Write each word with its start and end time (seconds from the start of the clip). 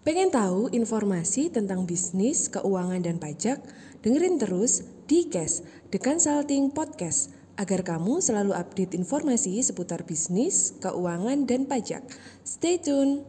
Pengen 0.00 0.32
tahu 0.32 0.72
informasi 0.72 1.52
tentang 1.52 1.84
bisnis, 1.84 2.48
keuangan, 2.48 3.04
dan 3.04 3.20
pajak? 3.20 3.60
Dengerin 4.00 4.40
terus 4.40 4.80
di 5.04 5.28
Cash, 5.28 5.60
The 5.92 6.00
Consulting 6.00 6.72
Podcast, 6.72 7.36
agar 7.60 7.84
kamu 7.84 8.24
selalu 8.24 8.56
update 8.56 8.96
informasi 8.96 9.60
seputar 9.60 10.08
bisnis, 10.08 10.72
keuangan, 10.80 11.44
dan 11.44 11.68
pajak. 11.68 12.00
Stay 12.40 12.80
tune! 12.80 13.28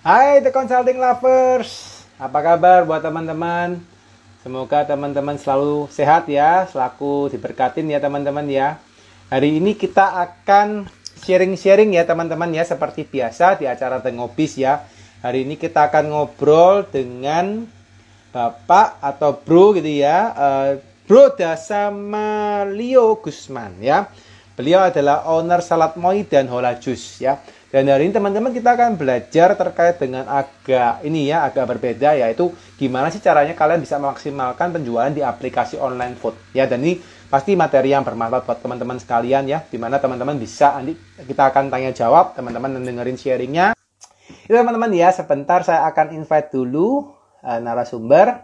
Hai 0.00 0.40
The 0.40 0.48
Consulting 0.48 0.96
Lovers, 0.96 2.00
apa 2.16 2.40
kabar 2.40 2.88
buat 2.88 3.04
teman-teman? 3.04 3.89
Semoga 4.40 4.88
teman-teman 4.88 5.36
selalu 5.36 5.84
sehat 5.92 6.24
ya, 6.24 6.64
selaku 6.64 7.28
diberkatin 7.28 7.84
ya 7.92 8.00
teman-teman 8.00 8.48
ya. 8.48 8.80
Hari 9.28 9.60
ini 9.60 9.76
kita 9.76 10.16
akan 10.16 10.88
sharing-sharing 11.20 11.92
ya 11.92 12.08
teman-teman 12.08 12.48
ya, 12.48 12.64
seperti 12.64 13.04
biasa 13.04 13.60
di 13.60 13.68
acara 13.68 14.00
The 14.00 14.16
Ngobis 14.16 14.56
ya. 14.56 14.88
Hari 15.20 15.44
ini 15.44 15.60
kita 15.60 15.92
akan 15.92 16.08
ngobrol 16.08 16.88
dengan 16.88 17.68
Bapak 18.32 19.04
atau 19.04 19.36
Bro 19.36 19.76
gitu 19.76 19.92
ya, 20.00 20.32
uh, 20.32 20.70
Bro 21.04 21.36
Dasama 21.36 22.64
Leo 22.64 23.20
Gusman 23.20 23.76
ya. 23.76 24.08
Beliau 24.56 24.88
adalah 24.88 25.28
owner 25.28 25.60
Salad 25.60 26.00
Moi 26.00 26.24
dan 26.24 26.48
Hola 26.48 26.80
Juice 26.80 27.20
ya. 27.20 27.44
Dan 27.70 27.86
hari 27.86 28.10
ini 28.10 28.14
teman-teman 28.18 28.50
kita 28.50 28.74
akan 28.74 28.98
belajar 28.98 29.54
terkait 29.54 29.94
dengan 30.02 30.26
agak 30.26 31.06
ini 31.06 31.30
ya, 31.30 31.46
agak 31.46 31.70
berbeda 31.70 32.18
yaitu 32.18 32.50
gimana 32.74 33.14
sih 33.14 33.22
caranya 33.22 33.54
kalian 33.54 33.78
bisa 33.78 33.94
memaksimalkan 34.02 34.74
penjualan 34.74 35.14
di 35.14 35.22
aplikasi 35.22 35.78
online 35.78 36.18
food. 36.18 36.34
Ya, 36.50 36.66
dan 36.66 36.82
ini 36.82 36.98
pasti 37.30 37.54
materi 37.54 37.94
yang 37.94 38.02
bermanfaat 38.02 38.42
buat 38.42 38.58
teman-teman 38.58 38.98
sekalian 38.98 39.46
ya, 39.46 39.62
di 39.62 39.78
mana 39.78 40.02
teman-teman 40.02 40.34
bisa 40.34 40.82
nanti 40.82 40.98
kita 41.22 41.54
akan 41.54 41.70
tanya 41.70 41.94
jawab, 41.94 42.34
teman-teman 42.34 42.74
dengerin 42.82 43.14
sharingnya. 43.14 43.78
Itu 44.50 44.58
teman-teman 44.58 44.90
ya, 44.90 45.14
sebentar 45.14 45.62
saya 45.62 45.86
akan 45.86 46.10
invite 46.10 46.50
dulu 46.50 47.06
uh, 47.46 47.58
narasumber 47.62 48.42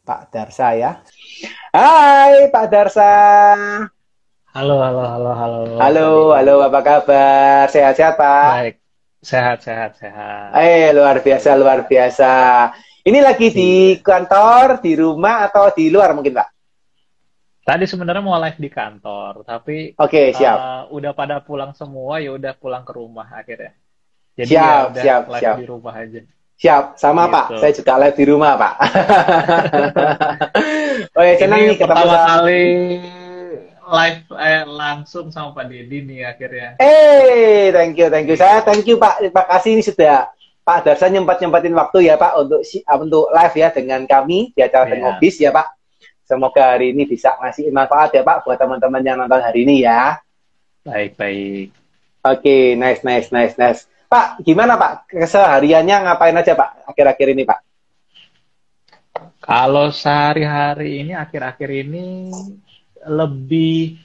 Pak 0.00 0.32
Darsa 0.32 0.72
ya. 0.72 1.04
Hai 1.76 2.48
Pak 2.48 2.64
Darsa. 2.72 3.12
Halo, 4.56 4.80
halo, 4.80 5.04
halo, 5.04 5.30
halo. 5.36 5.60
Halo, 5.76 6.08
halo, 6.32 6.54
apa 6.64 6.80
kabar? 6.80 7.68
Sehat-sehat, 7.68 8.16
Pak? 8.16 8.52
Baik, 8.56 8.76
sehat, 9.20 9.60
sehat, 9.60 10.00
sehat. 10.00 10.56
Eh, 10.56 10.96
luar 10.96 11.20
biasa, 11.20 11.60
luar 11.60 11.84
biasa. 11.84 12.32
Ini 13.04 13.20
lagi 13.20 13.52
di 13.52 14.00
kantor, 14.00 14.80
di 14.80 14.96
rumah, 14.96 15.44
atau 15.44 15.68
di 15.76 15.92
luar 15.92 16.16
mungkin, 16.16 16.40
Pak? 16.40 16.48
Tadi 17.68 17.84
sebenarnya 17.84 18.24
mau 18.24 18.40
live 18.40 18.56
di 18.56 18.70
kantor, 18.72 19.44
tapi 19.44 19.92
Oke, 19.92 20.32
siap. 20.32 20.56
uh, 20.56 20.82
udah 20.88 21.12
pada 21.12 21.44
pulang 21.44 21.76
semua, 21.76 22.24
ya 22.24 22.32
udah 22.32 22.56
pulang 22.56 22.80
ke 22.80 22.96
rumah 22.96 23.28
akhirnya. 23.28 23.76
Siap, 24.40 24.40
Jadi 24.40 24.52
ya 24.56 24.72
udah 24.88 25.02
siap, 25.04 25.22
live 25.36 25.42
siap. 25.44 25.56
di 25.60 25.66
rumah 25.68 25.92
aja. 26.00 26.20
Siap, 26.56 26.84
sama 26.96 27.28
Gitu. 27.28 27.34
Pak. 27.36 27.46
Saya 27.60 27.72
juga 27.76 27.92
live 28.00 28.16
di 28.16 28.24
rumah, 28.24 28.52
Pak. 28.56 28.74
oh 31.20 31.24
ya, 31.28 31.34
senang 31.36 31.60
Ini 31.60 31.68
nih 31.68 31.76
ketemu 31.76 31.92
pertama 31.92 32.14
sama... 32.16 32.24
kali 32.40 32.64
live 33.86 34.26
eh, 34.34 34.66
langsung 34.66 35.30
sama 35.30 35.54
Pak 35.54 35.70
Deddy 35.70 36.02
nih 36.02 36.20
akhirnya. 36.26 36.68
Eh, 36.82 37.70
thank 37.70 37.94
you, 37.94 38.10
thank 38.10 38.26
you. 38.26 38.34
Saya 38.34 38.62
thank 38.66 38.82
you, 38.82 38.98
Pak. 38.98 39.22
Terima 39.22 39.46
kasih 39.46 39.78
ini 39.78 39.82
sudah 39.86 40.30
Pak 40.66 40.82
Darsa 40.82 41.06
nyempat-nyempatin 41.06 41.70
waktu 41.78 42.10
ya, 42.10 42.18
Pak, 42.18 42.32
untuk 42.42 42.60
si- 42.66 42.82
ah, 42.82 42.98
untuk 42.98 43.30
live 43.30 43.54
ya 43.54 43.68
dengan 43.70 44.02
kami 44.02 44.50
di 44.50 44.60
acara 44.60 44.90
Iya. 44.90 44.98
Tengobis 44.98 45.36
ya, 45.38 45.50
Pak. 45.54 45.68
Semoga 46.26 46.74
hari 46.74 46.90
ini 46.90 47.06
bisa 47.06 47.38
ngasih 47.38 47.70
manfaat 47.70 48.10
ya, 48.10 48.26
Pak, 48.26 48.42
buat 48.42 48.58
teman-teman 48.58 48.98
yang 49.06 49.14
nonton 49.22 49.38
hari 49.38 49.62
ini 49.62 49.86
ya. 49.86 50.18
Baik, 50.82 51.14
baik. 51.14 51.70
Oke, 52.26 52.74
nice, 52.74 53.06
nice, 53.06 53.30
nice, 53.30 53.54
nice. 53.54 53.86
Pak, 54.10 54.42
gimana 54.42 54.74
Pak? 54.74 55.10
Kesehariannya 55.10 56.06
ngapain 56.06 56.34
aja 56.34 56.54
Pak 56.54 56.90
akhir-akhir 56.90 57.26
ini 57.34 57.42
Pak? 57.42 57.58
Kalau 59.38 59.94
sehari-hari 59.94 61.06
ini, 61.06 61.14
akhir-akhir 61.14 61.70
ini 61.86 62.30
lebih 63.06 63.98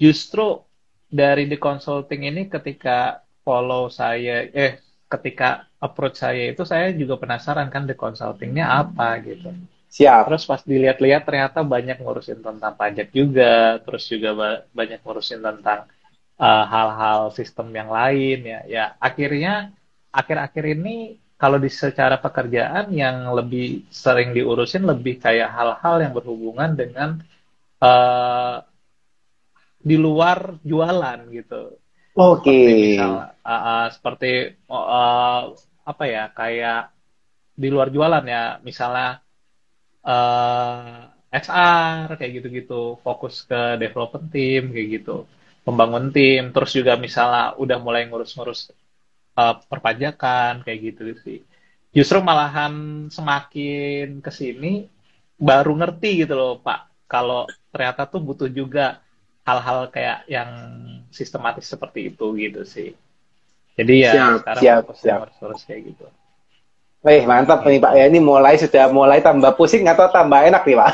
justru 0.00 0.62
dari 1.10 1.50
the 1.50 1.58
consulting 1.58 2.24
ini 2.24 2.46
ketika 2.46 3.26
follow 3.42 3.90
saya, 3.90 4.46
eh 4.54 4.78
ketika 5.10 5.66
approach 5.82 6.22
saya 6.22 6.54
itu 6.54 6.62
saya 6.62 6.94
juga 6.94 7.18
penasaran 7.18 7.66
kan 7.66 7.84
the 7.84 7.98
consultingnya 7.98 8.70
apa 8.70 9.18
gitu. 9.26 9.50
Siap. 9.90 10.30
Terus 10.30 10.46
pas 10.46 10.62
dilihat-lihat 10.62 11.26
ternyata 11.26 11.66
banyak 11.66 11.98
ngurusin 11.98 12.38
tentang 12.46 12.78
pajak 12.78 13.10
juga, 13.10 13.82
terus 13.82 14.06
juga 14.06 14.30
ba- 14.38 14.62
banyak 14.70 15.02
ngurusin 15.02 15.42
tentang 15.42 15.90
uh, 16.38 16.64
hal-hal 16.70 17.34
sistem 17.34 17.74
yang 17.74 17.90
lain 17.90 18.38
ya. 18.46 18.60
Ya 18.70 18.84
akhirnya 19.02 19.74
akhir-akhir 20.14 20.78
ini 20.78 21.18
kalau 21.34 21.58
di 21.58 21.72
secara 21.72 22.22
pekerjaan 22.22 22.92
yang 22.94 23.34
lebih 23.34 23.82
sering 23.90 24.30
diurusin 24.30 24.86
lebih 24.86 25.18
kayak 25.18 25.50
hal-hal 25.50 25.96
yang 25.98 26.12
berhubungan 26.14 26.70
dengan 26.78 27.18
uh, 27.80 28.64
di 29.80 29.96
luar 29.96 30.60
jualan 30.62 31.18
gitu. 31.32 31.76
Oke. 32.16 32.52
Seperti 32.52 32.72
misal, 32.96 33.12
uh, 33.16 33.52
uh, 33.52 33.84
seperti 33.88 34.30
uh, 34.68 35.42
apa 35.84 36.04
ya 36.06 36.24
kayak 36.30 36.92
di 37.56 37.68
luar 37.68 37.88
jualan 37.92 38.24
ya, 38.24 38.60
misalnya 38.64 39.20
eh 40.00 41.10
HR 41.30 42.18
kayak 42.18 42.32
gitu-gitu, 42.42 42.98
fokus 43.06 43.46
ke 43.46 43.78
development 43.78 44.26
team 44.34 44.74
kayak 44.74 44.88
gitu, 44.98 45.30
pembangun 45.62 46.10
tim, 46.10 46.50
terus 46.50 46.74
juga 46.74 46.98
misalnya 46.98 47.54
udah 47.54 47.78
mulai 47.78 48.10
ngurus-ngurus 48.10 48.74
eh, 49.38 49.54
perpajakan 49.70 50.66
kayak 50.66 50.78
gitu 50.90 51.14
sih. 51.22 51.38
Justru 51.94 52.18
malahan 52.22 53.06
semakin 53.14 54.18
ke 54.18 54.30
sini 54.34 54.90
baru 55.38 55.78
ngerti 55.78 56.26
gitu 56.26 56.34
loh 56.34 56.58
Pak, 56.58 56.89
kalau 57.10 57.50
ternyata 57.74 58.06
tuh 58.06 58.22
butuh 58.22 58.46
juga 58.46 59.02
hal-hal 59.42 59.90
kayak 59.90 60.30
yang 60.30 60.50
sistematis 61.10 61.66
seperti 61.66 62.14
itu 62.14 62.26
gitu 62.38 62.62
sih. 62.62 62.94
Jadi 63.74 64.06
ya 64.06 64.12
Siap, 64.14 64.36
sekarang 64.44 64.62
siap, 64.62 64.82
siap. 64.94 65.18
ngurus-ngurus 65.26 65.62
kayak 65.66 65.80
gitu. 65.90 66.06
Wih, 67.00 67.24
mantap 67.24 67.64
nih 67.64 67.80
Pak 67.80 67.92
ya. 67.96 68.04
Ini 68.12 68.20
mulai 68.20 68.60
sudah 68.60 68.92
mulai 68.92 69.24
tambah 69.24 69.56
pusing 69.56 69.88
atau 69.88 70.12
tambah 70.12 70.36
enak 70.36 70.62
nih 70.68 70.76
Pak? 70.76 70.90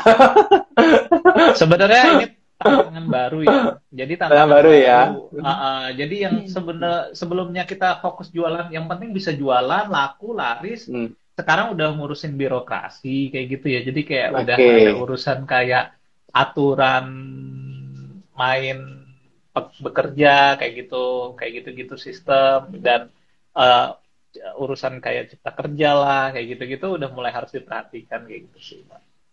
Sebenarnya 1.61 2.01
ini 2.15 2.25
tantangan 2.55 3.05
baru 3.11 3.39
ya. 3.43 3.59
Jadi 3.91 4.13
tantangan 4.15 4.31
Tantangan 4.31 4.55
baru 4.55 4.71
ya. 4.71 4.99
Uh, 5.11 5.49
uh, 5.51 5.83
jadi 5.91 6.15
yang 6.29 6.35
sebenarnya 6.47 7.11
sebelumnya 7.11 7.63
kita 7.67 7.99
fokus 7.99 8.31
jualan, 8.31 8.71
yang 8.71 8.87
penting 8.87 9.11
bisa 9.11 9.35
jualan, 9.35 9.91
laku, 9.91 10.31
laris. 10.31 10.87
Hmm. 10.87 11.11
Sekarang 11.35 11.75
udah 11.75 11.91
ngurusin 11.93 12.39
birokrasi 12.39 13.29
kayak 13.29 13.45
gitu 13.59 13.67
ya. 13.67 13.79
Jadi 13.83 14.01
kayak 14.07 14.29
Oke. 14.31 14.39
udah 14.47 14.55
ada 14.55 14.93
urusan 15.03 15.39
kayak 15.43 15.96
aturan 16.31 17.05
main 18.37 18.77
bekerja 19.81 20.59
kayak 20.61 20.73
gitu, 20.85 21.33
kayak 21.33 21.51
gitu-gitu 21.63 21.95
sistem 21.97 22.69
dan 22.77 23.09
uh, 23.57 23.97
urusan 24.61 25.01
kayak 25.01 25.33
cipta 25.33 25.49
kerja 25.49 25.89
lah 25.97 26.25
kayak 26.29 26.57
gitu-gitu 26.57 26.97
udah 27.01 27.09
mulai 27.09 27.33
harus 27.33 27.49
diperhatikan 27.49 28.29
kayak 28.29 28.49
gitu 28.51 28.59
sih. 28.61 28.79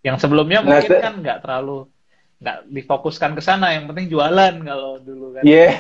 Yang 0.00 0.24
sebelumnya 0.24 0.64
Nah, 0.64 0.80
mungkin 0.80 1.00
kan 1.00 1.14
nggak 1.20 1.38
terlalu 1.44 1.88
nggak 2.42 2.58
difokuskan 2.68 3.32
ke 3.38 3.42
sana, 3.42 3.72
yang 3.72 3.88
penting 3.88 4.10
jualan 4.10 4.54
kalau 4.60 5.00
dulu 5.00 5.38
kan. 5.38 5.42
Yeah. 5.46 5.70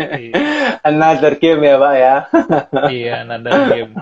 Iya, 0.00 0.32
Another 0.82 1.36
game 1.36 1.60
ya 1.62 1.76
Pak 1.78 1.94
ya. 1.94 2.16
iya, 2.90 3.14
another 3.22 3.52
game. 3.70 3.92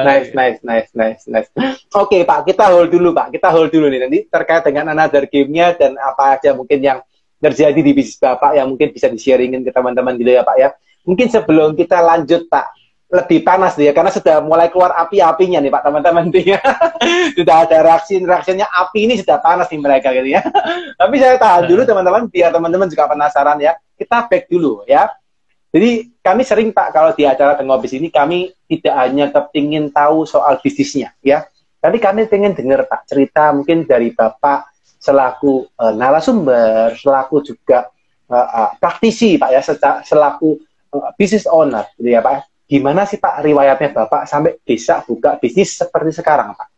Nice, 0.00 0.32
ya. 0.32 0.36
nice, 0.36 0.58
nice, 0.64 0.90
nice, 0.96 1.22
nice. 1.28 1.48
Oke 1.94 2.24
Pak, 2.24 2.48
kita 2.48 2.72
hold 2.72 2.90
dulu 2.90 3.12
Pak. 3.12 3.36
Kita 3.36 3.52
hold 3.52 3.70
dulu 3.70 3.86
nih 3.92 4.00
nanti 4.02 4.18
terkait 4.26 4.64
dengan 4.66 4.90
another 4.96 5.28
game-nya 5.28 5.76
dan 5.76 5.94
apa 6.00 6.40
aja 6.40 6.56
mungkin 6.56 6.80
yang 6.80 6.98
terjadi 7.40 7.80
di 7.80 7.92
bisnis 7.96 8.20
Bapak 8.20 8.56
yang 8.56 8.68
mungkin 8.68 8.92
bisa 8.92 9.08
di-sharingin 9.08 9.64
ke 9.64 9.72
teman-teman 9.72 10.16
dulu 10.16 10.30
ya 10.34 10.42
Pak 10.44 10.56
ya. 10.60 10.68
Mungkin 11.08 11.28
sebelum 11.32 11.72
kita 11.78 12.00
lanjut 12.04 12.48
Pak, 12.52 12.79
lebih 13.10 13.42
panas 13.42 13.74
ya 13.74 13.90
karena 13.90 14.14
sudah 14.14 14.38
mulai 14.38 14.70
keluar 14.70 14.94
api-apinya 14.94 15.58
nih 15.58 15.70
Pak 15.74 15.82
teman-teman 15.82 16.30
ya. 16.54 16.62
sudah 17.34 17.66
ada 17.66 17.82
reaksi 17.82 18.22
reaksinya 18.22 18.70
api 18.70 19.10
ini 19.10 19.14
sudah 19.18 19.42
panas 19.42 19.66
nih 19.66 19.82
mereka 19.82 20.14
gitu 20.14 20.30
ya. 20.30 20.40
Tapi 21.00 21.14
saya 21.18 21.34
tahan 21.34 21.66
dulu 21.66 21.82
teman-teman 21.82 22.30
biar 22.30 22.54
teman-teman 22.54 22.86
juga 22.86 23.10
penasaran 23.10 23.58
ya. 23.58 23.74
Kita 23.98 24.30
back 24.30 24.46
dulu 24.46 24.86
ya. 24.86 25.10
Jadi 25.74 26.06
kami 26.22 26.42
sering 26.46 26.70
Pak 26.70 26.88
kalau 26.94 27.10
di 27.14 27.26
acara 27.26 27.58
Tengobis 27.58 27.94
ini 27.94 28.10
kami 28.10 28.50
tidak 28.70 28.94
hanya 28.94 29.30
kepingin 29.34 29.90
tahu 29.90 30.22
soal 30.22 30.62
bisnisnya 30.62 31.10
ya. 31.22 31.46
Tapi 31.82 31.98
kami 31.98 32.30
pengen 32.30 32.54
dengar 32.54 32.86
Pak 32.86 33.10
cerita 33.10 33.50
mungkin 33.50 33.90
dari 33.90 34.14
Bapak 34.14 34.70
selaku 35.02 35.66
eh, 35.66 35.94
narasumber, 35.98 36.94
selaku 36.94 37.42
juga 37.42 37.90
eh, 38.30 38.48
eh, 38.54 38.70
praktisi 38.78 39.34
Pak 39.34 39.50
ya, 39.50 39.62
selaku 40.06 40.62
eh, 40.94 41.10
business 41.18 41.50
owner 41.50 41.90
gitu 41.98 42.06
ya 42.06 42.22
Pak. 42.22 42.49
Gimana 42.70 43.02
sih 43.02 43.18
Pak 43.18 43.42
riwayatnya 43.42 43.90
Bapak 43.90 44.30
sampai 44.30 44.54
bisa 44.62 45.02
buka 45.02 45.34
bisnis 45.42 45.74
seperti 45.74 46.14
sekarang 46.14 46.54
Pak? 46.54 46.68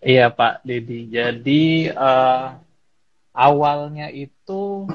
Iya 0.00 0.32
Pak 0.32 0.64
Dedi. 0.64 1.12
Jadi 1.12 1.92
eh, 1.92 2.46
awalnya 3.36 4.08
itu 4.08 4.88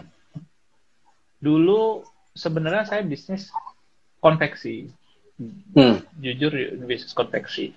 dulu 1.37 2.01
sebenarnya 2.33 2.89
saya 2.89 3.05
bisnis 3.05 3.53
konveksi. 4.17 4.89
Hmm. 5.73 6.01
Jujur 6.17 6.53
bisnis 6.89 7.13
konveksi. 7.13 7.73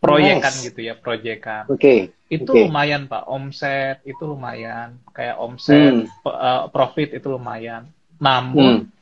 Proyekan 0.00 0.48
Nice. 0.48 0.64
gitu 0.72 0.80
ya, 0.80 0.96
proyekan. 0.96 1.68
Oke. 1.68 2.16
Itu 2.26 2.56
Oke. 2.56 2.64
lumayan, 2.64 3.04
Pak. 3.04 3.28
Omset 3.28 4.00
itu 4.08 4.24
lumayan. 4.24 4.96
Kayak 5.12 5.36
omset, 5.36 6.08
Hmm. 6.08 6.08
eh, 6.24 6.64
profit 6.72 7.12
itu 7.12 7.28
lumayan. 7.28 7.84
Namun 8.16 8.88
Hmm. 8.88 8.99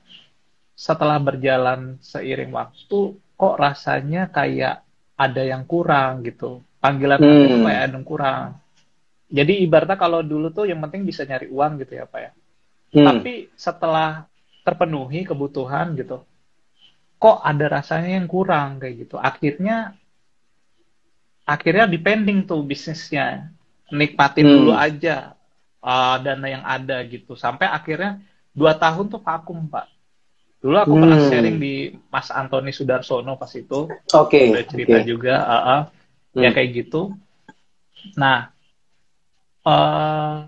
Setelah 0.78 1.18
berjalan 1.18 1.98
seiring 1.98 2.54
waktu, 2.54 3.18
kok 3.34 3.54
rasanya 3.58 4.30
kayak 4.30 4.86
ada 5.18 5.42
yang 5.42 5.66
kurang 5.66 6.22
gitu. 6.22 6.62
Panggilan 6.78 7.18
hati 7.18 7.42
itu 7.50 7.56
Hmm. 7.58 7.66
kayak 7.66 7.82
ada 7.90 7.94
yang 7.98 8.06
kurang. 8.06 8.46
Jadi 9.28 9.66
ibaratnya 9.66 9.98
kalau 9.98 10.22
dulu 10.22 10.54
tuh 10.54 10.70
yang 10.70 10.78
penting 10.86 11.02
bisa 11.02 11.26
nyari 11.26 11.50
uang 11.50 11.82
gitu 11.82 11.98
ya, 11.98 12.06
Pak 12.06 12.20
ya. 12.22 12.30
Hmm. 12.94 13.06
Tapi 13.10 13.50
setelah 13.58 14.30
terpenuhi 14.62 15.26
kebutuhan 15.26 15.98
gitu, 15.98 16.22
kok 17.18 17.38
ada 17.42 17.66
rasanya 17.66 18.22
yang 18.22 18.30
kurang 18.30 18.78
kayak 18.78 19.02
gitu. 19.02 19.18
Akhirnya 19.18 19.98
akhirnya 21.42 21.90
depending 21.90 22.46
tuh 22.46 22.62
bisnisnya. 22.62 23.50
Nikmatin 23.90 24.46
Hmm. 24.46 24.54
dulu 24.62 24.72
aja 24.76 25.32
uh, 25.80 26.16
dana 26.22 26.46
yang 26.46 26.62
ada 26.62 27.02
gitu. 27.08 27.34
Sampai 27.34 27.66
akhirnya 27.66 28.20
dua 28.54 28.76
tahun 28.78 29.08
tuh 29.08 29.18
vakum, 29.18 29.66
Pak. 29.66 29.97
Dulu 30.58 30.74
aku 30.74 30.94
pernah 30.98 31.18
Hmm. 31.18 31.28
sharing 31.30 31.56
di 31.62 31.74
Mas 32.10 32.28
Antoni 32.34 32.74
Sudarsono 32.74 33.38
pas 33.38 33.50
itu. 33.54 33.86
Oke. 34.14 34.50
Udah 34.50 34.64
cerita 34.66 34.98
Oke. 34.98 35.06
juga, 35.06 35.34
uh, 35.46 35.54
uh, 35.54 35.82
ya 36.34 36.50
Hmm. 36.50 36.54
kayak 36.54 36.70
gitu. 36.74 37.14
Nah, 38.18 38.50
eh 39.62 40.38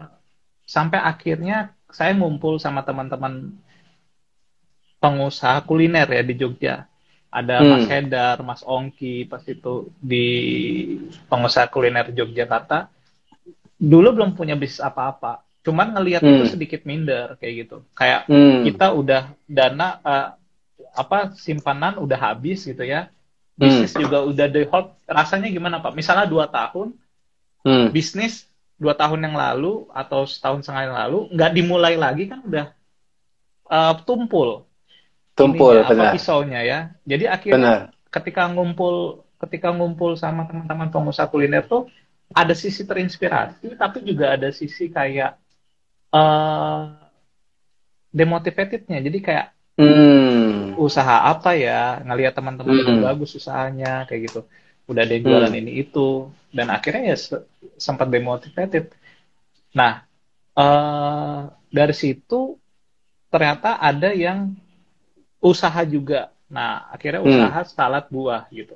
sampai 0.66 0.98
akhirnya 1.02 1.74
saya 1.90 2.14
ngumpul 2.14 2.58
sama 2.62 2.82
teman-teman 2.86 3.54
pengusaha 5.02 5.62
kuliner 5.66 6.06
ya 6.06 6.22
di 6.22 6.34
Jogja. 6.38 6.86
Ada 7.30 7.62
Hmm. 7.62 7.70
Mas 7.70 7.86
Hedar, 7.86 8.36
Mas 8.42 8.62
Ongki 8.66 9.30
pas 9.30 9.42
itu 9.46 9.94
di 10.02 10.26
pengusaha 11.30 11.70
kuliner 11.70 12.10
Yogyakarta. 12.10 12.90
Dulu 13.80 14.10
belum 14.12 14.34
punya 14.34 14.58
bisnis 14.58 14.82
apa-apa. 14.82 15.46
Cuman 15.60 15.92
ngelihat 15.92 16.24
Hmm. 16.24 16.40
itu 16.40 16.44
sedikit 16.56 16.82
minder 16.88 17.36
kayak 17.36 17.54
gitu. 17.66 17.76
Kayak 17.92 18.24
Hmm. 18.26 18.64
kita 18.64 18.86
udah 18.96 19.22
dana 19.44 19.88
eh, 20.00 20.28
apa 20.90 21.36
simpanan 21.38 22.02
udah 22.02 22.18
habis 22.18 22.66
gitu 22.66 22.82
ya 22.82 23.12
bisnis 23.54 23.94
juga 23.94 24.24
udah 24.26 24.46
di 24.50 24.66
hold 24.66 24.90
rasanya 25.06 25.52
gimana 25.52 25.78
pak 25.78 25.94
misalnya 25.94 26.26
dua 26.26 26.48
tahun 26.50 26.96
Hmm. 27.62 27.92
bisnis 27.94 28.48
dua 28.74 28.96
tahun 28.96 29.20
yang 29.22 29.36
lalu 29.36 29.86
atau 29.92 30.24
setahun 30.24 30.64
setengah 30.64 30.82
yang 30.90 30.96
lalu 30.96 31.18
nggak 31.30 31.50
dimulai 31.54 31.94
lagi 31.94 32.24
kan 32.26 32.40
udah 32.42 32.66
eh, 33.70 33.94
tumpul 34.02 34.66
Tumpul, 35.38 35.72
ininya, 35.72 35.84
apa, 35.86 35.92
benar. 35.94 36.12
pisaunya 36.16 36.60
ya 36.66 36.78
jadi 37.06 37.24
akhirnya 37.30 37.56
Benar. 37.60 37.80
ketika 38.12 38.42
ngumpul 38.50 39.22
ketika 39.40 39.68
ngumpul 39.72 40.18
sama 40.18 40.44
teman-teman 40.44 40.90
pengusaha 40.90 41.30
kuliner 41.30 41.64
tuh 41.64 41.86
ada 42.34 42.52
sisi 42.52 42.82
terinspirasi 42.82 43.78
tapi 43.78 44.04
juga 44.04 44.34
ada 44.36 44.50
sisi 44.50 44.90
kayak 44.90 45.39
eh 46.12 47.10
demotivatednya 48.18 48.98
jadi 49.06 49.18
kayak 49.26 49.46
Hmm. 49.78 50.74
usaha 50.86 51.16
apa 51.32 51.50
ya 51.58 52.00
ngelihat 52.06 52.32
teman-teman 52.38 52.76
udah 52.82 52.94
Hmm. 52.94 53.04
bagus 53.06 53.30
usahanya 53.38 54.06
kayak 54.06 54.20
gitu 54.30 54.40
udah 54.90 55.00
ada 55.04 55.12
yang 55.16 55.24
jualan 55.28 55.52
Hmm. 55.52 55.60
ini 55.60 55.72
itu 55.82 56.30
dan 56.56 56.66
akhirnya 56.76 57.02
ya 57.14 57.16
se- 57.18 57.46
sempat 57.86 58.06
demotivated 58.14 58.84
nah 59.78 59.92
eh 60.58 61.40
dari 61.70 61.94
situ 62.02 62.58
ternyata 63.32 63.78
ada 63.80 64.10
yang 64.14 64.54
usaha 65.40 65.80
juga 65.86 66.32
nah 66.50 66.90
akhirnya 66.90 67.22
Hmm. 67.22 67.30
usaha 67.30 67.62
salad 67.62 68.04
buah 68.10 68.50
gitu 68.50 68.74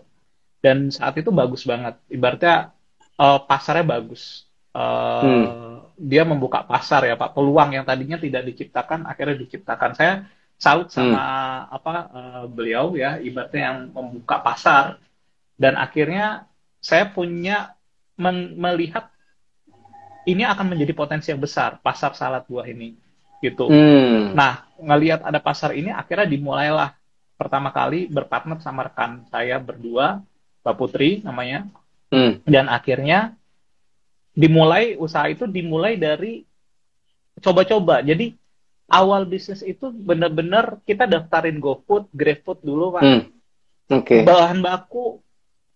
dan 0.65 0.91
saat 0.95 1.15
itu 1.21 1.31
bagus 1.35 1.63
banget 1.67 1.95
ibaratnya 2.11 2.75
eh, 3.21 3.41
pasarnya 3.51 3.87
bagus 3.95 4.49
Eh, 4.75 4.83
Hmm. 5.23 5.84
Dia 5.95 6.27
membuka 6.27 6.67
pasar 6.67 7.07
ya 7.07 7.15
pak 7.15 7.33
peluang 7.33 7.75
yang 7.75 7.87
tadinya 7.87 8.19
tidak 8.19 8.43
diciptakan 8.51 9.07
akhirnya 9.07 9.37
diciptakan 9.39 9.93
saya 9.95 10.13
salut 10.59 10.91
sama 10.91 11.23
apa 11.71 11.93
eh, 12.11 12.45
beliau 12.51 12.95
ya 12.99 13.19
ibaratnya 13.23 13.63
yang 13.71 13.79
membuka 13.95 14.43
pasar 14.43 14.99
dan 15.55 15.79
akhirnya 15.79 16.51
saya 16.83 17.07
punya 17.11 17.79
men- 18.19 18.59
melihat 18.59 19.11
ini 20.27 20.43
akan 20.43 20.73
menjadi 20.75 20.93
potensi 20.97 21.31
yang 21.31 21.43
besar 21.43 21.79
pasar 21.85 22.17
salad 22.17 22.49
buah 22.49 22.67
ini 22.67 22.97
gitu. 23.45 23.69
Hmm. 23.69 24.33
Nah 24.33 24.65
ngelihat 24.81 25.21
ada 25.21 25.37
pasar 25.39 25.77
ini 25.77 25.93
akhirnya 25.93 26.25
dimulailah 26.25 26.97
pertama 27.37 27.69
kali 27.75 28.09
berpartner 28.09 28.57
sama 28.65 28.89
rekan 28.89 29.27
saya 29.29 29.61
berdua 29.61 30.25
Mbak 30.65 30.75
Putri 30.75 31.21
namanya 31.21 31.69
Hmm. 32.15 32.39
dan 32.47 32.71
akhirnya 32.71 33.35
dimulai 34.35 34.99
usaha 34.99 35.31
itu 35.31 35.47
dimulai 35.47 35.95
dari 35.95 36.43
coba-coba 37.39 38.03
jadi 38.03 38.35
awal 38.87 39.25
bisnis 39.25 39.63
itu 39.63 39.89
benar-benar 39.89 40.79
kita 40.85 41.09
daftarin 41.09 41.57
GoFood, 41.57 42.11
GrabFood 42.13 42.61
dulu 42.61 42.95
pak 42.95 43.03
Hmm. 43.03 43.23
Oke. 43.91 44.25
bahan 44.25 44.59
baku 44.61 45.21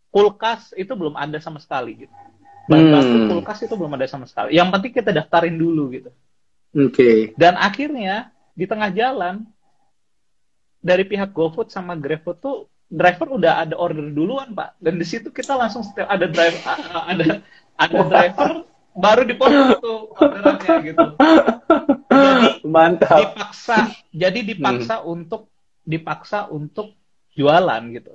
kulkas 0.08 0.72
itu 0.74 0.90
belum 0.92 1.14
ada 1.14 1.38
sama 1.38 1.62
sekali 1.62 2.04
gitu 2.04 2.14
bahan 2.66 2.84
Hmm. 2.84 2.94
baku 2.94 3.16
kulkas 3.30 3.58
itu 3.64 3.74
belum 3.74 3.92
ada 3.94 4.06
sama 4.06 4.26
sekali 4.26 4.54
yang 4.54 4.68
penting 4.68 4.92
kita 4.92 5.10
daftarin 5.14 5.54
dulu 5.54 5.88
gitu 5.94 6.10
Oke. 6.74 7.32
dan 7.38 7.56
akhirnya 7.56 8.28
di 8.52 8.66
tengah 8.66 8.90
jalan 8.90 9.46
dari 10.78 11.02
pihak 11.02 11.30
GoFood 11.30 11.70
sama 11.70 11.94
GrabFood 11.94 12.38
tuh 12.38 12.56
driver 12.88 13.28
udah 13.30 13.52
ada 13.60 13.74
order 13.74 14.08
duluan 14.08 14.50
pak 14.50 14.74
dan 14.78 14.96
di 14.96 15.04
situ 15.04 15.28
kita 15.28 15.52
langsung 15.52 15.82
setiap 15.82 16.08
ada 16.08 16.24
driver 16.24 16.62
ada 17.04 17.24
ada 17.76 17.98
driver 18.02 18.50
baru 18.94 19.22
dipotong 19.22 19.68
tuh 19.78 20.00
orderannya 20.12 20.76
gitu 20.84 21.06
jadi 22.08 22.64
Mantap. 22.64 23.18
dipaksa 23.30 23.78
jadi 24.10 24.40
dipaksa 24.42 24.94
untuk 25.02 25.52
dipaksa 25.82 26.48
untuk 26.48 26.96
jualan 27.32 27.82
gitu 27.92 28.12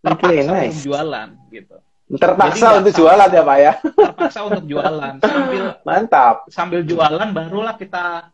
terpaksa 0.00 0.26
Oke, 0.26 0.42
nice. 0.42 0.68
untuk 0.72 0.84
jualan 0.84 1.28
gitu 1.50 1.76
Terpaksa 2.04 2.66
Jadi 2.68 2.76
untuk 2.76 2.92
sama. 2.92 3.00
jualan 3.00 3.28
ya, 3.30 3.42
Pak 3.42 3.58
ya. 3.58 3.72
terpaksa 3.80 4.40
untuk 4.44 4.64
jualan 4.66 5.14
sambil 5.18 5.64
Mantap. 5.88 6.36
sambil 6.48 6.80
jualan 6.84 7.28
barulah 7.32 7.74
kita 7.74 8.28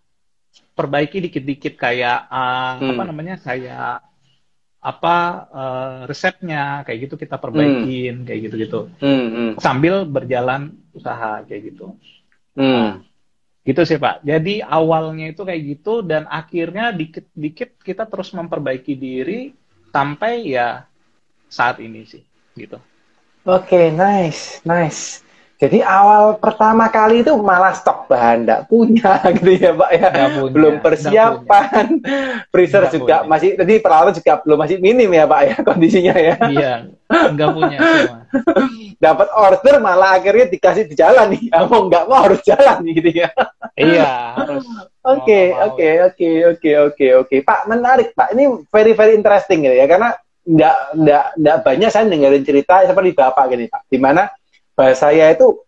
perbaiki 0.73 1.23
dikit-dikit 1.23 1.75
kayak 1.77 2.27
uh, 2.27 2.75
Hmm. 2.77 2.91
apa 2.91 3.03
namanya 3.05 3.35
kayak 3.39 4.03
apa 4.81 5.17
uh, 5.53 5.99
resepnya 6.09 6.81
kayak 6.89 6.99
gitu 7.05 7.15
kita 7.21 7.37
perbaikin 7.37 8.25
kayak 8.25 8.41
gitu-gitu 8.49 8.89
Hmm. 8.97 9.27
Hmm. 9.29 9.53
sambil 9.61 10.09
berjalan 10.09 10.73
usaha 10.97 11.45
kayak 11.45 11.73
gitu 11.73 11.95
Hmm. 12.57 13.05
gitu 13.63 13.85
sih 13.85 14.01
pak 14.01 14.25
jadi 14.25 14.65
awalnya 14.65 15.31
itu 15.31 15.45
kayak 15.45 15.63
gitu 15.77 16.01
dan 16.01 16.25
akhirnya 16.27 16.91
dikit-dikit 16.97 17.77
kita 17.85 18.09
terus 18.09 18.33
memperbaiki 18.33 18.97
diri 18.97 19.53
sampai 19.93 20.49
ya 20.49 20.89
saat 21.47 21.79
ini 21.79 22.09
sih 22.09 22.25
gitu 22.57 22.81
Oke, 23.41 23.89
nice, 23.89 24.61
nice. 24.69 25.25
Jadi 25.61 25.85
awal 25.85 26.41
pertama 26.41 26.89
kali 26.89 27.21
itu 27.21 27.37
malah 27.37 27.77
stok 27.77 28.09
bahan 28.09 28.49
nggak 28.49 28.63
punya 28.65 29.21
gitu 29.37 29.61
ya, 29.61 29.77
Pak 29.77 29.91
ya. 29.93 30.09
Punya, 30.33 30.53
belum 30.57 30.75
persiapan. 30.81 31.87
Freezer 32.49 32.89
Nggak 32.89 32.95
juga 32.97 33.17
punya. 33.21 33.29
masih 33.29 33.51
tadi 33.61 33.75
peralatan 33.77 34.17
juga 34.17 34.41
belum 34.41 34.57
masih 34.57 34.77
minim 34.81 35.11
ya, 35.13 35.29
Pak 35.29 35.41
ya 35.45 35.57
kondisinya 35.69 36.15
ya. 36.17 36.35
iya 36.49 36.73
nggak 37.11 37.51
punya 37.53 37.77
semua 37.77 38.17
Dapat 39.05 39.29
order 39.35 39.75
malah 39.83 40.17
akhirnya 40.17 40.47
dikasih 40.49 40.85
di 40.89 40.95
jalan 40.97 41.33
nih. 41.37 41.53
Ya, 41.53 41.65
mau 41.69 41.85
nggak 41.89 42.05
mau 42.09 42.21
harus 42.25 42.41
jalan 42.41 42.77
nih 42.81 42.93
gitu 42.97 43.11
ya. 43.21 43.29
iya 43.77 44.09
harus 44.37 44.65
Oke, 45.01 45.53
nggak 45.53 45.61
mau. 45.61 45.67
oke, 45.73 45.89
oke, 46.09 46.31
oke, 46.53 46.71
oke, 46.89 47.07
oke. 47.25 47.37
Pak, 47.41 47.61
menarik, 47.65 48.13
Pak. 48.13 48.33
Ini 48.33 48.45
very, 48.69 48.93
very 48.93 49.13
interesting 49.17 49.65
gitu 49.65 49.73
ya. 49.73 49.89
Karena 49.89 50.13
nggak, 50.45 50.77
nggak, 51.01 51.25
nggak 51.41 51.57
banyak 51.65 51.89
saya 51.89 52.05
dengerin 52.05 52.45
cerita 52.45 52.85
seperti 52.85 53.11
Bapak 53.13 53.45
gini, 53.49 53.65
Pak. 53.69 53.89
Di 53.89 53.97
mana 53.97 54.25
bahasa 54.25 54.40
saya 54.77 55.33
itu 55.33 55.61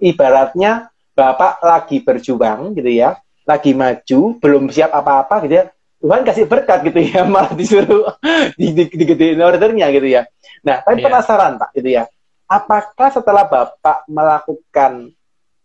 ibaratnya 0.00 0.92
Bapak 1.16 1.64
lagi 1.64 2.04
berjuang 2.04 2.76
gitu 2.76 2.92
ya. 2.92 3.16
Lagi 3.48 3.72
maju, 3.72 4.36
belum 4.36 4.68
siap 4.68 4.92
apa-apa 4.92 5.48
gitu 5.48 5.64
ya. 5.64 5.64
Tuhan 5.96 6.22
kasih 6.28 6.44
berkat 6.44 6.84
gitu 6.84 7.00
ya, 7.00 7.24
malah 7.32 7.56
disuruh 7.56 8.12
di, 8.58 8.76
di, 8.76 8.84
digedein 8.92 9.40
ordernya 9.40 9.88
gitu 9.96 10.04
ya. 10.04 10.28
Nah, 10.60 10.84
tapi 10.84 11.00
Iya. 11.00 11.06
penasaran, 11.08 11.56
Pak, 11.56 11.70
gitu 11.72 11.88
ya. 11.88 12.04
Apakah 12.44 13.08
setelah 13.08 13.48
Bapak 13.48 14.04
melakukan 14.06 15.08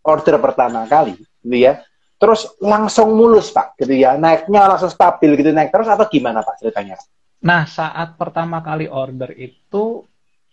order 0.00 0.36
pertama 0.40 0.88
kali, 0.88 1.20
gitu 1.44 1.56
ya, 1.58 1.84
terus 2.22 2.46
langsung 2.62 3.18
mulus 3.18 3.50
pak 3.50 3.74
gitu 3.82 3.98
ya 3.98 4.14
naiknya 4.14 4.70
langsung 4.70 4.86
stabil 4.94 5.34
gitu 5.34 5.50
naik 5.50 5.74
terus 5.74 5.90
atau 5.90 6.06
gimana 6.06 6.38
pak 6.46 6.54
ceritanya 6.62 6.94
Nah, 7.42 7.66
saat 7.66 8.14
pertama 8.14 8.62
kali 8.62 8.86
order 8.86 9.34
itu 9.34 10.06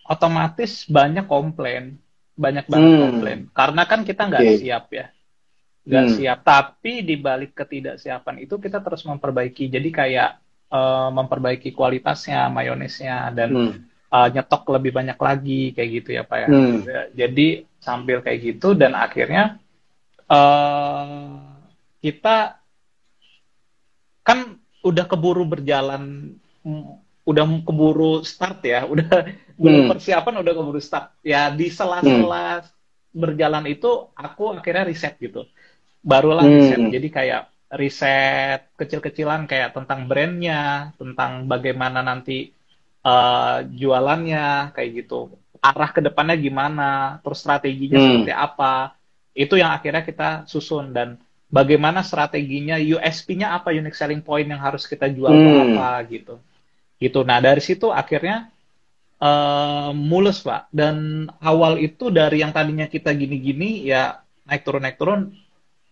otomatis 0.10 0.90
banyak 0.90 1.30
komplain, 1.30 2.02
banyak 2.34 2.66
banget 2.66 2.92
Hmm. 2.98 3.02
komplain. 3.06 3.40
Karena 3.54 3.86
kan 3.86 4.02
kita 4.02 4.26
nggak 4.26 4.44
Oke. 4.44 4.58
siap 4.60 4.86
ya. 4.90 5.08
nggak 5.90 6.06
Hmm. 6.06 6.16
siap. 6.22 6.40
Tapi 6.46 7.02
di 7.02 7.16
balik 7.18 7.56
ketidaksiapan 7.58 8.46
itu 8.46 8.62
kita 8.62 8.78
terus 8.84 9.02
memperbaiki. 9.06 9.70
Jadi 9.70 9.90
kayak 9.90 10.32
eh, 10.70 11.10
memperbaiki 11.10 11.74
kualitasnya, 11.74 12.46
mayonesnya, 12.54 13.34
dan 13.34 13.50
Hmm. 13.50 13.74
eh, 14.10 14.28
nyetok 14.38 14.70
lebih 14.70 14.94
banyak 14.94 15.18
lagi 15.18 15.74
kayak 15.74 15.90
gitu 16.02 16.10
ya 16.14 16.22
Pak 16.22 16.38
ya. 16.38 16.48
Hmm. 16.50 16.78
Jadi 17.18 17.48
sambil 17.82 18.22
kayak 18.22 18.40
gitu 18.54 18.78
dan 18.78 18.94
akhirnya 18.94 19.58
eh 20.30 21.42
kita 22.06 22.62
kan 24.22 24.40
udah 24.86 25.06
keburu 25.10 25.44
berjalan, 25.44 26.36
udah 27.26 27.44
keburu 27.66 28.22
start 28.22 28.62
ya, 28.62 28.86
udah 28.94 29.26
belum 29.60 29.84
Hmm. 29.84 29.90
persiapan 29.92 30.36
udah 30.42 30.54
keburu 30.58 30.82
start. 30.82 31.06
Ya 31.24 31.52
di 31.52 31.68
sela-sela 31.78 32.64
berjalan 33.12 33.66
itu 33.68 33.90
aku 34.16 34.44
akhirnya 34.58 34.84
riset 34.88 35.14
gitu. 35.20 35.46
Barulah 36.12 36.46
Hmm. 36.46 36.56
riset. 36.56 36.82
Jadi 36.96 37.08
kayak 37.18 37.42
riset 37.82 38.62
kecil-kecilan 38.80 39.42
kayak 39.52 39.70
tentang 39.78 40.00
brandnya, 40.10 40.94
tentang 41.02 41.32
bagaimana 41.52 42.00
nanti 42.10 42.56
eh, 43.06 43.58
jualannya 43.80 44.76
kayak 44.76 44.90
gitu. 45.04 45.32
Arah 45.64 45.90
ke 45.96 46.02
depannya 46.04 46.36
gimana, 46.40 47.20
terus 47.24 47.40
strateginya 47.44 48.00
Hmm. 48.00 48.06
seperti 48.08 48.32
apa. 48.36 48.96
Itu 49.36 49.56
yang 49.56 49.72
akhirnya 49.76 50.04
kita 50.04 50.30
susun 50.52 50.92
dan 50.92 51.16
bagaimana 51.48 52.04
strateginya, 52.04 52.76
USP-nya 52.80 53.56
apa, 53.58 53.72
unique 53.72 53.96
selling 53.96 54.20
point 54.24 54.48
yang 54.52 54.60
harus 54.60 54.84
kita 54.88 55.08
jual 55.12 55.32
Hmm. 55.32 55.76
apa 55.76 56.04
gitu. 56.12 56.40
Gitu. 57.00 57.20
Nah, 57.24 57.40
dari 57.40 57.62
situ 57.64 57.88
akhirnya 57.92 58.52
eh, 59.20 59.92
mulus, 59.94 60.42
Pak. 60.42 60.72
Dan 60.72 61.28
awal 61.40 61.80
itu 61.80 62.08
dari 62.10 62.40
yang 62.42 62.56
tadinya 62.56 62.88
kita 62.88 63.12
gini-gini 63.12 63.84
ya 63.86 64.24
naik 64.48 64.64
turun 64.66 64.82
naik 64.82 64.98
turun 64.98 65.22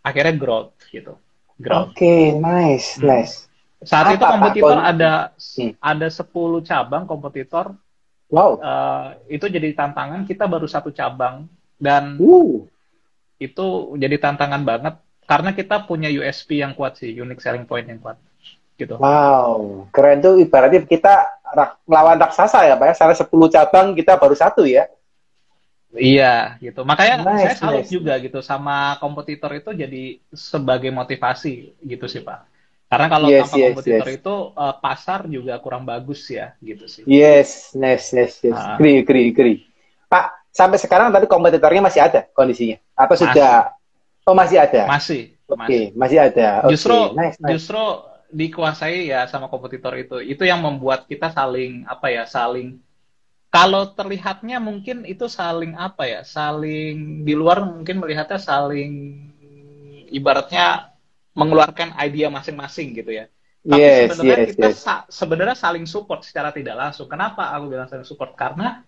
akhirnya 0.01 0.35
growth 0.39 0.73
gitu. 0.89 1.19
Growth. 1.59 1.93
Oke, 1.93 2.37
nice, 2.37 2.97
Hmm. 2.97 3.09
nice. 3.11 3.35
Saat 3.77 4.09
Apa, 4.09 4.13
itu 4.17 4.23
Pak, 4.25 4.31
kompetitor 4.33 4.77
kon- 4.77 4.87
ada 4.89 5.11
Hmm. 5.37 5.71
ada 5.77 6.07
10 6.09 6.59
cabang 6.65 7.03
kompetitor 7.05 7.77
Wow. 8.27 8.57
eh, 8.59 9.07
itu 9.37 9.45
jadi 9.47 9.71
tantangan 9.71 10.25
kita 10.25 10.49
baru 10.49 10.65
satu 10.67 10.89
cabang 10.91 11.45
dan 11.77 12.17
Uh. 12.17 12.65
itu 13.37 13.65
jadi 14.01 14.17
tantangan 14.17 14.65
banget 14.65 14.97
karena 15.29 15.53
kita 15.53 15.85
punya 15.85 16.09
USP 16.09 16.57
yang 16.57 16.73
kuat 16.73 16.97
sih 16.97 17.13
unique 17.13 17.39
selling 17.39 17.69
point 17.69 17.85
yang 17.85 18.01
kuat 18.01 18.17
gitu 18.77 18.95
Wow, 19.01 19.89
keren 19.91 20.21
tuh 20.21 20.37
ibaratnya 20.37 20.85
kita 20.85 21.13
rak- 21.57 21.81
lawan 21.89 22.17
raksasa 22.21 22.69
ya 22.69 22.77
Pak 22.77 22.85
ya. 22.89 22.93
Salah 22.93 23.17
10 23.17 23.49
cabang 23.49 23.97
kita 23.97 24.15
baru 24.21 24.35
satu 24.37 24.63
ya. 24.63 24.85
iya 25.97 26.59
gitu 26.61 26.85
makanya 26.85 27.25
Nice, 27.25 27.41
saya 27.41 27.55
salut 27.57 27.81
nice. 27.81 27.89
juga 27.89 28.13
gitu 28.21 28.39
sama 28.43 28.99
kompetitor 29.01 29.49
itu 29.55 29.71
jadi 29.73 30.03
sebagai 30.29 30.91
motivasi 30.93 31.73
gitu 31.81 32.05
sih 32.05 32.21
pak 32.21 32.45
karena 32.91 33.07
kalau 33.09 33.27
Yes, 33.27 33.41
tanpa 33.41 33.55
yes, 33.57 33.73
kompetitor 33.73 34.07
yes. 34.07 34.17
itu 34.19 34.35
eh, 34.53 34.75
pasar 34.83 35.19
juga 35.25 35.53
kurang 35.63 35.83
bagus 35.87 36.21
ya 36.29 36.53
gitu 36.61 36.85
sih 36.85 37.03
Yes, 37.07 37.71
nice, 37.73 38.13
nice, 38.13 38.35
yes. 38.43 38.55
Ah. 38.55 38.75
Agree, 38.77 39.01
agree, 39.01 39.25
agree. 39.31 39.57
Pak, 40.07 40.51
sampai 40.51 40.77
sekarang 40.79 41.09
tadi 41.09 41.25
kompetitornya 41.25 41.81
masih 41.87 42.01
ada 42.03 42.27
kondisinya? 42.35 42.77
Atau 42.93 43.15
Masih. 43.15 43.27
sudah? 43.31 43.55
Oh, 44.27 44.35
masih 44.35 44.57
ada. 44.59 44.81
masih 44.91 45.21
Oke, 45.47 45.55
masih 45.55 45.81
masih 45.95 46.17
ada. 46.19 46.47
Oke, 46.67 46.75
justru 46.75 46.95
nice, 47.15 47.37
nice. 47.39 47.51
justru 47.55 47.81
dikuasai 48.31 49.09
ya 49.11 49.25
sama 49.31 49.47
kompetitor 49.51 49.93
itu. 49.97 50.15
Itu 50.23 50.43
yang 50.43 50.59
membuat 50.63 51.07
kita 51.07 51.31
saling 51.31 51.87
apa 51.87 52.07
ya 52.11 52.23
saling 52.27 52.79
kalau 53.51 53.89
terlihatnya 53.95 54.59
mungkin 54.59 55.07
itu 55.07 55.25
saling 55.31 55.73
apa 55.79 56.03
ya 56.05 56.21
saling 56.27 57.23
di 57.23 57.33
luar 57.33 57.63
mungkin 57.63 58.03
melihatnya 58.03 58.39
saling 58.39 58.91
ibaratnya 60.11 60.93
mengeluarkan 61.35 61.93
ide 62.05 62.27
masing-masing 62.27 62.95
gitu 62.97 63.11
ya. 63.13 63.25
Tapi 63.67 63.87
Yes, 63.87 63.91
sebenarnya 63.91 64.37
yes, 64.39 64.47
kita 64.47 64.67
yes. 64.67 64.77
sa- 64.79 65.07
sebenarnya 65.11 65.57
saling 65.59 65.83
support 65.83 66.23
secara 66.23 66.55
tidak 66.55 66.75
langsung. 66.79 67.11
Kenapa 67.11 67.51
aku 67.51 67.67
bilang 67.67 67.87
saling 67.91 68.07
support? 68.07 68.31
Karena 68.39 68.79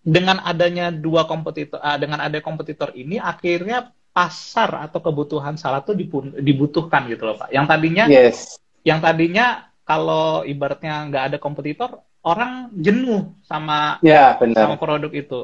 dengan 0.00 0.40
adanya 0.40 0.88
dua 0.88 1.28
kompetitor 1.28 1.76
ah, 1.84 2.00
dengan 2.00 2.24
ada 2.24 2.40
kompetitor 2.40 2.96
ini 2.96 3.20
akhirnya 3.20 3.92
pasar 4.10 4.88
atau 4.88 4.98
kebutuhan 4.98 5.54
salah 5.54 5.80
tuh 5.80 5.94
dibutuhkan 6.34 7.06
gitu 7.06 7.22
loh 7.24 7.36
pak 7.36 7.48
yang 7.50 7.64
tadinya 7.64 8.04
Yes. 8.06 8.58
yang 8.82 8.98
tadinya 8.98 9.68
kalau 9.82 10.42
ibaratnya 10.42 11.06
nggak 11.06 11.24
ada 11.32 11.36
kompetitor 11.38 11.90
orang 12.20 12.68
jenuh 12.74 13.30
sama 13.42 14.02
Ya, 14.02 14.34
sama 14.36 14.74
benar. 14.74 14.78
produk 14.78 15.12
itu 15.12 15.40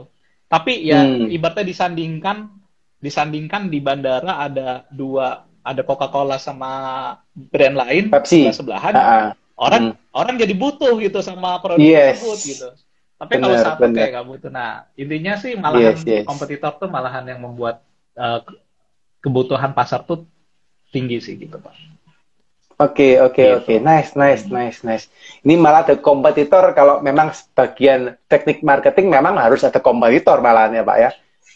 tapi 0.46 0.84
ya 0.84 1.00
Hmm. 1.02 1.30
ibaratnya 1.30 1.64
disandingkan 1.64 2.50
disandingkan 2.98 3.68
di 3.68 3.78
bandara 3.78 4.40
ada 4.40 4.84
dua 4.88 5.44
ada 5.64 5.80
Coca-Cola 5.80 6.36
sama 6.36 6.72
brand 7.32 7.76
lain 7.78 8.04
Pepsi. 8.12 8.44
sebelah 8.48 8.52
sebelahan 8.52 8.92
Ah, 8.94 9.04
ah. 9.06 9.28
orang 9.56 9.84
orang 10.12 10.34
jadi 10.36 10.52
butuh 10.52 10.92
gitu 10.98 11.20
sama 11.20 11.56
produk 11.60 11.80
Yes. 11.80 12.20
tersebut 12.20 12.38
gitu 12.44 12.68
tapi 13.14 13.38
kalau 13.38 13.54
Benar, 13.54 13.64
satu 13.64 13.80
benar. 13.86 13.96
kayak 13.96 14.10
nggak 14.12 14.26
butuh 14.26 14.50
nah 14.50 14.70
intinya 14.94 15.32
sih 15.38 15.52
malahan 15.54 15.94
Yes, 15.94 16.04
yes. 16.04 16.24
kompetitor 16.26 16.72
tuh 16.76 16.88
malahan 16.90 17.24
yang 17.24 17.40
membuat 17.40 17.80
eh, 18.14 18.38
ke- 18.42 18.60
kebutuhan 19.22 19.72
pasar 19.72 20.04
tuh 20.04 20.24
tinggi 20.90 21.18
sih 21.18 21.34
gitu 21.36 21.58
pak 21.58 21.74
Oke, 22.74 23.22
oke, 23.22 23.38
Gitu. 23.38 23.54
oke. 23.54 23.74
Nice, 23.78 24.18
nice, 24.18 24.50
nice, 24.50 24.82
nice. 24.82 25.06
Ini 25.46 25.54
malah 25.54 25.86
ada 25.86 25.94
kompetitor 25.94 26.74
kalau 26.74 26.98
memang 26.98 27.30
sebagian 27.30 28.18
teknik 28.26 28.66
marketing 28.66 29.14
memang 29.14 29.38
harus 29.38 29.62
ada 29.62 29.78
kompetitor 29.78 30.42
malahan 30.42 30.74
ya, 30.74 30.82
Pak 30.82 30.98
ya. 30.98 31.10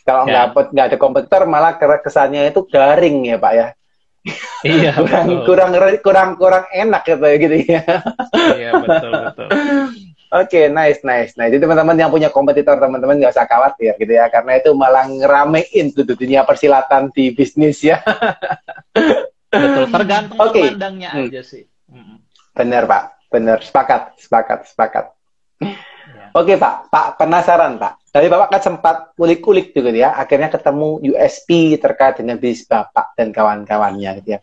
Kalau 0.07 0.31
Ya. 0.31 0.47
nggak 0.47 0.71
nggak 0.71 0.87
ada 0.95 0.97
kompetitor 0.97 1.43
malah 1.51 1.75
ke- 1.75 2.07
kesannya 2.07 2.55
itu 2.55 2.63
garing 2.71 3.35
ya, 3.35 3.37
Pak 3.37 3.51
ya. 3.51 3.67
iya 4.63 4.95
Kurang 4.99 5.27
betul 5.27 5.43
kurang 5.43 5.71
kurang 6.07 6.31
kurang 6.39 6.65
enak 6.71 7.03
gitu 7.03 7.27
gitu 7.35 7.57
ya. 7.67 7.83
iya 8.55 8.71
betul 8.79 9.11
betul 9.27 9.49
Oke, 10.29 10.69
nice, 10.69 11.01
nice. 11.01 11.33
Nah, 11.41 11.49
jadi 11.49 11.65
teman-teman 11.65 11.97
yang 11.97 12.13
punya 12.13 12.29
kompetitor, 12.29 12.77
teman-teman 12.77 13.17
nggak 13.17 13.33
usah 13.33 13.49
khawatir 13.49 13.97
gitu 13.97 14.13
ya, 14.13 14.29
karena 14.29 14.61
itu 14.61 14.77
malah 14.77 15.09
ngeramein 15.09 15.89
tuh 15.97 16.05
dunia 16.05 16.45
persilatan 16.45 17.09
di 17.17 17.33
bisnis 17.33 17.81
ya. 17.81 18.05
betul 19.49 19.89
tergantung 19.89 20.37
Oke. 20.37 20.61
pandangnya 20.61 21.09
Hmm. 21.09 21.25
aja 21.25 21.41
sih 21.41 21.65
Mm-mm. 21.89 22.21
Bener, 22.53 22.85
Pak. 22.85 23.33
Bener, 23.33 23.59
sepakat, 23.65 24.21
sepakat, 24.21 24.69
sepakat. 24.69 25.05
Ya. 25.65 26.29
Oke, 26.37 26.61
Pak. 26.61 26.93
Pak, 26.93 27.07
penasaran, 27.17 27.81
Pak. 27.81 28.05
Tadi 28.13 28.29
Bapak 28.29 28.49
kan 28.53 28.61
sempat 28.61 28.97
kulik-kulik 29.17 29.73
juga 29.73 29.89
ya, 29.93 30.13
akhirnya 30.13 30.53
ketemu 30.53 31.01
USP 31.13 31.77
terkait 31.81 32.21
dengan 32.21 32.37
bisnis 32.37 32.69
Bapak 32.69 33.17
dan 33.17 33.33
kawan-kawannya 33.33 34.21
gitu 34.21 34.29
ya. 34.37 34.41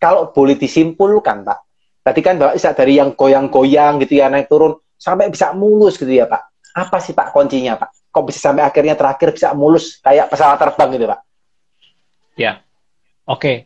Kalau 0.00 0.32
boleh 0.32 0.56
disimpulkan, 0.56 1.44
Pak. 1.44 1.58
Tadi 2.00 2.20
kan 2.24 2.40
Bapak 2.40 2.56
bisa 2.56 2.72
dari 2.72 2.96
yang 2.96 3.12
goyang-goyang 3.12 4.00
gitu 4.04 4.20
ya, 4.20 4.32
naik 4.32 4.48
turun, 4.48 4.76
sampai 4.96 5.28
bisa 5.28 5.52
mulus 5.52 5.96
gitu 6.00 6.10
ya, 6.10 6.26
Pak. 6.26 6.42
Apa 6.76 7.00
sih, 7.00 7.12
Pak, 7.16 7.32
kuncinya, 7.32 7.76
Pak? 7.80 8.12
Kok 8.12 8.24
bisa 8.32 8.40
sampai 8.50 8.64
akhirnya 8.64 8.96
terakhir 8.96 9.32
bisa 9.32 9.52
mulus 9.52 10.00
kayak 10.00 10.32
pesawat 10.32 10.56
terbang 10.56 10.88
gitu, 10.96 11.06
Pak? 11.08 11.20
Ya, 12.36 12.60
oke. 13.24 13.64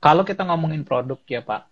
Kalau 0.00 0.22
kita 0.24 0.44
ngomongin 0.44 0.84
produk 0.84 1.20
ya 1.26 1.44
Pak, 1.44 1.62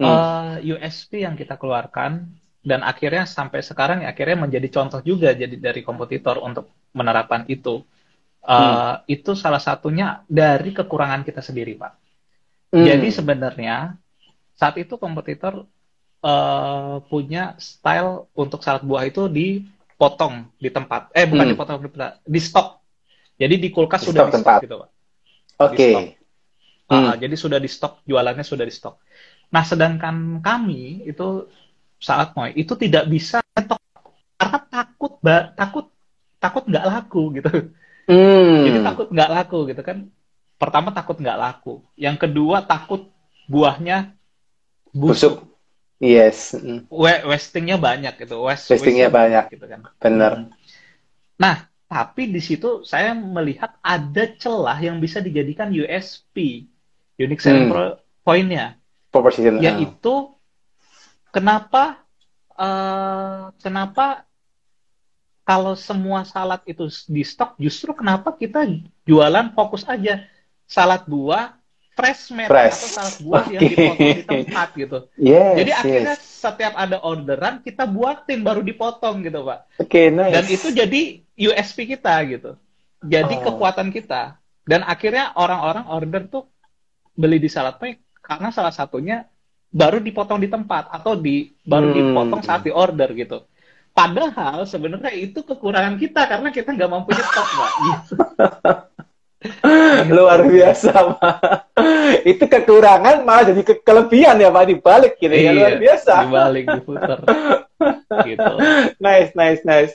Hmm. 0.00 0.56
eh, 0.64 0.74
USP 0.74 1.22
yang 1.22 1.36
kita 1.36 1.60
keluarkan 1.60 2.32
dan 2.64 2.80
akhirnya 2.80 3.28
sampai 3.28 3.60
sekarang 3.60 4.00
ya 4.00 4.16
akhirnya 4.16 4.48
menjadi 4.48 4.68
contoh 4.72 5.04
juga 5.04 5.36
jadi 5.36 5.60
dari 5.60 5.84
kompetitor 5.84 6.40
untuk 6.40 6.72
menerapkan 6.96 7.44
itu. 7.46 7.84
Eh, 8.40 8.56
Hmm. 8.56 9.04
Itu 9.04 9.36
salah 9.36 9.60
satunya 9.60 10.24
dari 10.24 10.72
kekurangan 10.72 11.20
kita 11.22 11.44
sendiri 11.44 11.76
Pak. 11.76 11.92
Hmm. 12.72 12.86
Jadi 12.88 13.08
sebenarnya 13.12 13.92
saat 14.56 14.80
itu 14.80 14.96
kompetitor 14.96 15.68
eh, 16.20 16.96
punya 17.08 17.56
style 17.56 18.28
untuk 18.32 18.60
salad 18.60 18.84
buah 18.84 19.08
itu 19.08 19.26
dipotong 19.26 20.52
di 20.56 20.68
tempat, 20.68 21.08
eh 21.12 21.24
bukan 21.24 21.44
Hmm. 21.48 21.52
dipotong 21.56 21.76
di 21.80 21.88
tempat, 21.88 22.12
di 22.22 22.40
stok. 22.40 22.68
Jadi 23.40 23.54
di 23.56 23.68
kulkas 23.72 24.04
Di 24.04 24.12
sudah 24.12 24.22
stok 24.22 24.28
di 24.28 24.34
tempat. 24.36 24.56
stok 24.60 24.64
gitu 24.68 24.74
Pak. 24.76 24.90
Oke. 25.60 25.72
di 25.72 25.86
stok. 25.88 26.04
Hmm. 26.90 27.14
Jadi 27.16 27.34
sudah 27.38 27.58
di 27.58 27.70
stok, 27.70 27.92
jualannya 28.04 28.42
sudah 28.42 28.64
di 28.66 28.74
stok. 28.74 28.98
Nah, 29.50 29.62
sedangkan 29.62 30.38
kami 30.38 31.06
itu 31.06 31.46
saat 31.96 32.32
Moy 32.34 32.54
itu 32.54 32.72
tidak 32.74 33.06
bisa 33.06 33.42
nyetok 33.52 33.78
karena 34.36 34.58
takut, 34.66 35.12
ba- 35.20 35.52
takut, 35.52 35.86
takut 36.38 36.64
nggak 36.66 36.86
laku 36.86 37.22
gitu. 37.36 37.50
Hmm. 38.10 38.66
Jadi 38.66 38.78
takut 38.82 39.06
nggak 39.08 39.30
laku 39.30 39.58
gitu 39.70 39.82
kan. 39.82 39.98
Pertama 40.56 40.90
takut 40.90 41.16
nggak 41.16 41.38
laku. 41.38 41.80
Yang 41.94 42.16
kedua 42.28 42.60
takut 42.62 43.08
buahnya 43.46 44.12
busuk. 44.92 45.46
Busuk. 45.46 45.49
Yes. 46.00 46.56
Wastingnya 46.90 47.76
banyak 47.76 48.16
gitu. 48.16 48.40
Waste, 48.40 48.72
Wastingnya 48.72 49.12
banyak. 49.12 49.52
gitu 49.52 49.68
kan. 49.68 49.84
Bener. 50.00 50.32
Hmm. 50.32 50.48
Nah, 51.36 51.56
tapi 51.84 52.32
di 52.32 52.40
situ 52.40 52.80
saya 52.82 53.12
melihat 53.12 53.76
ada 53.84 54.24
celah 54.34 54.80
yang 54.80 54.96
bisa 54.96 55.20
dijadikan 55.20 55.68
USP, 55.68 56.64
unique 57.16 57.44
selling 57.44 57.68
Hmm. 57.68 58.00
point-nya, 58.24 58.80
Proposition. 59.12 59.56
ah. 59.56 59.62
yaitu 59.62 60.32
kenapa 61.28 62.00
eh, 62.56 63.44
kenapa 63.60 64.24
kalau 65.42 65.74
semua 65.74 66.22
salad 66.24 66.60
itu 66.64 66.88
di 67.08 67.20
stok, 67.20 67.56
justru 67.56 67.92
kenapa 67.92 68.32
kita 68.32 68.64
jualan 69.02 69.52
fokus 69.52 69.82
aja 69.84 70.24
salad 70.64 71.04
buah 71.04 71.59
fresh 71.90 72.32
Fresh. 72.32 72.76
atau 72.80 72.88
salad 72.88 73.14
buah 73.20 73.44
yang 73.50 73.60
dipotong 73.60 73.98
di 73.98 74.24
tempat 74.24 74.68
gitu. 74.72 74.98
Yes, 75.20 75.54
Jadi 75.60 75.70
akhirnya 75.74 76.14
yes. 76.16 76.24
setiap 76.40 76.72
ada 76.78 76.96
orderan 77.04 77.60
kita 77.60 77.84
buatin 77.84 78.40
baru 78.40 78.64
dipotong 78.64 79.20
gitu 79.20 79.44
pak. 79.44 79.68
Oke, 79.76 80.08
nice. 80.08 80.32
Dan 80.32 80.44
itu 80.48 80.68
jadi 80.72 81.00
USP 81.36 81.84
kita 81.84 82.14
gitu. 82.24 82.56
Jadi 83.00 83.34
Oh. 83.40 83.52
kekuatan 83.52 83.92
kita. 83.92 84.40
Dan 84.64 84.84
akhirnya 84.84 85.34
orang-orang 85.34 85.84
order 85.88 86.22
tuh 86.26 86.44
beli 87.12 87.36
di 87.36 87.50
salad 87.50 87.76
pack 87.76 88.00
karena 88.22 88.48
salah 88.48 88.70
satunya 88.70 89.26
baru 89.70 89.98
dipotong 89.98 90.40
di 90.40 90.48
tempat 90.48 90.88
atau 90.90 91.14
di 91.14 91.52
baru 91.62 91.90
Hmm. 91.90 91.96
dipotong 91.96 92.40
saat 92.40 92.64
di 92.64 92.72
order 92.72 93.10
gitu. 93.12 93.44
Padahal 93.90 94.64
sebenarnya 94.64 95.10
itu 95.10 95.42
kekurangan 95.42 95.98
kita 95.98 96.22
karena 96.24 96.48
kita 96.48 96.70
nggak 96.72 96.90
mampu 96.90 97.10
nyetok 97.12 97.46
mbak. 97.50 97.70
Gitu. 97.76 98.12
luar 100.12 100.44
biasa 100.44 100.90
Pak. 101.16 101.34
itu 102.22 102.44
kekurangan 102.44 103.24
malah 103.24 103.48
jadi 103.48 103.62
ke- 103.64 103.80
kelebihan 103.80 104.36
ya 104.36 104.48
Pak 104.48 104.64
dibalik 104.66 105.14
gitu 105.16 105.32
ya 105.32 105.50
luar 105.50 105.74
biasa 105.76 106.12
Iya, 106.12 106.24
Dibalik 106.28 106.64
diputer. 106.70 107.18
gitu. 108.28 108.54
nice 109.00 109.30
nice 109.32 109.62
nice 109.64 109.94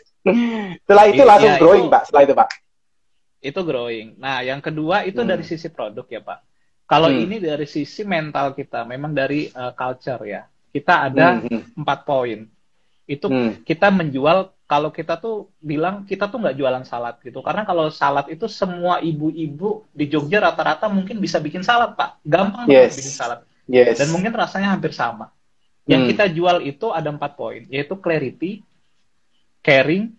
setelah 0.82 1.06
itu 1.06 1.22
Iya, 1.22 1.30
langsung 1.30 1.54
itu- 1.54 1.62
growing 1.62 1.86
Pak 1.88 2.02
setelah 2.10 2.24
itu 2.26 2.34
Pak 2.34 2.50
Itu 3.38 3.62
growing. 3.62 4.18
Nah, 4.18 4.42
yang 4.42 4.58
kedua 4.58 5.06
itu 5.06 5.22
Hmm. 5.22 5.30
dari 5.30 5.46
sisi 5.46 5.70
produk 5.70 6.02
ya 6.10 6.18
Pak. 6.18 6.40
Kalau 6.90 7.14
Hmm. 7.14 7.30
ini 7.30 7.38
dari 7.38 7.70
sisi 7.70 8.02
mental 8.02 8.58
kita, 8.58 8.82
memang 8.82 9.14
dari 9.14 9.46
uh, 9.48 9.70
culture 9.72 10.26
ya. 10.26 10.50
Kita 10.74 11.06
ada 11.06 11.38
Hmm, 11.38 11.62
empat 11.78 12.10
poin. 12.10 12.42
Itu 13.06 13.30
hmm. 13.30 13.62
kita 13.62 13.94
menjual 13.94 14.50
kalau 14.66 14.90
kita 14.90 15.22
tuh 15.22 15.54
bilang 15.62 16.10
kita 16.10 16.26
tuh 16.26 16.42
nggak 16.42 16.58
jualan 16.58 16.84
salad 16.86 17.22
gitu. 17.22 17.40
Karena 17.46 17.62
kalau 17.66 17.94
salad 17.94 18.26
itu 18.34 18.50
semua 18.50 18.98
ibu-ibu 18.98 19.86
di 19.94 20.10
Jogja 20.10 20.42
rata-rata 20.42 20.90
mungkin 20.90 21.22
bisa 21.22 21.38
bikin 21.38 21.62
salad 21.62 21.94
pak. 21.94 22.18
Gampang 22.26 22.66
Yes. 22.66 22.98
bikin 22.98 23.14
salad. 23.14 23.40
Yes. 23.70 24.02
Dan 24.02 24.10
mungkin 24.10 24.34
rasanya 24.34 24.74
hampir 24.74 24.90
sama. 24.90 25.30
Yang 25.86 26.02
Hmm. 26.02 26.10
kita 26.10 26.26
jual 26.34 26.58
itu 26.66 26.90
ada 26.90 27.14
empat 27.14 27.38
poin 27.38 27.62
yaitu 27.70 27.94
clarity 28.02 28.66
caring 29.62 30.18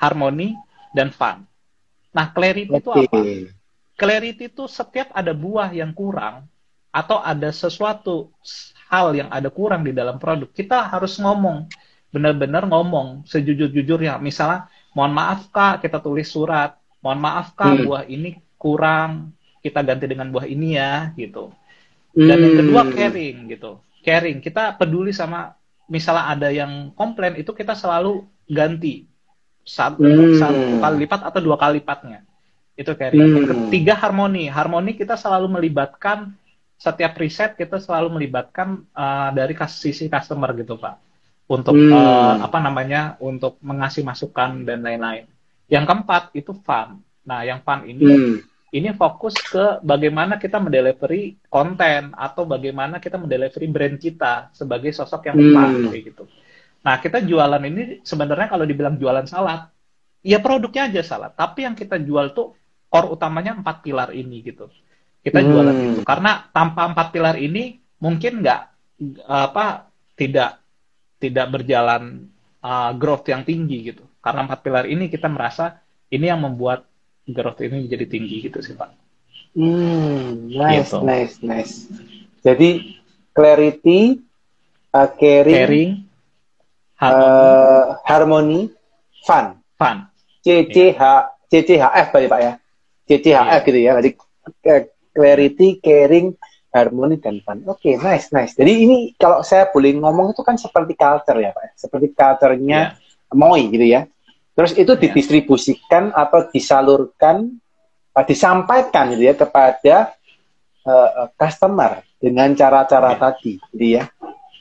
harmony 0.00 0.56
dan 0.96 1.12
fun. 1.12 1.44
Nah 2.16 2.32
clarity 2.32 2.72
itu 2.72 2.88
Oke. 2.88 3.04
apa? 3.04 3.18
Clarity 3.98 4.48
itu 4.48 4.64
setiap 4.64 5.12
ada 5.12 5.36
buah 5.36 5.74
yang 5.76 5.92
kurang 5.92 6.48
atau 6.88 7.20
ada 7.20 7.52
sesuatu 7.52 8.32
hal 8.88 9.12
yang 9.12 9.28
ada 9.28 9.52
kurang 9.52 9.84
di 9.84 9.92
dalam 9.92 10.16
produk, 10.16 10.48
kita 10.48 10.88
harus 10.88 11.20
ngomong, 11.20 11.68
benar-benar 12.08 12.64
ngomong 12.68 13.28
sejujur-jujurnya. 13.28 14.16
Misalnya, 14.20 14.68
mohon 14.96 15.12
maaf 15.12 15.52
kak, 15.52 15.84
kita 15.84 16.00
tulis 16.00 16.28
surat, 16.28 16.76
mohon 17.04 17.20
maaf 17.20 17.52
kak, 17.52 17.78
Hmm. 17.78 17.84
buah 17.84 18.04
ini 18.08 18.40
kurang, 18.56 19.36
kita 19.60 19.84
ganti 19.84 20.08
dengan 20.08 20.32
buah 20.32 20.48
ini 20.48 20.76
ya, 20.76 21.12
gitu. 21.14 21.52
Dan 22.16 22.38
yang 22.40 22.54
kedua 22.64 22.82
Hmm. 22.88 22.92
caring 22.96 23.36
gitu, 23.52 23.70
caring. 24.02 24.38
Kita 24.40 24.74
peduli 24.74 25.12
sama, 25.12 25.54
misalnya 25.86 26.24
ada 26.32 26.48
yang 26.48 26.90
komplain 26.96 27.36
itu 27.36 27.52
kita 27.52 27.76
selalu 27.76 28.24
ganti 28.48 29.04
satu, 29.62 30.02
Hmm. 30.02 30.34
satu 30.40 30.60
kali 30.80 30.96
lipat 31.04 31.20
atau 31.28 31.40
dua 31.44 31.60
kali 31.60 31.78
lipatnya. 31.78 32.24
Itu 32.74 32.96
caring. 32.96 33.20
Hmm. 33.20 33.34
Yang 33.36 33.46
ketiga 33.52 33.94
harmoni. 34.00 34.48
Harmoni 34.48 34.96
kita 34.96 35.14
selalu 35.14 35.60
melibatkan 35.60 36.32
setiap 36.78 37.18
riset 37.18 37.58
kita 37.58 37.82
selalu 37.82 38.14
melibatkan 38.14 38.86
uh, 38.94 39.34
dari 39.34 39.58
sisi 39.66 40.06
customer 40.06 40.54
gitu 40.54 40.78
pak 40.78 41.07
untuk 41.48 41.74
Hmm. 41.74 41.92
uh, 41.92 42.34
apa 42.44 42.58
namanya 42.60 43.16
untuk 43.24 43.56
mengasih 43.64 44.04
masukan 44.04 44.68
dan 44.68 44.84
lain-lain. 44.84 45.24
Yang 45.68 45.84
keempat 45.88 46.22
itu 46.36 46.52
fun. 46.60 47.00
Nah 47.24 47.40
yang 47.44 47.64
fun 47.64 47.88
ini 47.88 48.04
Hmm. 48.04 48.36
ini 48.68 48.92
fokus 48.92 49.32
ke 49.40 49.80
bagaimana 49.80 50.36
kita 50.36 50.60
mendelivery 50.60 51.40
konten 51.48 52.12
atau 52.12 52.44
bagaimana 52.44 53.00
kita 53.00 53.16
mendelivery 53.16 53.66
brand 53.72 53.96
kita 53.96 54.52
sebagai 54.52 54.92
sosok 54.92 55.32
yang 55.32 55.36
Hmm. 55.40 55.52
fun 55.56 55.70
kayak 55.88 56.02
gitu. 56.12 56.24
Nah 56.84 57.00
kita 57.00 57.24
jualan 57.24 57.62
ini 57.64 58.04
sebenarnya 58.04 58.48
kalau 58.52 58.68
dibilang 58.68 59.00
jualan 59.00 59.24
salad, 59.24 59.72
ya 60.20 60.38
produknya 60.44 60.92
aja 60.92 61.00
salad. 61.00 61.32
Tapi 61.32 61.64
yang 61.64 61.72
kita 61.72 61.96
jual 61.96 62.36
tuh 62.36 62.52
core 62.92 63.08
utamanya 63.08 63.56
empat 63.56 63.80
pilar 63.80 64.12
ini 64.12 64.44
gitu. 64.44 64.68
Kita 65.24 65.40
Hmm. 65.40 65.48
jualan 65.48 65.76
itu 65.80 66.00
karena 66.04 66.44
tanpa 66.52 66.92
empat 66.92 67.08
pilar 67.08 67.36
ini 67.40 67.76
mungkin 68.04 68.44
nggak 68.44 68.60
apa 69.26 69.88
tidak 70.12 70.60
tidak 71.18 71.46
berjalan 71.52 72.30
uh, 72.62 72.90
growth 72.94 73.26
yang 73.28 73.42
tinggi 73.42 73.92
gitu. 73.92 74.04
Karena 74.18 74.46
empat 74.46 74.62
pilar 74.62 74.84
ini 74.86 75.06
kita 75.06 75.26
merasa 75.26 75.78
ini 76.08 76.26
yang 76.26 76.40
membuat 76.42 76.86
growth 77.28 77.60
ini 77.60 77.84
jadi 77.86 78.06
tinggi 78.08 78.48
gitu 78.48 78.58
sih 78.62 78.74
pak. 78.74 78.90
Hmm, 79.52 80.48
nice, 80.48 80.92
Gitu. 80.92 80.98
nice, 81.02 81.34
nice. 81.42 81.74
Jadi 82.40 82.94
clarity, 83.34 84.22
uh, 84.94 85.08
caring, 85.10 85.56
Caring, 85.58 85.90
harmony, 86.94 87.26
uh, 87.26 87.84
harmony, 88.06 88.60
fun. 89.22 89.58
fun. 89.74 89.96
CCH, 90.42 91.02
CCHF 91.46 92.06
tadi 92.08 92.26
Pak 92.26 92.40
ya. 92.40 92.52
CCHF 93.04 93.60
Iya. 93.62 93.66
gitu 93.66 93.78
ya. 93.78 93.92
Jadi 93.98 94.10
clarity, 95.12 95.68
caring, 95.82 96.26
harmony 96.68 97.16
dan 97.16 97.40
fun. 97.40 97.64
Oke, 97.64 97.96
nice, 97.96 98.28
nice. 98.30 98.52
Jadi 98.52 98.72
ini 98.84 98.96
kalau 99.16 99.40
saya 99.40 99.68
boleh 99.72 99.96
ngomong 99.96 100.36
itu 100.36 100.42
kan 100.44 100.60
seperti 100.60 100.92
culture 100.94 101.38
ya 101.40 101.50
Pak. 101.52 101.62
ya. 101.64 101.72
Seperti 101.74 102.06
culture-nya 102.12 102.80
Moi 103.32 103.60
gitu 103.68 103.84
ya. 103.84 104.04
Terus 104.52 104.72
itu 104.74 104.92
Iya. 104.92 105.00
didistribusikan 105.06 106.10
atau 106.10 106.48
disalurkan, 106.50 107.56
uh, 108.12 108.24
disampaikan 108.26 109.14
gitu 109.14 109.28
ya 109.28 109.34
kepada 109.36 109.96
uh, 110.88 111.28
customer 111.36 112.00
dengan 112.18 112.50
cara-cara 112.56 113.14
Iya. 113.14 113.20
tadi, 113.20 113.52
gitu 113.72 113.86
ya. 114.00 114.04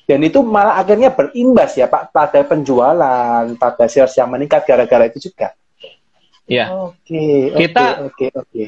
Dan 0.08 0.24
itu 0.24 0.39
malah 0.39 0.80
akhirnya 0.80 1.12
berimbas 1.12 1.76
ya 1.76 1.88
Pak 1.91 2.15
pada 2.15 2.39
penjualan, 2.43 3.43
pada 3.60 3.86
sales 3.91 4.15
yang 4.15 4.32
meningkat 4.32 4.63
gara-gara 4.63 5.08
itu 5.12 5.28
juga. 5.28 5.52
Iya. 6.48 6.72
Oke, 6.72 7.52
oke, 7.52 7.60
Kita- 7.60 7.98
oke, 8.08 8.26
oke. 8.32 8.63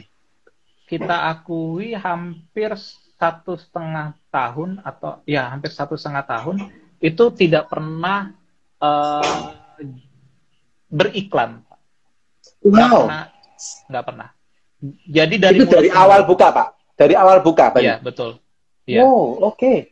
Kita 0.89 1.29
akui 1.29 1.93
hampir 1.93 2.73
satu 3.19 3.59
setengah 3.59 4.15
tahun 4.31 4.79
atau 4.79 5.19
ya 5.27 5.51
hampir 5.51 5.69
satu 5.69 5.99
setengah 5.99 6.23
tahun 6.23 6.71
itu 7.03 7.23
tidak 7.35 7.67
pernah 7.67 8.31
eh, 8.79 9.43
beriklan. 10.87 11.61
Pak. 11.67 11.79
Nggak 12.63 12.87
Wow, 12.89 12.99
pernah, 13.03 13.23
nggak 13.91 14.05
pernah. 14.07 14.29
Jadi 15.11 15.35
dari 15.35 15.57
itu 15.59 15.67
dari 15.67 15.89
awal 15.91 16.23
buka 16.23 16.47
Pak, 16.55 16.67
dari 16.95 17.13
awal 17.19 17.43
buka 17.43 17.75
Pak. 17.75 17.79
Iya 17.83 17.99
betul. 17.99 18.39
Iya. 18.87 19.03
Oh, 19.03 19.35
oke. 19.51 19.91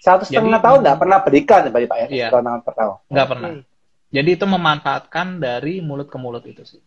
Satu 0.00 0.24
setengah 0.24 0.58
Jadi- 0.58 0.64
tahun 0.64 0.78
nggak 0.84 0.98
pernah 0.98 1.18
berikan 1.20 1.60
ya 1.68 1.70
Pak 1.70 1.80
ya? 1.84 2.06
Iya. 2.08 2.26
Satu 2.32 2.72
tahun. 2.72 2.96
Nggak 3.12 3.28
pernah. 3.28 3.48
Jadi 4.06 4.30
itu 4.32 4.46
memanfaatkan 4.48 5.26
dari 5.42 5.84
mulut 5.84 6.08
ke 6.08 6.16
mulut 6.16 6.44
itu 6.48 6.64
sih. 6.64 6.80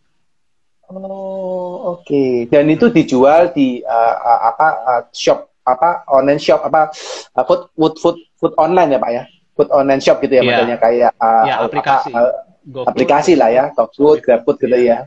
Oh, 0.90 1.94
oke. 1.94 2.50
Dan 2.50 2.66
itu 2.66 2.90
dijual 2.90 3.54
di 3.54 3.78
uh, 3.80 4.16
uh, 4.18 4.40
apa 4.50 4.66
uh, 4.82 5.02
shop 5.14 5.54
apa 5.62 6.02
online 6.10 6.42
shop 6.42 6.66
apa 6.66 6.90
uh, 7.36 7.44
food 7.46 7.70
food 7.78 7.94
food 8.02 8.16
food 8.34 8.52
online 8.58 8.90
ya 8.90 8.98
Pak 8.98 9.10
ya? 9.14 9.22
Food 9.54 9.70
online 9.70 10.02
shop 10.02 10.18
gitu 10.18 10.34
ya 10.34 10.42
Iya. 10.42 10.48
modelnya 10.50 10.76
kayak 10.76 11.12
uh, 11.14 11.44
Iya, 11.46 11.54
apa, 11.54 11.64
aplikasi. 11.70 12.10
uh, 12.10 12.32
GoFood. 12.60 12.88
aplikasi 12.90 13.32
lah 13.38 13.48
ya, 13.48 13.64
GoFood, 13.72 14.18
GrabFood 14.20 14.56
gitu 14.58 14.76
Iya. 14.76 14.82
ya. 14.82 14.98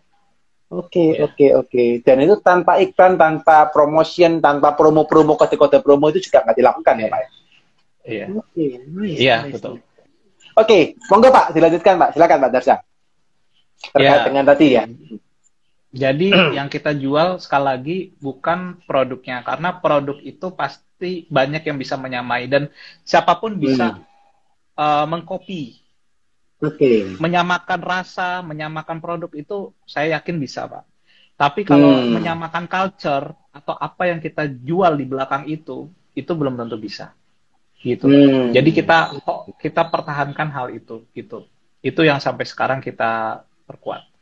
Oke, 0.74 1.06
Iya. 1.14 1.30
oke, 1.30 1.48
oke. 1.60 1.84
Dan 2.02 2.18
itu 2.24 2.36
tanpa 2.40 2.82
iklan, 2.82 3.14
tanpa 3.14 3.70
promotion, 3.70 4.42
tanpa 4.42 4.74
promo-promo 4.74 5.38
kode-kode 5.38 5.84
promo 5.84 6.10
itu 6.10 6.24
juga 6.24 6.42
nggak 6.42 6.58
dilakukan 6.58 6.96
ya 6.98 7.08
Pak 7.12 7.20
ya? 7.20 7.30
Iya. 8.04 8.26
Oke, 8.34 8.66
nice, 8.88 9.20
Iya, 9.20 9.36
nice, 9.46 9.54
betul. 9.54 9.74
Oke, 10.54 10.78
monggo 11.12 11.30
Pak, 11.30 11.46
dilanjutkan 11.52 11.94
Pak. 12.00 12.10
Silakan 12.14 12.38
Pak 12.40 12.52
Darsya. 12.52 12.76
Terkait 13.84 14.16
Ya. 14.16 14.26
dengan 14.26 14.44
tadi 14.48 14.66
ya. 14.72 14.84
Jadi 15.94 16.34
yang 16.58 16.68
kita 16.74 16.92
jual 16.98 17.38
sekali 17.38 17.66
lagi 17.70 17.98
bukan 18.18 18.82
produknya 18.90 19.46
karena 19.46 19.78
produk 19.78 20.18
itu 20.26 20.50
pasti 20.58 21.30
banyak 21.30 21.62
yang 21.70 21.78
bisa 21.78 21.96
menyamai 21.96 22.50
dan 22.50 22.74
siapa 23.06 23.38
pun 23.38 23.62
bisa 23.62 24.02
uh, 24.78 25.06
mengcopy, 25.06 25.78
Oke. 26.64 27.20
menyamakan 27.22 27.82
rasa, 27.86 28.42
menyamakan 28.42 28.98
produk 28.98 29.30
itu 29.38 29.70
saya 29.86 30.18
yakin 30.18 30.42
bisa, 30.42 30.66
Pak. 30.66 30.84
Tapi 31.38 31.66
kalau 31.66 32.06
Hmm. 32.06 32.14
menyamakan 32.14 32.66
culture 32.70 33.34
atau 33.54 33.74
apa 33.78 34.10
yang 34.10 34.22
kita 34.22 34.50
jual 34.50 34.94
di 34.98 35.06
belakang 35.06 35.50
itu, 35.50 35.90
itu 36.14 36.32
belum 36.34 36.58
tentu 36.58 36.78
bisa. 36.78 37.14
Gitu. 37.84 38.06
Hmm. 38.08 38.56
Jadi 38.56 38.70
kita 38.72 39.12
kita 39.60 39.82
pertahankan 39.92 40.50
hal 40.54 40.72
itu 40.72 41.04
gitu. 41.12 41.46
Itu 41.84 42.02
yang 42.06 42.24
sampai 42.24 42.48
sekarang 42.48 42.80
kita 42.80 43.44
perkuat. 43.68 44.13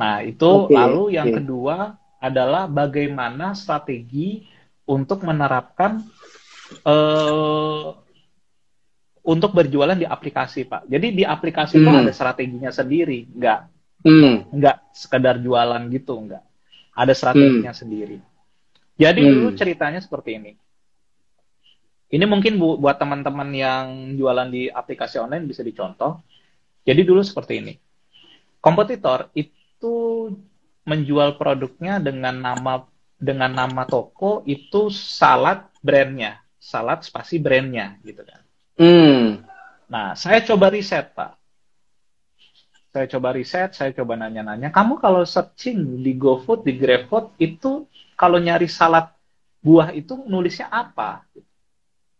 Nah, 0.00 0.24
itu 0.24 0.48
Oke, 0.48 0.72
lalu 0.72 1.04
yang 1.20 1.28
oke. 1.28 1.36
kedua 1.36 1.76
adalah 2.20 2.64
bagaimana 2.68 3.52
strategi 3.52 4.40
untuk 4.88 5.22
menerapkan 5.28 6.00
eh 6.88 7.86
untuk 9.20 9.52
berjualan 9.52 9.96
di 9.96 10.08
aplikasi, 10.08 10.64
Pak. 10.64 10.88
Jadi 10.88 11.12
di 11.12 11.24
aplikasi 11.28 11.84
itu 11.84 11.88
Hmm. 11.92 12.00
ada 12.00 12.10
strateginya 12.10 12.72
sendiri, 12.72 13.28
nggak 13.28 13.58
Hmm. 14.00 14.48
nggak 14.48 14.76
sekedar 14.96 15.36
jualan 15.44 15.82
gitu, 15.92 16.16
nggak. 16.16 16.42
Ada 16.96 17.12
strateginya 17.12 17.72
sendiri. 17.76 18.16
Jadi 18.96 19.20
Hmm. 19.24 19.32
dulu 19.36 19.48
ceritanya 19.52 20.00
seperti 20.00 20.40
ini. 20.40 20.52
Ini 22.10 22.24
mungkin 22.26 22.58
bu- 22.58 22.80
buat 22.80 22.98
teman-teman 22.98 23.54
yang 23.54 23.84
jualan 24.18 24.48
di 24.50 24.66
aplikasi 24.66 25.22
online 25.22 25.46
bisa 25.46 25.62
dicontoh. 25.62 26.18
Jadi 26.82 27.06
dulu 27.06 27.22
seperti 27.22 27.60
ini. 27.62 27.74
Kompetitor 28.60 29.30
itu 29.36 29.59
menjual 30.84 31.38
produknya 31.40 32.02
dengan 32.02 32.36
nama 32.36 32.84
dengan 33.20 33.52
nama 33.52 33.84
toko 33.84 34.40
itu 34.48 34.88
salad 34.88 35.68
brandnya, 35.84 36.40
salad 36.56 37.04
spasi 37.04 37.36
brandnya 37.36 38.00
gitu 38.00 38.24
kan. 38.24 38.40
Hmm. 38.80 39.44
Nah, 39.90 40.16
saya 40.16 40.40
coba 40.40 40.72
riset, 40.72 41.12
Pak. 41.12 41.36
Saya 42.90 43.06
coba 43.06 43.36
riset, 43.36 43.70
saya 43.76 43.92
coba 43.94 44.16
nanya-nanya. 44.18 44.72
Kamu 44.72 44.98
kalau 44.98 45.22
searching 45.22 46.00
di 46.00 46.16
GoFood, 46.16 46.64
di 46.66 46.74
GrabFood, 46.74 47.38
itu 47.38 47.86
kalau 48.16 48.40
nyari 48.40 48.66
salad 48.66 49.12
buah 49.60 49.92
itu 49.92 50.16
nulisnya 50.26 50.72
apa? 50.72 51.22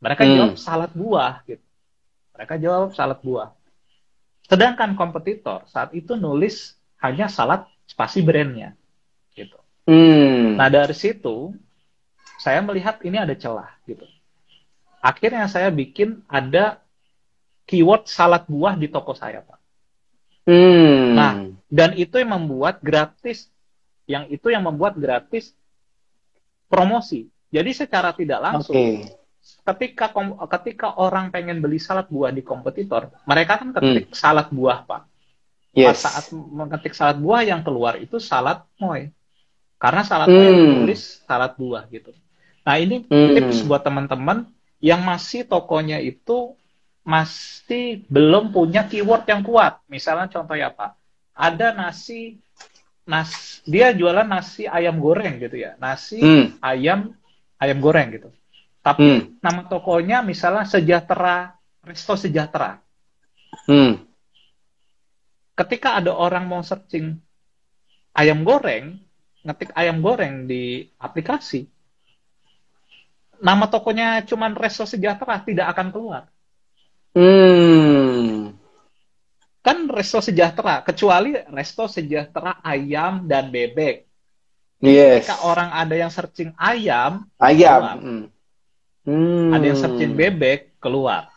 Mereka 0.05 0.23
Hmm. 0.27 0.35
jawab 0.37 0.55
salad 0.61 0.93
buah. 0.93 1.43
Gitu. 1.49 1.65
Mereka 2.37 2.55
jawab 2.61 2.91
salad 2.93 3.19
buah. 3.25 3.51
Sedangkan 4.47 4.99
kompetitor 4.99 5.65
saat 5.71 5.95
itu 5.95 6.19
nulis 6.19 6.75
hanya 7.01 7.27
salad 7.27 7.67
spasi 7.89 8.21
brandnya. 8.23 8.77
Gitu. 9.33 9.57
Hmm. 9.89 10.57
Nah 10.57 10.69
dari 10.69 10.95
situ 10.95 11.53
saya 12.41 12.65
melihat 12.65 13.01
ini 13.05 13.21
ada 13.21 13.37
celah 13.37 13.69
gitu. 13.85 14.05
Akhirnya 15.01 15.49
saya 15.49 15.73
bikin 15.73 16.25
ada 16.29 16.81
keyword 17.65 18.09
salad 18.09 18.45
buah 18.49 18.77
di 18.77 18.89
toko 18.89 19.13
saya 19.17 19.45
pak. 19.45 19.61
Hmm. 20.49 21.15
Nah, 21.15 21.33
Dan 21.71 21.95
itu 21.95 22.19
yang 22.19 22.35
membuat 22.35 22.83
gratis, 22.83 23.47
yang 24.11 24.27
itu 24.27 24.51
yang 24.51 24.67
membuat 24.67 24.99
gratis 24.99 25.55
promosi. 26.67 27.31
Jadi 27.55 27.71
secara 27.71 28.11
tidak 28.11 28.43
langsung, 28.43 28.75
Oke. 28.75 29.07
ketika 29.71 30.11
ketika 30.59 30.99
orang 30.99 31.31
pengen 31.31 31.63
beli 31.63 31.79
salad 31.79 32.11
buah 32.11 32.35
di 32.35 32.43
kompetitor, 32.43 33.15
mereka 33.27 33.63
kan 33.63 33.71
ketik 33.71 34.11
salad 34.15 34.51
buah 34.51 34.83
pak. 34.83 35.10
Pas. 35.71 35.95
Yes. 35.95 36.03
saat 36.03 36.27
mengetik 36.35 36.99
salad 36.99 37.23
buah 37.23 37.47
yang 37.47 37.63
keluar 37.63 37.95
itu 37.97 38.19
salad 38.19 38.67
moy. 38.83 39.15
Karena 39.79 40.03
salad 40.03 40.29
Hmm. 40.29 40.37
moy 40.37 40.53
tulis 40.83 41.23
salad 41.25 41.53
buah 41.55 41.87
gitu. 41.89 42.11
Nah, 42.67 42.77
ini 42.77 43.07
Hmm. 43.07 43.39
tips 43.39 43.63
buat 43.65 43.87
teman-teman 43.87 44.51
yang 44.83 45.01
masih 45.07 45.47
tokonya 45.47 46.03
itu 46.03 46.59
masih 47.01 48.05
belum 48.11 48.53
punya 48.53 48.85
keyword 48.85 49.25
yang 49.31 49.41
kuat. 49.47 49.81
Misalnya 49.89 50.29
contoh 50.29 50.59
ya, 50.59 50.69
Pak. 50.75 50.99
Ada 51.33 51.73
nasi 51.73 52.37
nas 53.09 53.63
dia 53.65 53.91
jualan 53.97 54.27
nasi 54.27 54.69
ayam 54.69 55.01
goreng 55.01 55.41
gitu 55.41 55.57
ya. 55.57 55.79
Nasi 55.81 56.21
Hmm. 56.21 56.59
ayam 56.61 57.15
ayam 57.57 57.79
goreng 57.81 58.11
gitu. 58.13 58.29
Tapi 58.83 59.01
Hmm. 59.01 59.21
nama 59.41 59.65
tokonya 59.71 60.21
misalnya 60.21 60.67
Sejahtera 60.67 61.57
Resto 61.87 62.17
Sejahtera 62.19 62.81
Hmm. 63.67 64.10
Ketika 65.61 66.01
ada 66.01 66.17
orang 66.17 66.49
mau 66.49 66.65
searching 66.65 67.21
ayam 68.17 68.41
goreng, 68.43 68.97
ngetik 69.45 69.71
ayam 69.77 70.01
goreng 70.01 70.49
di 70.49 70.89
aplikasi, 70.97 71.69
nama 73.41 73.69
tokonya 73.69 74.25
cuman 74.25 74.57
Resto 74.57 74.89
Sejahtera 74.89 75.41
tidak 75.45 75.67
akan 75.77 75.89
keluar. 75.93 76.23
Hmm. 77.17 78.55
Kan 79.61 79.93
Resto 79.93 80.25
Sejahtera, 80.25 80.81
kecuali 80.81 81.37
Resto 81.53 81.85
Sejahtera 81.85 82.65
ayam 82.65 83.29
dan 83.29 83.53
bebek. 83.53 84.09
Yes. 84.81 85.29
Ketika 85.29 85.45
orang 85.45 85.69
ada 85.77 85.93
yang 85.93 86.09
searching 86.09 86.57
ayam, 86.57 87.29
Ayam. 87.37 87.81
keluar. 87.81 87.97
Hmm. 88.01 88.25
Hmm. 89.01 89.49
ada 89.53 89.65
yang 89.65 89.77
searching 89.77 90.13
bebek, 90.17 90.81
keluar. 90.81 91.29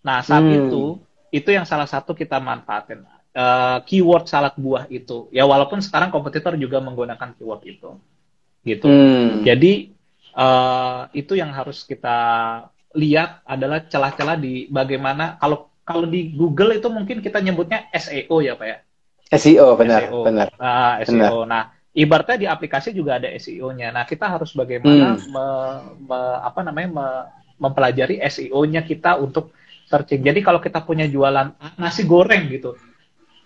Nah, 0.00 0.24
saat 0.24 0.44
Hmm. 0.44 0.56
itu, 0.68 0.84
itu 1.28 1.48
yang 1.52 1.68
salah 1.68 1.88
satu 1.88 2.16
kita 2.16 2.40
manfaatin. 2.40 3.04
Eh, 3.32 3.78
keyword 3.88 4.28
salad 4.28 4.52
buah 4.60 4.84
itu. 4.92 5.32
Ya, 5.32 5.48
walaupun 5.48 5.80
sekarang 5.80 6.12
kompetitor 6.12 6.52
juga 6.60 6.84
menggunakan 6.84 7.32
keyword 7.32 7.64
itu. 7.64 7.96
Gitu. 8.60 8.84
Hmm. 8.84 9.40
Jadi 9.40 9.88
eh, 10.36 11.00
itu 11.16 11.32
yang 11.32 11.48
harus 11.56 11.88
kita 11.88 12.16
lihat 12.92 13.40
adalah 13.48 13.88
celah-celah 13.88 14.36
di 14.36 14.68
bagaimana 14.68 15.40
kalau 15.40 15.72
kalau 15.80 16.04
di 16.04 16.28
Google 16.36 16.76
itu 16.76 16.92
mungkin 16.92 17.24
kita 17.24 17.40
nyebutnya 17.40 17.88
SEO 17.96 18.44
ya 18.44 18.52
Pak 18.52 18.66
ya. 18.68 18.78
SEO 19.32 19.80
benar, 19.80 20.12
SEO. 20.12 20.20
benar. 20.28 20.48
Ah, 20.60 21.00
SEO. 21.00 21.48
Nah, 21.48 21.72
ibaratnya 21.96 22.36
di 22.36 22.46
aplikasi 22.52 22.92
juga 22.92 23.16
ada 23.16 23.32
SEO-nya. 23.32 23.96
Nah, 23.96 24.04
kita 24.04 24.28
harus 24.28 24.52
bagaimana 24.52 25.16
Hmm. 25.16 25.24
me- 25.32 25.82
me- 26.04 26.40
apa 26.44 26.60
namanya 26.60 26.88
me- 26.92 27.26
mempelajari 27.56 28.20
SEO-nya 28.20 28.84
kita 28.84 29.16
untuk 29.16 29.56
searching. 29.88 30.20
Jadi 30.20 30.44
kalau 30.44 30.60
kita 30.60 30.84
punya 30.84 31.08
jualan 31.08 31.56
nasi 31.80 32.04
goreng 32.04 32.52
gitu, 32.52 32.76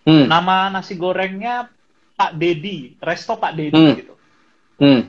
Hmm. 0.06 0.30
nama 0.30 0.70
nasi 0.70 0.94
gorengnya 0.94 1.66
Pak 2.14 2.38
Dedi, 2.38 2.94
resto 3.02 3.36
Pak 3.36 3.52
Dedi 3.52 3.74
Hmm. 3.76 3.94
gitu. 3.98 4.14
Hmm. 4.78 5.02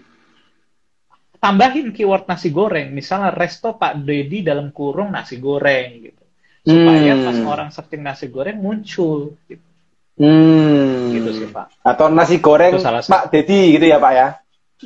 tambahin 1.38 1.94
keyword 1.94 2.26
nasi 2.26 2.50
goreng, 2.50 2.90
misalnya 2.92 3.30
resto 3.30 3.78
Pak 3.78 4.02
Dedi 4.02 4.42
dalam 4.42 4.74
kurung 4.74 5.14
nasi 5.14 5.38
goreng 5.38 6.02
gitu. 6.02 6.24
Supaya 6.66 7.14
Hmm. 7.14 7.24
pas 7.24 7.38
orang 7.46 7.70
searching 7.70 8.02
nasi 8.02 8.28
goreng 8.28 8.58
muncul 8.58 9.38
gitu, 9.46 9.64
Hmm. 10.18 11.14
gitu 11.14 11.30
sih 11.32 11.48
Pak. 11.48 11.86
Atau 11.86 12.10
nasi 12.10 12.42
goreng 12.42 12.74
Itu 12.74 12.82
salah. 12.82 13.06
Pak 13.06 13.30
Dedi 13.30 13.78
gitu 13.78 13.86
ya 13.86 14.02
Pak 14.02 14.14
ya? 14.18 14.28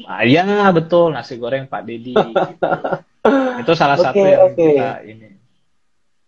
Ah, 0.05 0.23
ya 0.27 0.43
betul 0.75 1.15
nasi 1.15 1.39
goreng 1.39 1.71
Pak 1.71 1.81
Dedi 1.87 2.13
gitu. 2.13 2.35
Itu 3.63 3.71
salah 3.73 3.95
Oke, 3.95 4.05
satu 4.11 4.19
yang 4.19 4.41
oke. 4.51 4.59
kita 4.59 4.89
ini. 5.07 5.27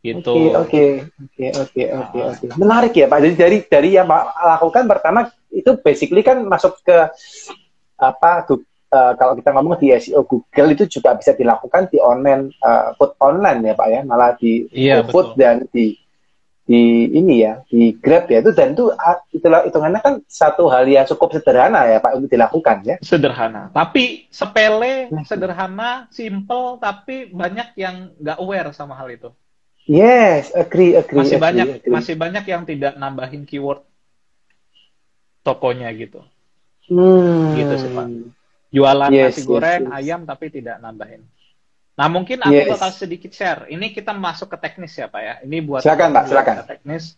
Gitu. 0.04 0.36
Oke 0.52 0.52
oke 0.52 0.86
oke 1.16 1.46
oke 1.56 1.84
oke 1.96 2.20
Ah. 2.20 2.36
oke. 2.36 2.46
Menarik 2.60 2.92
ya 2.92 3.08
Pak. 3.08 3.20
Jadi 3.24 3.36
dari 3.36 3.58
dari 3.64 3.90
yang 3.96 4.04
Pak 4.04 4.24
lakukan 4.36 4.84
pertama 4.84 5.20
itu 5.48 5.80
basically 5.80 6.20
kan 6.20 6.44
masuk 6.44 6.76
ke 6.84 7.08
apa 7.96 8.44
Gu- 8.44 8.68
eh, 8.92 9.14
kalau 9.16 9.34
kita 9.34 9.50
ngomong 9.50 9.80
di 9.80 9.96
SEO 9.96 10.22
Google 10.24 10.70
itu 10.72 10.92
juga 10.92 11.16
bisa 11.16 11.32
dilakukan 11.32 11.88
di 11.88 11.98
online 11.98 12.52
eh, 12.54 12.88
food 12.94 13.16
online 13.18 13.64
ya 13.64 13.74
Pak 13.74 13.88
ya. 13.88 14.00
Malah 14.04 14.36
di 14.36 14.68
Iya, 14.70 15.08
food 15.08 15.34
betul. 15.34 15.40
dan 15.40 15.56
di 15.72 15.96
di 16.64 16.80
ini 17.10 17.44
ya 17.44 17.60
di 17.64 17.92
Grab 17.94 18.28
ya 18.28 18.40
itu 18.40 18.52
dan 18.52 18.72
itu 18.72 18.88
ah, 18.90 19.20
itulah 19.30 19.64
hitungannya 19.64 20.00
kan 20.00 20.14
satu 20.24 20.68
hal 20.68 20.84
yang 20.84 21.04
cukup 21.06 21.32
sederhana 21.34 21.84
ya 21.86 22.00
Pak 22.00 22.12
untuk 22.16 22.28
dilakukan 22.28 22.84
ya. 22.84 22.96
Sederhana. 23.00 23.68
Tapi 23.72 24.28
sepele, 24.28 25.08
Hmm. 25.08 25.24
sederhana, 25.24 26.08
simple, 26.08 26.76
tapi 26.78 27.28
banyak 27.28 27.76
yang 27.76 28.12
nggak 28.16 28.40
aware 28.40 28.72
sama 28.72 28.96
hal 28.96 29.08
itu. 29.08 29.32
Yes, 29.84 30.56
agree 30.56 30.96
agree. 30.96 31.20
Masih 31.20 31.36
agree, 31.38 31.48
banyak 31.48 31.68
agree. 31.84 31.92
masih 31.92 32.16
banyak 32.16 32.46
yang 32.48 32.64
tidak 32.64 32.94
nambahin 32.96 33.44
keyword 33.44 33.84
tokonya 35.44 35.92
gitu. 35.92 36.24
Hmm. 36.88 37.52
Gitu 37.56 37.74
sih, 37.80 37.92
Pak. 37.92 38.08
Jualan 38.74 39.10
Yes, 39.14 39.38
nasi 39.38 39.42
yes, 39.44 39.48
goreng, 39.48 39.84
yes. 39.92 39.94
ayam 39.94 40.22
tapi 40.26 40.46
tidak 40.50 40.80
nambahin. 40.82 41.22
Nah, 41.94 42.08
mungkin 42.10 42.42
aku 42.42 42.58
Yes. 42.58 42.72
bakal 42.74 42.90
sedikit 42.90 43.30
share. 43.30 43.70
Ini 43.70 43.94
kita 43.94 44.18
masuk 44.18 44.50
ke 44.50 44.58
teknis 44.58 44.98
ya, 44.98 45.06
Pak 45.06 45.22
ya. 45.22 45.36
Ini 45.46 45.58
buat 45.62 45.86
Silakan, 45.86 46.10
Pak, 46.10 46.24
silakan. 46.26 46.56
teknis. 46.66 47.14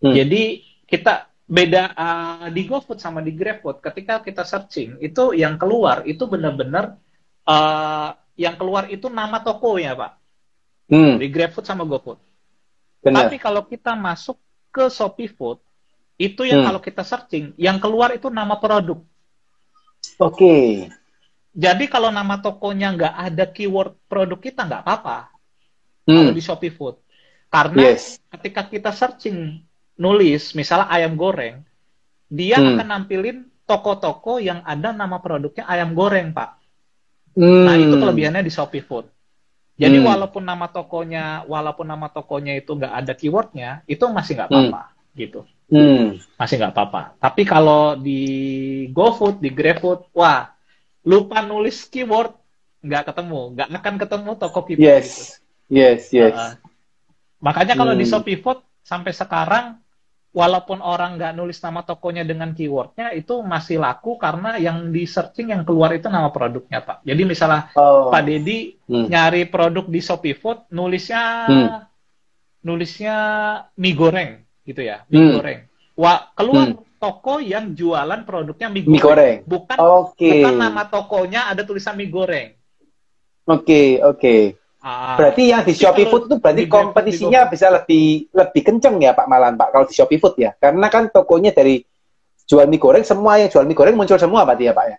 Hmm. 0.00 0.14
Jadi 0.16 0.64
kita 0.88 1.28
beda 1.46 1.82
uh, 1.94 2.46
di 2.50 2.62
GoFood 2.66 2.98
sama 2.98 3.22
di 3.22 3.30
GrabFood 3.30 3.78
ketika 3.78 4.18
kita 4.18 4.42
searching 4.42 4.98
itu 4.98 5.30
yang 5.30 5.54
keluar 5.62 6.02
itu 6.02 6.26
benar-benar 6.26 6.98
uh, 7.46 8.10
yang 8.34 8.58
keluar 8.58 8.88
itu 8.88 9.06
nama 9.12 9.42
tokonya, 9.44 9.92
Pak. 9.94 10.12
Hmm, 10.86 11.18
Di 11.18 11.26
GrabFood 11.26 11.66
sama 11.66 11.82
GoFood. 11.82 12.18
benar. 13.02 13.26
Tapi 13.26 13.36
kalau 13.38 13.66
kita 13.66 13.94
masuk 13.94 14.38
ke 14.70 14.86
Shopee 14.86 15.30
Food, 15.30 15.58
itu 16.16 16.46
yang 16.46 16.62
Hmm. 16.62 16.68
kalau 16.72 16.80
kita 16.80 17.02
searching, 17.02 17.52
yang 17.58 17.76
keluar 17.76 18.14
itu 18.14 18.30
nama 18.30 18.56
produk. 18.56 19.02
Oke. 20.16 20.86
Jadi 21.56 21.84
kalau 21.88 22.12
nama 22.12 22.36
tokonya 22.38 22.92
nggak 22.92 23.14
ada 23.16 23.44
keyword 23.48 23.96
produk 24.06 24.36
kita 24.36 24.68
nggak 24.68 24.82
apa-apa 24.84 25.32
kalau 26.04 26.30
Hmm. 26.30 26.36
di 26.36 26.42
Shopee 26.44 26.72
Food. 26.72 27.00
Karena 27.48 27.94
Yes. 27.94 28.20
ketika 28.28 28.68
kita 28.68 28.90
searching 28.92 29.64
nulis 29.96 30.52
misalnya 30.52 30.92
ayam 30.92 31.16
goreng, 31.16 31.64
dia 32.28 32.60
Hmm. 32.60 32.76
akan 32.76 32.86
nampilin 32.86 33.38
toko-toko 33.64 34.38
yang 34.38 34.62
ada 34.62 34.92
nama 34.92 35.18
produknya 35.18 35.64
ayam 35.66 35.96
goreng, 35.96 36.30
Pak. 36.30 36.50
Hmm. 37.34 37.64
Nah, 37.66 37.74
itu 37.76 37.94
kelebihannya 37.96 38.44
di 38.44 38.52
Shopee 38.52 38.84
Food. 38.84 39.08
Jadi 39.76 40.00
Hmm. 40.00 40.08
walaupun 40.08 40.40
nama 40.40 40.66
tokonya, 40.66 41.44
walaupun 41.44 41.84
nama 41.84 42.08
tokonya 42.08 42.56
itu 42.56 42.72
nggak 42.72 42.92
ada 42.96 43.12
keywordnya, 43.12 43.70
itu 43.84 44.08
masih 44.08 44.32
nggak 44.40 44.48
apa-apa, 44.48 44.82
gitu. 45.12 45.44
Hmm. 45.68 46.16
Masih 46.40 46.56
nggak 46.56 46.72
apa-apa. 46.72 47.02
Tapi 47.20 47.42
kalau 47.44 47.92
di 47.92 48.20
GoFood, 48.88 49.44
di 49.44 49.52
GrabFood, 49.52 50.16
wah, 50.16 50.48
lupa 51.04 51.44
nulis 51.44 51.84
keyword, 51.86 52.32
nggak 52.80 53.12
ketemu, 53.12 53.40
nggak 53.52 53.68
akan 53.68 53.94
ketemu 54.00 54.30
toko 54.34 54.60
kita. 54.64 54.80
gitu. 54.80 54.86
Yes. 54.88 55.08
Yes, 55.66 56.02
yes. 56.14 56.32
Uh, 56.32 56.54
makanya 57.42 57.74
kalau 57.74 57.92
di 57.92 58.06
Hmm. 58.06 58.12
Shopee 58.16 58.38
Food 58.38 58.62
sampai 58.80 59.12
sekarang 59.12 59.82
walaupun 60.36 60.84
orang 60.84 61.16
nggak 61.16 61.32
nulis 61.32 61.56
nama 61.64 61.80
tokonya 61.80 62.20
dengan 62.20 62.52
keywordnya 62.52 63.16
itu 63.16 63.40
masih 63.40 63.80
laku 63.80 64.20
karena 64.20 64.60
yang 64.60 64.92
di 64.92 65.08
searching 65.08 65.48
yang 65.48 65.64
keluar 65.64 65.96
itu 65.96 66.12
nama 66.12 66.28
produknya 66.28 66.84
pak. 66.84 67.00
Jadi 67.08 67.22
misalnya 67.24 67.72
Oh. 67.72 68.12
Pak 68.12 68.20
Dedi 68.28 68.76
Hmm. 68.84 69.08
nyari 69.08 69.48
produk 69.48 69.88
di 69.88 70.00
Shopee 70.04 70.36
Food 70.36 70.68
nulisnya 70.68 71.22
Hmm. 71.48 71.68
nulisnya 72.60 73.16
mie 73.80 73.96
goreng 73.96 74.44
gitu 74.68 74.84
ya 74.84 75.08
mie 75.08 75.24
Hmm. 75.24 75.32
goreng. 75.40 75.58
Wah 75.96 76.28
keluar 76.36 76.76
Hmm. 76.76 76.84
toko 77.00 77.40
yang 77.40 77.72
jualan 77.72 78.20
produknya 78.28 78.68
mie 78.68 78.84
goreng. 78.84 78.92
Mie 78.92 79.00
goreng. 79.00 79.36
Bukan 79.48 79.78
Oke. 79.80 80.28
bukan 80.28 80.54
nama 80.60 80.82
tokonya 80.84 81.48
ada 81.48 81.64
tulisan 81.64 81.96
mie 81.96 82.12
goreng. 82.12 82.52
Oke, 83.48 84.04
oke. 84.04 84.58
Ah, 84.86 85.18
Berarti 85.18 85.50
yang 85.50 85.66
di 85.66 85.74
Shopee 85.74 86.06
Food 86.06 86.30
itu 86.30 86.38
berarti 86.38 86.70
kompetisinya 86.70 87.50
bisa 87.50 87.74
lebih 87.74 88.30
lebih 88.30 88.62
kenceng 88.62 89.02
ya 89.02 89.18
Pak 89.18 89.26
Malan 89.26 89.58
Pak 89.58 89.74
kalau 89.74 89.82
di 89.82 89.94
Shopee 89.98 90.22
Food 90.22 90.38
ya. 90.38 90.54
Karena 90.54 90.86
kan 90.86 91.10
tokonya 91.10 91.50
dari 91.50 91.82
jual 92.46 92.70
mie 92.70 92.78
goreng 92.78 93.02
semua 93.02 93.34
yang 93.34 93.50
jual 93.50 93.66
mie 93.66 93.74
goreng 93.74 93.98
muncul 93.98 94.14
semua 94.14 94.46
berarti 94.46 94.70
ya 94.70 94.74
Pak 94.74 94.86
ya. 94.86 94.98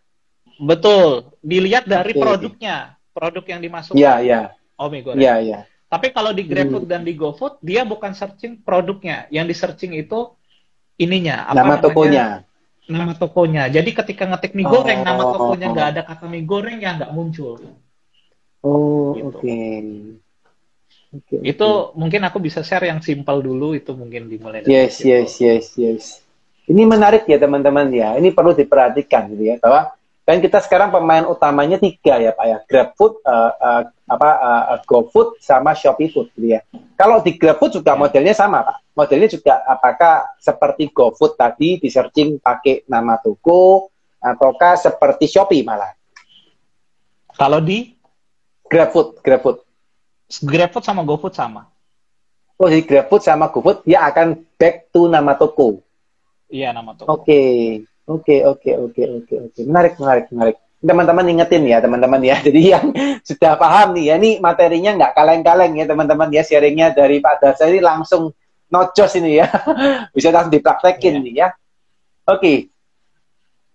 betul. 0.60 1.32
Dilihat 1.40 1.88
dari 1.88 2.12
Oke. 2.12 2.20
produknya, 2.20 2.76
produk 3.16 3.46
yang 3.48 3.62
dimasukkan. 3.62 3.96
Iya, 3.96 4.14
iya. 4.20 4.40
Oh 4.76 4.92
mie 4.92 5.08
goreng. 5.08 5.24
Iya, 5.24 5.36
iya. 5.40 5.60
Tapi 5.88 6.12
kalau 6.12 6.36
di 6.36 6.44
GrabFood 6.44 6.84
Hmm. 6.84 6.92
dan 6.92 7.02
di 7.08 7.16
GoFood, 7.16 7.64
dia 7.64 7.88
bukan 7.88 8.12
searching 8.12 8.60
produknya. 8.60 9.24
Yang 9.32 9.46
di 9.48 9.56
searching 9.56 9.92
itu 9.96 10.36
ininya. 10.98 11.48
Apa 11.48 11.56
Nama 11.56 11.64
namanya? 11.64 11.84
tokonya. 11.88 12.26
Nama 12.88 13.14
tokonya. 13.16 13.64
Jadi 13.72 13.90
ketika 13.96 14.28
ngetik 14.28 14.52
mie 14.52 14.68
Oh. 14.68 14.84
goreng, 14.84 15.00
nama 15.00 15.24
tokonya 15.24 15.68
nggak 15.72 15.88
ada 15.96 16.02
kata 16.04 16.28
mie 16.28 16.44
goreng 16.44 16.84
ya 16.84 16.92
nggak 17.00 17.12
muncul. 17.16 17.56
Oh, 18.68 19.16
Gitu. 19.16 19.28
oke. 19.32 19.58
Oke. 21.08 21.36
Itu 21.42 21.70
mungkin 21.96 22.22
aku 22.28 22.38
bisa 22.38 22.60
share 22.62 22.92
yang 22.92 23.00
simpel 23.00 23.40
dulu. 23.40 23.72
Itu 23.74 23.96
mungkin 23.96 24.28
dimulai 24.28 24.62
dari 24.62 24.76
Yes, 24.76 25.00
situ. 25.00 25.08
yes, 25.08 25.32
yes, 25.40 25.66
yes. 25.76 26.04
Ini 26.68 26.84
menarik 26.84 27.24
ya 27.26 27.40
teman-teman 27.40 27.88
ya. 27.90 28.20
Ini 28.20 28.36
perlu 28.36 28.52
diperhatikan 28.52 29.32
gitu 29.32 29.44
ya 29.48 29.56
bahwa 29.58 29.96
kan 30.28 30.44
kita 30.44 30.60
sekarang 30.60 30.92
pemain 30.92 31.24
utamanya 31.24 31.80
tiga 31.80 32.20
ya 32.20 32.36
Pak 32.36 32.46
ya. 32.46 32.58
GrabFood, 32.68 33.24
uh, 33.24 33.52
uh, 33.56 33.82
apa 34.04 34.30
uh, 34.36 34.78
GoFood 34.84 35.40
sama 35.40 35.72
Shopee 35.72 36.12
Food 36.12 36.28
gitu 36.36 36.52
ya. 36.52 36.68
Kalau 37.00 37.24
di 37.24 37.40
GrabFood 37.40 37.80
juga 37.80 37.96
Ya. 37.96 38.00
modelnya 38.04 38.36
sama 38.36 38.68
Pak. 38.68 38.78
Modelnya 38.92 39.32
juga 39.32 39.64
apakah 39.64 40.36
seperti 40.38 40.92
GoFood 40.92 41.40
tadi 41.40 41.80
di 41.80 41.88
searching 41.88 42.44
pakai 42.44 42.84
nama 42.86 43.16
toko 43.16 43.88
ataukah 44.20 44.76
seperti 44.76 45.32
Shopee 45.32 45.64
malah? 45.64 45.96
Kalau 47.32 47.64
di 47.64 47.96
GrabFood, 48.68 49.24
GrabFood. 49.24 49.58
GrabFood 50.44 50.84
sama 50.84 51.02
GoFood 51.08 51.34
sama. 51.34 51.72
Oh, 52.58 52.68
di 52.68 52.82
GrabFood 52.84 53.24
sama 53.24 53.48
GoFood 53.54 53.86
dia 53.86 54.04
akan 54.04 54.44
back 54.58 54.92
to 54.92 55.08
nama 55.08 55.38
toko. 55.38 55.80
Iya 56.52 56.74
nama 56.76 56.96
toko. 56.96 57.22
Oke, 57.22 57.40
oke, 58.08 58.36
oke, 58.44 58.72
oke, 58.76 59.04
oke, 59.24 59.36
oke. 59.52 59.60
Menarik, 59.64 59.94
menarik, 60.00 60.26
menarik. 60.32 60.58
Teman-teman 60.78 61.26
ingetin 61.26 61.64
ya, 61.66 61.78
teman-teman 61.80 62.22
ya. 62.22 62.36
Jadi 62.46 62.62
yang 62.62 62.86
sudah 63.24 63.56
paham 63.56 63.96
nih, 63.98 64.12
ya 64.12 64.16
ini 64.20 64.38
materinya 64.40 64.92
nggak 64.96 65.14
kaleng-kaleng 65.16 65.74
ya, 65.80 65.86
teman-teman 65.88 66.30
ya. 66.34 66.44
Sharingnya 66.44 66.92
dari 66.92 67.18
Pak 67.24 67.36
Darsa 67.40 67.68
ini 67.72 67.80
langsung 67.80 68.32
nocos 68.68 69.12
ini 69.16 69.40
ya. 69.40 69.48
Bisa 70.16 70.30
langsung 70.34 70.54
dipraktekin 70.54 71.18
Iya. 71.18 71.24
nih 71.24 71.34
ya. 71.34 71.48
Oke. 72.28 72.54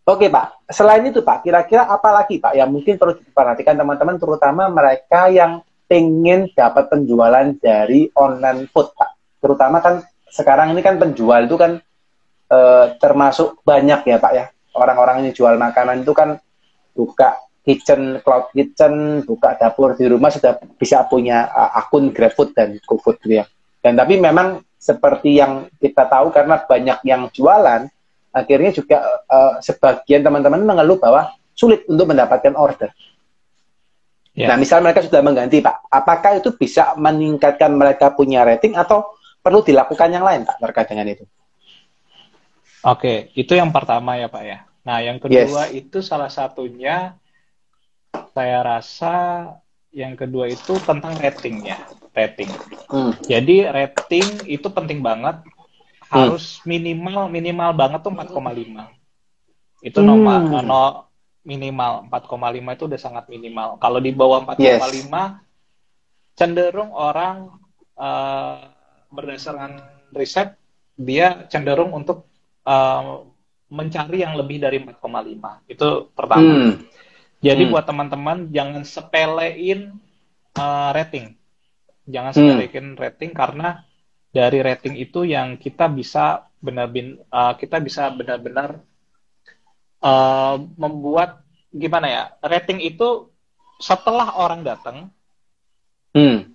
Oke 0.02 0.26
Pak, 0.26 0.66
selain 0.66 1.06
itu 1.06 1.22
Pak, 1.22 1.46
kira-kira 1.46 1.86
apa 1.86 2.10
lagi 2.10 2.42
Pak 2.42 2.58
yang 2.58 2.74
mungkin 2.74 2.98
perlu 2.98 3.14
diperhatikan 3.22 3.78
teman-teman, 3.78 4.18
terutama 4.18 4.66
mereka 4.66 5.30
yang 5.30 5.62
pengen 5.86 6.50
dapat 6.58 6.90
penjualan 6.90 7.54
dari 7.62 8.10
online 8.18 8.66
food 8.74 8.90
Pak. 8.98 9.38
Terutama 9.38 9.78
kan 9.78 10.02
sekarang 10.26 10.74
ini 10.74 10.82
kan 10.82 10.98
penjual 10.98 11.46
itu 11.46 11.54
kan 11.54 11.78
eh, 12.50 12.86
termasuk 12.98 13.62
banyak 13.62 14.02
ya 14.02 14.18
Pak 14.18 14.32
ya. 14.34 14.50
Orang-orang 14.74 15.28
yang 15.28 15.36
jual 15.36 15.54
makanan 15.54 16.02
itu 16.02 16.10
kan 16.16 16.40
buka 16.98 17.38
kitchen, 17.62 18.18
cloud 18.26 18.50
kitchen, 18.50 19.22
buka 19.22 19.54
dapur 19.54 19.94
di 19.94 20.10
rumah 20.10 20.34
sudah 20.34 20.58
bisa 20.76 21.06
punya 21.06 21.46
uh, 21.46 21.78
akun 21.78 22.10
GrabFood 22.10 22.58
dan 22.58 22.76
GoFood 22.82 23.22
gitu 23.22 23.38
ya. 23.38 23.46
Dan 23.78 23.94
tapi 23.94 24.18
memang 24.18 24.62
seperti 24.78 25.38
yang 25.38 25.70
kita 25.78 26.10
tahu 26.10 26.34
karena 26.34 26.58
banyak 26.58 26.98
yang 27.06 27.30
jualan, 27.30 27.86
akhirnya 28.32 28.72
juga 28.72 28.98
uh, 29.28 29.60
sebagian 29.60 30.24
teman-teman 30.24 30.64
mengeluh 30.64 30.98
bahwa 30.98 31.30
sulit 31.52 31.84
untuk 31.86 32.08
mendapatkan 32.08 32.56
order. 32.56 32.90
Ya. 34.32 34.48
Nah, 34.48 34.56
misal 34.56 34.80
mereka 34.80 35.04
sudah 35.04 35.20
mengganti 35.20 35.60
Pak, 35.60 35.92
apakah 35.92 36.40
itu 36.40 36.56
bisa 36.56 36.96
meningkatkan 36.96 37.68
mereka 37.76 38.16
punya 38.16 38.48
rating 38.48 38.72
atau 38.72 39.12
perlu 39.44 39.60
dilakukan 39.60 40.08
yang 40.08 40.24
lain 40.24 40.48
Pak 40.48 40.56
terkait 40.56 40.88
dengan 40.88 41.06
itu? 41.12 41.24
Oke, 42.82 43.30
itu 43.36 43.52
yang 43.52 43.68
pertama 43.70 44.16
ya 44.16 44.32
Pak 44.32 44.42
ya. 44.42 44.58
Nah, 44.82 44.98
yang 45.04 45.20
kedua 45.20 45.68
itu 45.70 46.00
salah 46.02 46.32
satunya 46.32 47.14
saya 48.32 48.64
rasa 48.64 49.14
yang 49.92 50.16
kedua 50.16 50.48
itu 50.48 50.80
tentang 50.80 51.12
ratingnya, 51.20 51.76
rating. 52.16 52.48
Hmm. 52.88 53.12
Jadi 53.28 53.68
rating 53.68 54.48
itu 54.48 54.66
penting 54.72 55.04
banget, 55.04 55.44
harus 56.12 56.60
minimal 56.68 57.32
minimal 57.32 57.70
banget 57.80 58.00
tuh 58.04 58.12
4,5. 58.12 58.84
Itu 59.88 60.00
Hmm. 60.00 60.08
nomor 60.10 60.40
no, 60.62 60.84
minimal 61.42 61.92
4,5 62.06 62.70
itu 62.76 62.84
udah 62.90 63.00
sangat 63.00 63.24
minimal. 63.32 63.68
Kalau 63.82 63.98
di 63.98 64.12
bawah 64.14 64.38
4,5 64.44 65.42
cenderung 66.38 66.92
orang 66.92 67.36
eh, 67.96 68.58
berdasarkan 69.12 69.72
riset 70.16 70.56
dia 70.96 71.48
cenderung 71.52 71.92
untuk 71.96 72.28
eh, 72.64 73.04
mencari 73.72 74.18
yang 74.20 74.36
lebih 74.36 74.60
dari 74.60 74.78
4,5. 74.84 75.64
Itu 75.66 76.12
pertama. 76.12 76.44
Hmm. 76.44 76.72
Jadi 77.42 77.62
Hmm. 77.66 77.72
buat 77.74 77.84
teman-teman 77.88 78.38
jangan 78.54 78.82
sepelein 78.86 79.98
uh, 80.54 80.90
rating. 80.94 81.34
Jangan 82.06 82.32
Hmm. 82.32 82.36
sepelein 82.38 82.86
rating 82.94 83.32
karena 83.32 83.82
dari 84.32 84.58
rating 84.64 84.96
itu 84.96 85.28
yang 85.28 85.60
kita 85.60 85.86
bisa 85.92 86.48
benar-benar 86.58 87.20
uh, 87.28 87.54
kita 87.54 87.76
bisa 87.84 88.08
benar-benar 88.08 88.80
uh, 90.00 90.56
membuat 90.80 91.44
gimana 91.68 92.06
ya? 92.08 92.22
Rating 92.40 92.80
itu 92.80 93.28
setelah 93.76 94.34
orang 94.40 94.64
datang, 94.64 95.12
Hmm. 96.12 96.52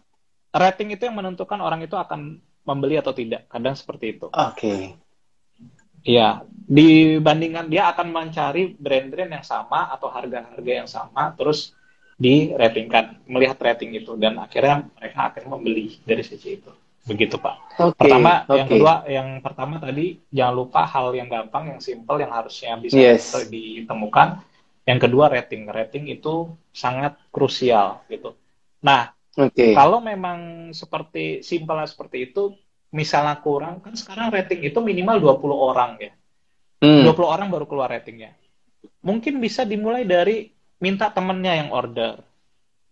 rating 0.54 0.94
itu 0.94 1.10
yang 1.10 1.18
menentukan 1.18 1.58
orang 1.58 1.82
itu 1.82 1.98
akan 1.98 2.38
membeli 2.62 3.02
atau 3.02 3.10
tidak. 3.10 3.50
Kadang 3.50 3.74
seperti 3.74 4.14
itu. 4.14 4.30
Oke. 4.30 4.94
Iya, 6.06 6.46
dibandingkan 6.70 7.68
dia 7.68 7.90
akan 7.92 8.14
mencari 8.14 8.78
brand-brand 8.78 9.34
yang 9.34 9.44
sama 9.44 9.92
atau 9.92 10.08
harga-harga 10.14 10.72
yang 10.72 10.88
sama, 10.88 11.34
terus 11.36 11.74
di 12.16 12.54
ratingkan, 12.54 13.28
melihat 13.28 13.60
rating 13.60 13.98
itu, 13.98 14.16
dan 14.16 14.40
akhirnya 14.40 14.88
mereka 14.94 15.34
akan 15.34 15.44
membeli 15.58 16.00
dari 16.06 16.24
sisi 16.24 16.62
itu. 16.62 16.72
Begitu 17.08 17.40
Pak. 17.40 17.56
Oke. 17.80 18.04
Pertama, 18.04 18.44
yang 18.52 18.68
oke. 18.68 18.72
kedua, 18.76 18.94
yang 19.08 19.28
pertama 19.40 19.80
tadi 19.80 20.20
jangan 20.28 20.54
lupa 20.54 20.84
hal 20.84 21.16
yang 21.16 21.32
gampang, 21.32 21.72
yang 21.72 21.80
simple, 21.80 22.20
yang 22.20 22.36
harusnya 22.36 22.76
bisa 22.76 23.00
Yes. 23.00 23.32
ditemukan. 23.48 24.44
Yang 24.84 25.00
kedua 25.08 25.32
rating, 25.32 25.68
rating 25.68 26.08
itu 26.08 26.52
sangat 26.72 27.16
krusial 27.32 28.04
gitu. 28.08 28.36
Nah, 28.84 29.12
Oke. 29.36 29.72
kalau 29.72 30.00
memang 30.00 30.72
seperti 30.72 31.44
simpelnya 31.44 31.88
seperti 31.88 32.32
itu, 32.32 32.56
misalnya 32.92 33.36
kurang, 33.40 33.84
kan 33.84 33.96
sekarang 33.96 34.32
rating 34.32 34.64
itu 34.64 34.80
minimal 34.80 35.20
20 35.20 35.60
orang 35.60 36.00
ya. 36.00 36.12
Hmm. 36.80 37.04
20 37.04 37.28
orang 37.28 37.48
baru 37.52 37.68
keluar 37.68 37.92
ratingnya. 37.92 38.32
Mungkin 39.04 39.40
bisa 39.40 39.68
dimulai 39.68 40.08
dari 40.08 40.52
minta 40.80 41.12
temennya 41.12 41.56
yang 41.66 41.70
order. 41.72 42.20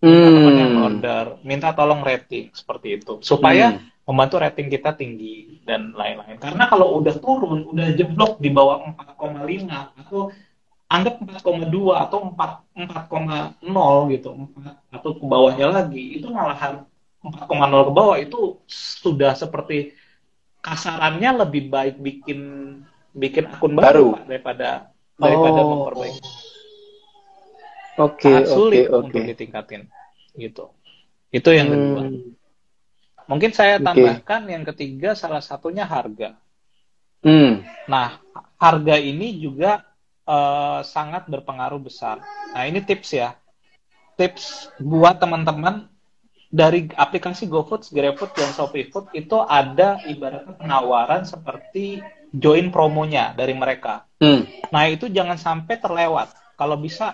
Minta 0.04 0.30
temennya 0.30 0.64
yang 0.68 0.76
Hmm. 0.76 0.88
order, 0.92 1.24
minta 1.48 1.70
tolong 1.72 2.02
rating 2.04 2.52
seperti 2.52 3.00
itu. 3.00 3.24
Supaya 3.24 3.80
Hmm. 3.80 3.95
Membantu 4.06 4.38
rating 4.38 4.70
kita 4.70 4.94
tinggi 4.94 5.62
dan 5.66 5.90
lain-lain. 5.98 6.38
Karena 6.38 6.70
kalau 6.70 7.02
udah 7.02 7.18
turun, 7.18 7.74
udah 7.74 7.90
jeblok 7.98 8.38
di 8.38 8.54
bawah 8.54 8.86
4,5 8.94 9.66
atau 9.98 10.30
anggap 10.86 11.18
4,2 11.26 11.98
atau 11.98 12.18
4 12.30 12.62
4,0 12.78 14.14
gitu, 14.14 14.30
4 14.30 14.94
atau 14.94 15.10
ke 15.18 15.24
bawahnya 15.26 15.68
lagi, 15.74 16.22
itu 16.22 16.30
malahan 16.30 16.86
4,0 17.26 17.50
ke 17.90 17.92
bawah 17.92 18.18
itu 18.22 18.62
sudah 18.70 19.34
seperti 19.34 19.98
kasarannya 20.62 21.42
lebih 21.46 21.74
baik 21.74 21.98
bikin 21.98 22.40
bikin 23.18 23.50
akun 23.50 23.74
baru, 23.74 23.86
Baru. 23.86 24.06
Pak, 24.14 24.24
daripada 24.30 24.70
daripada 25.18 25.60
Oh. 25.66 25.70
memperbaiki. 25.74 26.22
Oke, 27.96 28.28
Sangat 28.28 28.44
oke, 28.46 28.54
sulit 28.54 28.86
oke. 28.92 28.98
untuk 29.08 29.22
ditingkatin 29.24 29.82
gitu. 30.36 30.68
Itu 31.32 31.50
yang 31.56 31.68
kedua. 31.72 32.02
Hmm. 32.06 32.36
Mungkin 33.26 33.52
saya 33.52 33.82
tambahkan 33.82 34.46
yang 34.46 34.64
ketiga 34.74 35.18
salah 35.18 35.42
satunya 35.42 35.86
harga. 35.86 36.38
Hmm. 37.26 37.66
Nah, 37.90 38.22
harga 38.62 38.96
ini 39.02 39.42
juga 39.42 39.82
eh, 40.26 40.82
sangat 40.86 41.26
berpengaruh 41.26 41.82
besar. 41.82 42.22
Nah, 42.54 42.64
ini 42.70 42.86
tips 42.86 43.10
ya. 43.18 43.34
Tips 44.16 44.72
buat 44.80 45.20
teman-teman 45.20 45.90
dari 46.56 46.88
aplikasi 46.88 47.52
GoFood, 47.52 47.92
GrabFood, 47.92 48.32
dan 48.32 48.50
ShopeeFood 48.56 49.12
itu 49.12 49.38
ada 49.44 50.00
ibaratnya 50.08 50.56
penawaran 50.56 51.28
seperti 51.28 52.00
join 52.32 52.72
promonya 52.72 53.36
dari 53.36 53.52
mereka. 53.52 54.08
Hmm. 54.24 54.48
Nah 54.72 54.88
itu 54.88 55.12
jangan 55.12 55.36
sampai 55.36 55.76
terlewat. 55.80 56.32
Kalau 56.56 56.80
bisa 56.80 57.12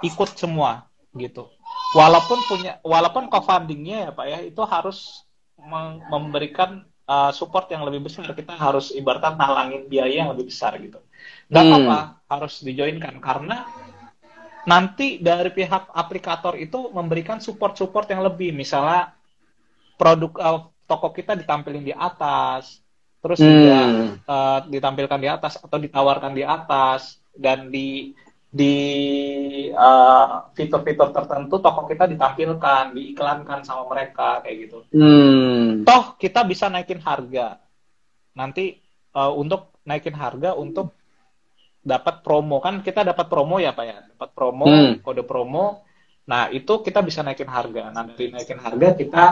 ikut 0.00 0.30
semua 0.36 0.88
gitu. 1.12 1.52
Walaupun 1.94 2.38
punya, 2.50 2.82
walaupun 2.82 3.30
co-fundingnya 3.30 3.96
ya 4.06 4.10
pak 4.10 4.26
ya 4.26 4.38
itu 4.42 4.62
harus 4.66 5.22
memberikan 6.10 6.82
uh, 7.06 7.30
support 7.30 7.70
yang 7.70 7.86
lebih 7.86 8.10
besar. 8.10 8.26
Kita 8.34 8.58
harus 8.58 8.90
ibaratnya 8.90 9.38
nalangin 9.38 9.86
biaya 9.86 10.26
yang 10.26 10.30
lebih 10.34 10.50
besar 10.50 10.76
gitu. 10.82 10.98
Gak 11.48 11.62
hmm. 11.62 11.70
apa-apa 11.70 11.98
harus 12.28 12.60
dijoinkan 12.66 13.22
karena 13.22 13.64
nanti 14.64 15.20
dari 15.20 15.52
pihak 15.52 15.92
aplikator 15.92 16.56
itu 16.56 16.90
memberikan 16.90 17.38
support-support 17.38 18.10
yang 18.10 18.26
lebih. 18.26 18.50
Misalnya 18.50 19.14
produk 19.94 20.32
uh, 20.40 20.60
toko 20.84 21.14
kita 21.14 21.38
ditampilkan 21.38 21.84
di 21.84 21.94
atas, 21.94 22.82
terus 23.22 23.38
hmm. 23.40 23.46
juga 23.46 23.78
uh, 24.26 24.58
ditampilkan 24.68 25.20
di 25.20 25.28
atas 25.30 25.56
atau 25.62 25.78
ditawarkan 25.78 26.32
di 26.34 26.44
atas 26.44 27.22
dan 27.38 27.70
di 27.70 28.12
di 28.54 28.76
uh, 29.74 30.46
fitur-fitur 30.54 31.10
tertentu 31.10 31.58
toko 31.58 31.90
kita 31.90 32.06
ditampilkan, 32.06 32.94
diiklankan 32.94 33.66
sama 33.66 33.90
mereka 33.90 34.46
kayak 34.46 34.56
gitu. 34.70 34.78
Hmm. 34.94 35.82
Toh 35.82 36.14
kita 36.14 36.46
bisa 36.46 36.70
naikin 36.70 37.02
harga. 37.02 37.58
Nanti 38.38 38.78
uh, 39.18 39.34
untuk 39.34 39.74
naikin 39.82 40.14
harga 40.14 40.54
untuk 40.54 40.94
dapat 41.84 42.24
promo 42.24 42.62
kan 42.64 42.80
kita 42.80 43.04
dapat 43.04 43.26
promo 43.28 43.60
ya 43.60 43.76
pak 43.76 43.84
ya 43.84 43.98
dapat 44.16 44.30
promo 44.32 44.64
hmm. 44.64 45.04
kode 45.04 45.22
promo 45.28 45.84
nah 46.24 46.48
itu 46.48 46.80
kita 46.80 47.04
bisa 47.04 47.20
naikin 47.20 47.50
harga 47.52 47.92
nanti 47.92 48.32
naikin 48.32 48.56
harga 48.56 48.96
kita 48.96 49.24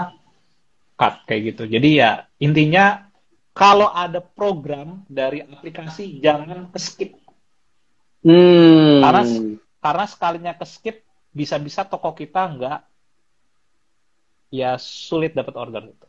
cut 1.01 1.25
kayak 1.25 1.57
gitu 1.57 1.65
jadi 1.65 1.89
ya 1.89 2.11
intinya 2.37 3.09
kalau 3.57 3.89
ada 3.89 4.21
program 4.21 5.09
dari 5.09 5.41
aplikasi 5.41 6.21
jangan 6.21 6.69
ke 6.69 6.77
skip 6.77 7.22
hmm. 8.25 9.03
karena 9.03 9.23
karena 9.83 10.05
sekalinya 10.07 10.53
ke 10.55 10.67
skip 10.67 10.97
bisa-bisa 11.33 11.85
toko 11.87 12.15
kita 12.15 12.55
nggak 12.55 12.81
ya 14.53 14.77
sulit 14.79 15.35
dapat 15.35 15.55
order 15.57 15.83
itu 15.91 16.07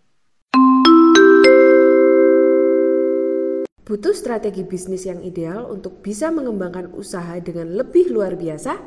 Butuh 3.84 4.16
strategi 4.16 4.64
bisnis 4.64 5.04
yang 5.04 5.20
ideal 5.28 5.68
untuk 5.68 6.00
bisa 6.00 6.32
mengembangkan 6.32 6.96
usaha 6.96 7.36
dengan 7.44 7.76
lebih 7.76 8.16
luar 8.16 8.40
biasa? 8.40 8.80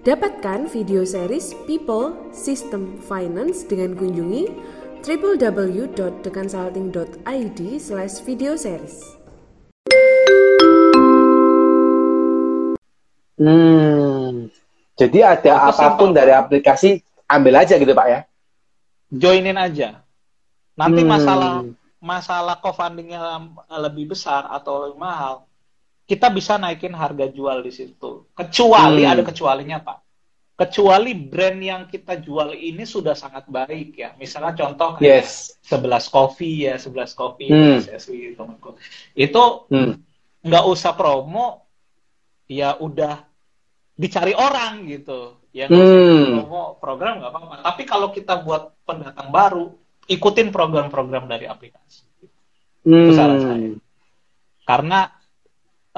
Dapatkan 0.00 0.64
video 0.72 1.04
series 1.04 1.52
People 1.68 2.16
System 2.32 2.96
Finance 3.04 3.68
dengan 3.68 3.92
kunjungi 4.00 4.48
www.theconsulting.id 5.04 7.60
slash 7.76 8.24
video 8.24 8.56
series. 8.56 9.17
Hmm, 13.38 14.50
jadi 14.98 15.18
ada 15.38 15.70
Atau 15.70 15.70
apa 15.70 15.86
pun 15.94 16.10
simple. 16.10 16.18
dari 16.18 16.32
aplikasi, 16.34 16.90
ambil 17.30 17.62
aja 17.62 17.78
gitu 17.78 17.94
Pak 17.94 18.06
ya? 18.10 18.20
Joinin 19.14 19.56
aja. 19.56 20.02
Nanti 20.74 21.02
hmm. 21.02 21.10
masalah 21.10 21.52
masalah 21.98 22.56
co-fundingnya 22.62 23.18
lebih 23.82 24.14
besar 24.14 24.46
atau 24.50 24.86
lebih 24.86 25.02
mahal, 25.02 25.46
kita 26.06 26.30
bisa 26.30 26.56
naikin 26.56 26.94
harga 26.94 27.26
jual 27.28 27.60
di 27.60 27.72
situ. 27.74 28.30
Kecuali 28.32 29.02
hmm. 29.04 29.12
ada 29.12 29.22
kecualinya 29.26 29.78
pak. 29.82 29.98
Kecuali 30.58 31.14
brand 31.14 31.60
yang 31.62 31.82
kita 31.86 32.18
jual 32.18 32.50
ini 32.56 32.82
sudah 32.82 33.14
sangat 33.14 33.46
baik 33.46 33.94
ya. 33.94 34.10
Misalnya 34.18 34.58
contoh 34.58 34.98
kayak 34.98 35.22
yes. 35.22 35.54
11 35.70 36.10
coffee 36.10 36.66
ya, 36.66 36.74
11 36.80 37.14
coffee 37.14 37.50
hmm. 37.52 37.78
SSW 37.86 38.34
temanku. 38.34 38.74
Itu 39.14 39.70
hmm. 39.70 39.94
nggak 40.42 40.64
hmm. 40.66 40.74
usah 40.74 40.92
promo, 40.98 41.68
ya 42.50 42.74
udah 42.80 43.27
dicari 43.98 44.32
orang 44.32 44.86
gitu. 44.86 45.42
Ya 45.50 45.66
hmm. 45.66 46.46
promo 46.46 46.62
program 46.78 47.18
nggak 47.18 47.32
apa-apa. 47.34 47.54
Tapi 47.66 47.82
kalau 47.82 48.14
kita 48.14 48.38
buat 48.46 48.78
pendatang 48.86 49.34
baru, 49.34 49.74
ikutin 50.06 50.54
program-program 50.54 51.26
dari 51.26 51.50
aplikasi. 51.50 52.06
Hmm. 52.86 53.10
Itu 53.10 53.12
saran 53.18 53.38
saya. 53.42 53.68
Karena 54.62 55.10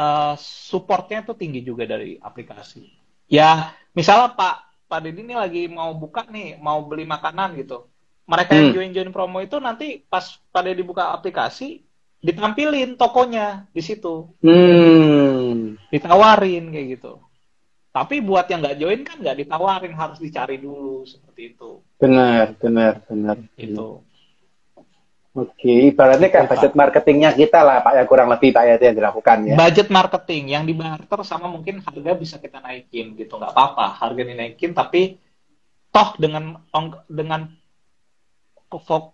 uh, 0.00 0.34
supportnya 0.40 1.20
itu 1.20 1.36
tinggi 1.36 1.60
juga 1.60 1.84
dari 1.84 2.16
aplikasi. 2.16 2.88
Ya, 3.28 3.76
misalnya 3.92 4.32
Pak 4.32 4.88
Pak 4.90 5.06
Deddy 5.06 5.22
ini 5.22 5.34
lagi 5.38 5.62
mau 5.70 5.94
buka 5.94 6.26
nih, 6.26 6.58
mau 6.58 6.82
beli 6.82 7.06
makanan 7.06 7.54
gitu. 7.60 7.86
Mereka 8.26 8.50
yang 8.56 8.68
hmm. 8.70 8.74
join-join 8.74 9.10
promo 9.14 9.38
itu 9.44 9.60
nanti 9.60 10.02
pas 10.02 10.24
Pak 10.50 10.62
Deddy 10.66 10.82
buka 10.82 11.14
aplikasi, 11.14 11.84
ditampilin 12.18 12.98
tokonya 12.98 13.70
di 13.70 13.82
situ. 13.84 14.34
Hmm. 14.42 15.78
Ditawarin 15.92 16.74
kayak 16.74 16.86
gitu. 16.98 17.22
Tapi 17.90 18.22
buat 18.22 18.46
yang 18.46 18.62
nggak 18.62 18.78
join 18.78 19.00
kan 19.02 19.18
nggak 19.18 19.38
ditawarin, 19.42 19.94
harus 19.98 20.22
dicari 20.22 20.62
dulu 20.62 21.02
seperti 21.02 21.58
itu. 21.58 21.82
Benar, 21.98 22.54
benar, 22.62 23.02
benar. 23.10 23.36
Itu. 23.58 24.06
Oke, 25.30 25.94
ibaratnya 25.94 26.26
kan 26.26 26.50
budget 26.50 26.74
marketingnya 26.74 27.30
kita 27.38 27.62
lah 27.62 27.86
Pak 27.86 27.94
ya 27.94 28.02
kurang 28.02 28.34
lebih 28.34 28.50
Pak 28.50 28.62
ya 28.66 28.74
itu 28.74 28.84
yang 28.90 28.98
dilakukan 28.98 29.38
ya. 29.46 29.54
Budget 29.54 29.86
marketing 29.86 30.42
yang 30.50 30.64
dibarter 30.66 31.22
sama 31.22 31.46
mungkin 31.46 31.78
harga 31.86 32.18
bisa 32.18 32.42
kita 32.42 32.58
naikin 32.58 33.14
gitu 33.14 33.38
nggak 33.38 33.54
apa-apa 33.54 33.94
harga 33.94 34.22
dinaikin 34.26 34.74
tapi 34.74 35.22
toh 35.94 36.18
dengan 36.18 36.58
dengan 37.06 37.46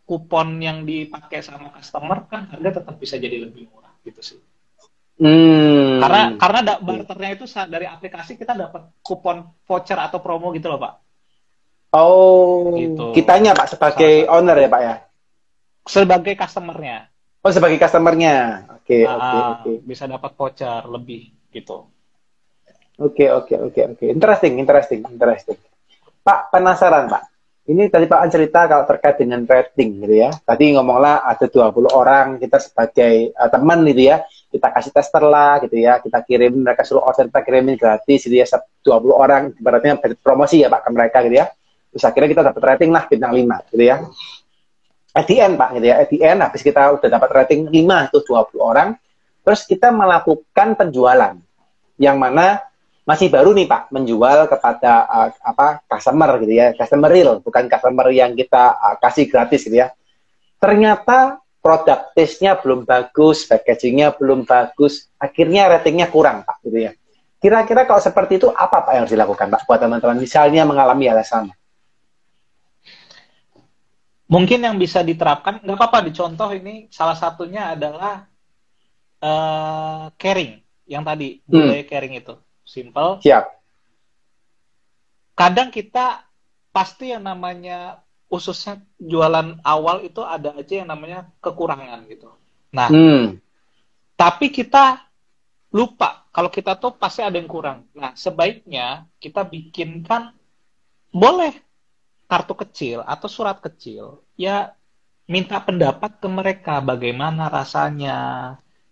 kupon 0.08 0.60
yang 0.60 0.88
dipakai 0.88 1.44
sama 1.44 1.68
customer 1.76 2.24
kan 2.28 2.48
harga 2.48 2.80
tetap 2.80 2.96
bisa 2.96 3.20
jadi 3.20 3.36
lebih 3.44 3.68
murah 3.68 3.92
gitu 4.00 4.20
sih. 4.24 4.40
Hmm. 5.16 5.96
Karena 5.96 6.22
karena 6.36 6.60
da, 6.60 6.74
barternya 6.76 7.30
itu 7.40 7.44
dari 7.48 7.88
aplikasi 7.88 8.36
kita 8.36 8.52
dapat 8.52 9.00
kupon 9.00 9.48
voucher 9.64 9.96
atau 9.96 10.20
promo 10.20 10.52
gitu 10.52 10.68
loh 10.68 10.76
pak. 10.76 10.94
Oh, 11.96 12.76
gitu. 12.76 13.16
kitanya 13.16 13.56
pak 13.56 13.72
sebagai 13.72 14.28
Salah. 14.28 14.36
owner 14.36 14.56
ya 14.60 14.68
pak 14.68 14.80
ya? 14.84 14.94
Sebagai 15.88 16.34
customernya. 16.36 17.08
Oh 17.40 17.52
sebagai 17.54 17.80
customernya. 17.80 18.68
Oke 18.76 19.08
nah, 19.08 19.16
oke 19.16 19.38
oke. 19.40 19.70
Bisa 19.88 20.04
dapat 20.04 20.36
voucher 20.36 20.84
lebih 20.84 21.32
gitu. 21.48 21.88
Oke 23.00 23.32
oke 23.32 23.54
oke 23.72 23.80
oke. 23.96 24.04
Interesting 24.04 24.60
interesting 24.60 25.00
interesting. 25.08 25.56
Pak 26.20 26.52
penasaran 26.52 27.08
pak. 27.08 27.24
Ini 27.66 27.90
tadi 27.90 28.06
Pak 28.06 28.20
An 28.22 28.30
cerita 28.30 28.70
kalau 28.70 28.86
terkait 28.86 29.18
dengan 29.18 29.42
rating 29.42 30.06
gitu 30.06 30.14
ya. 30.14 30.30
Tadi 30.30 30.78
ngomonglah 30.78 31.26
ada 31.26 31.50
20 31.50 31.90
orang 31.90 32.38
kita 32.38 32.62
sebagai 32.62 33.34
uh, 33.34 33.50
teman 33.50 33.82
gitu 33.90 34.06
ya. 34.06 34.22
Kita 34.46 34.68
kasih 34.72 34.92
tester 34.94 35.22
lah 35.26 35.58
gitu 35.64 35.76
ya. 35.76 35.98
Kita 35.98 36.22
kirim 36.22 36.62
mereka 36.62 36.86
suruh 36.86 37.02
order 37.02 37.28
kita 37.28 37.40
kirimin 37.42 37.74
gratis 37.76 38.26
gitu 38.26 38.36
ya 38.36 38.46
20 38.46 39.10
orang 39.12 39.42
ibaratnya 39.58 39.98
promosi 40.22 40.62
ya 40.62 40.68
Pak 40.70 40.86
ke 40.86 40.90
mereka 40.94 41.18
gitu 41.26 41.36
ya. 41.42 41.46
Terus 41.92 42.04
akhirnya 42.06 42.28
kita 42.30 42.42
dapat 42.52 42.62
rating 42.74 42.90
lah 42.92 43.02
bintang 43.08 43.32
5 43.32 43.72
gitu 43.74 43.84
ya. 43.84 43.96
At 45.16 45.28
Pak 45.30 45.68
gitu 45.80 45.86
ya. 45.86 45.94
At 46.04 46.12
habis 46.12 46.62
kita 46.62 46.82
udah 46.96 47.08
dapat 47.08 47.30
rating 47.32 47.60
5 47.68 48.08
itu 48.12 48.18
20 48.24 48.60
orang. 48.60 48.88
Terus 49.46 49.60
kita 49.64 49.94
melakukan 49.94 50.74
penjualan 50.74 51.38
yang 51.96 52.16
mana 52.18 52.66
masih 53.06 53.30
baru 53.30 53.54
nih 53.54 53.70
Pak 53.70 53.94
menjual 53.94 54.50
kepada 54.50 55.06
uh, 55.06 55.30
apa 55.38 55.78
customer 55.86 56.42
gitu 56.42 56.52
ya, 56.58 56.74
customer 56.74 57.06
real, 57.06 57.38
bukan 57.38 57.70
customer 57.70 58.10
yang 58.10 58.34
kita 58.34 58.74
uh, 58.74 58.98
kasih 58.98 59.30
gratis 59.30 59.62
gitu 59.62 59.78
ya. 59.78 59.94
Ternyata 60.58 61.38
produk 61.66 62.14
testnya 62.14 62.54
belum 62.54 62.86
bagus, 62.86 63.42
packagingnya 63.50 64.14
belum 64.14 64.46
bagus, 64.46 65.10
akhirnya 65.18 65.66
ratingnya 65.66 66.06
kurang 66.14 66.46
Pak 66.46 66.62
gitu 66.62 66.78
ya. 66.86 66.94
Kira-kira 67.42 67.82
kalau 67.90 67.98
seperti 67.98 68.38
itu 68.38 68.54
apa 68.54 68.86
Pak 68.86 68.92
yang 68.94 69.02
harus 69.02 69.14
dilakukan 69.18 69.50
Pak 69.50 69.66
buat 69.66 69.82
teman-teman 69.82 70.22
misalnya 70.22 70.62
mengalami 70.62 71.10
hal 71.10 71.18
sama? 71.26 71.58
Mungkin 74.30 74.62
yang 74.62 74.78
bisa 74.78 75.02
diterapkan, 75.02 75.58
nggak 75.66 75.74
apa-apa 75.74 76.06
dicontoh 76.06 76.54
ini 76.54 76.86
salah 76.94 77.18
satunya 77.18 77.74
adalah 77.74 78.30
uh, 79.18 80.06
caring 80.14 80.62
yang 80.86 81.02
tadi 81.02 81.42
budaya 81.50 81.82
hmm. 81.82 81.90
caring 81.90 82.14
itu 82.14 82.34
Simple. 82.66 83.22
Siap. 83.22 83.44
Kadang 85.38 85.70
kita 85.70 86.26
pasti 86.74 87.14
yang 87.14 87.22
namanya 87.22 88.02
khususnya 88.26 88.82
jualan 88.98 89.62
awal 89.62 90.02
itu 90.02 90.20
ada 90.22 90.54
aja 90.58 90.82
yang 90.82 90.90
namanya 90.90 91.30
kekurangan 91.38 92.06
gitu. 92.10 92.30
Nah, 92.74 92.88
hmm. 92.90 93.38
tapi 94.18 94.50
kita 94.50 95.06
lupa 95.70 96.26
kalau 96.34 96.50
kita 96.50 96.74
tuh 96.76 96.94
pasti 96.98 97.22
ada 97.22 97.38
yang 97.38 97.48
kurang. 97.48 97.86
Nah, 97.94 98.12
sebaiknya 98.18 99.06
kita 99.22 99.46
bikinkan 99.46 100.34
boleh 101.14 101.54
kartu 102.26 102.54
kecil 102.66 103.06
atau 103.06 103.28
surat 103.30 103.62
kecil. 103.62 104.20
Ya 104.34 104.74
minta 105.30 105.62
pendapat 105.62 106.18
ke 106.18 106.28
mereka 106.28 106.82
bagaimana 106.82 107.46
rasanya, 107.46 108.18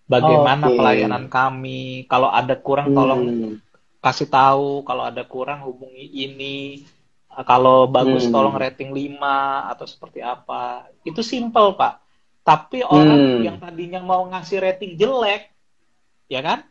bagaimana 0.06 0.70
okay. 0.70 0.78
pelayanan 0.78 1.26
kami. 1.26 2.06
Kalau 2.06 2.30
ada 2.30 2.54
kurang 2.54 2.94
hmm. 2.94 2.96
tolong 2.96 3.24
kasih 4.04 4.28
tahu 4.28 4.84
kalau 4.84 5.08
ada 5.08 5.24
kurang 5.24 5.64
hubungi 5.64 6.12
ini 6.12 6.84
Kalau 7.42 7.90
bagus 7.90 8.30
Hmm. 8.30 8.34
tolong 8.38 8.54
rating 8.54 8.94
5 8.94 9.66
atau 9.74 9.82
seperti 9.90 10.22
apa. 10.22 10.86
Itu 11.02 11.26
simple, 11.26 11.74
Pak. 11.74 11.98
Tapi 12.46 12.86
orang 12.86 13.18
Hmm. 13.18 13.42
yang 13.42 13.56
tadinya 13.58 13.98
mau 13.98 14.22
ngasih 14.30 14.62
rating 14.62 14.94
jelek, 14.94 15.50
ya 16.30 16.38
kan? 16.38 16.62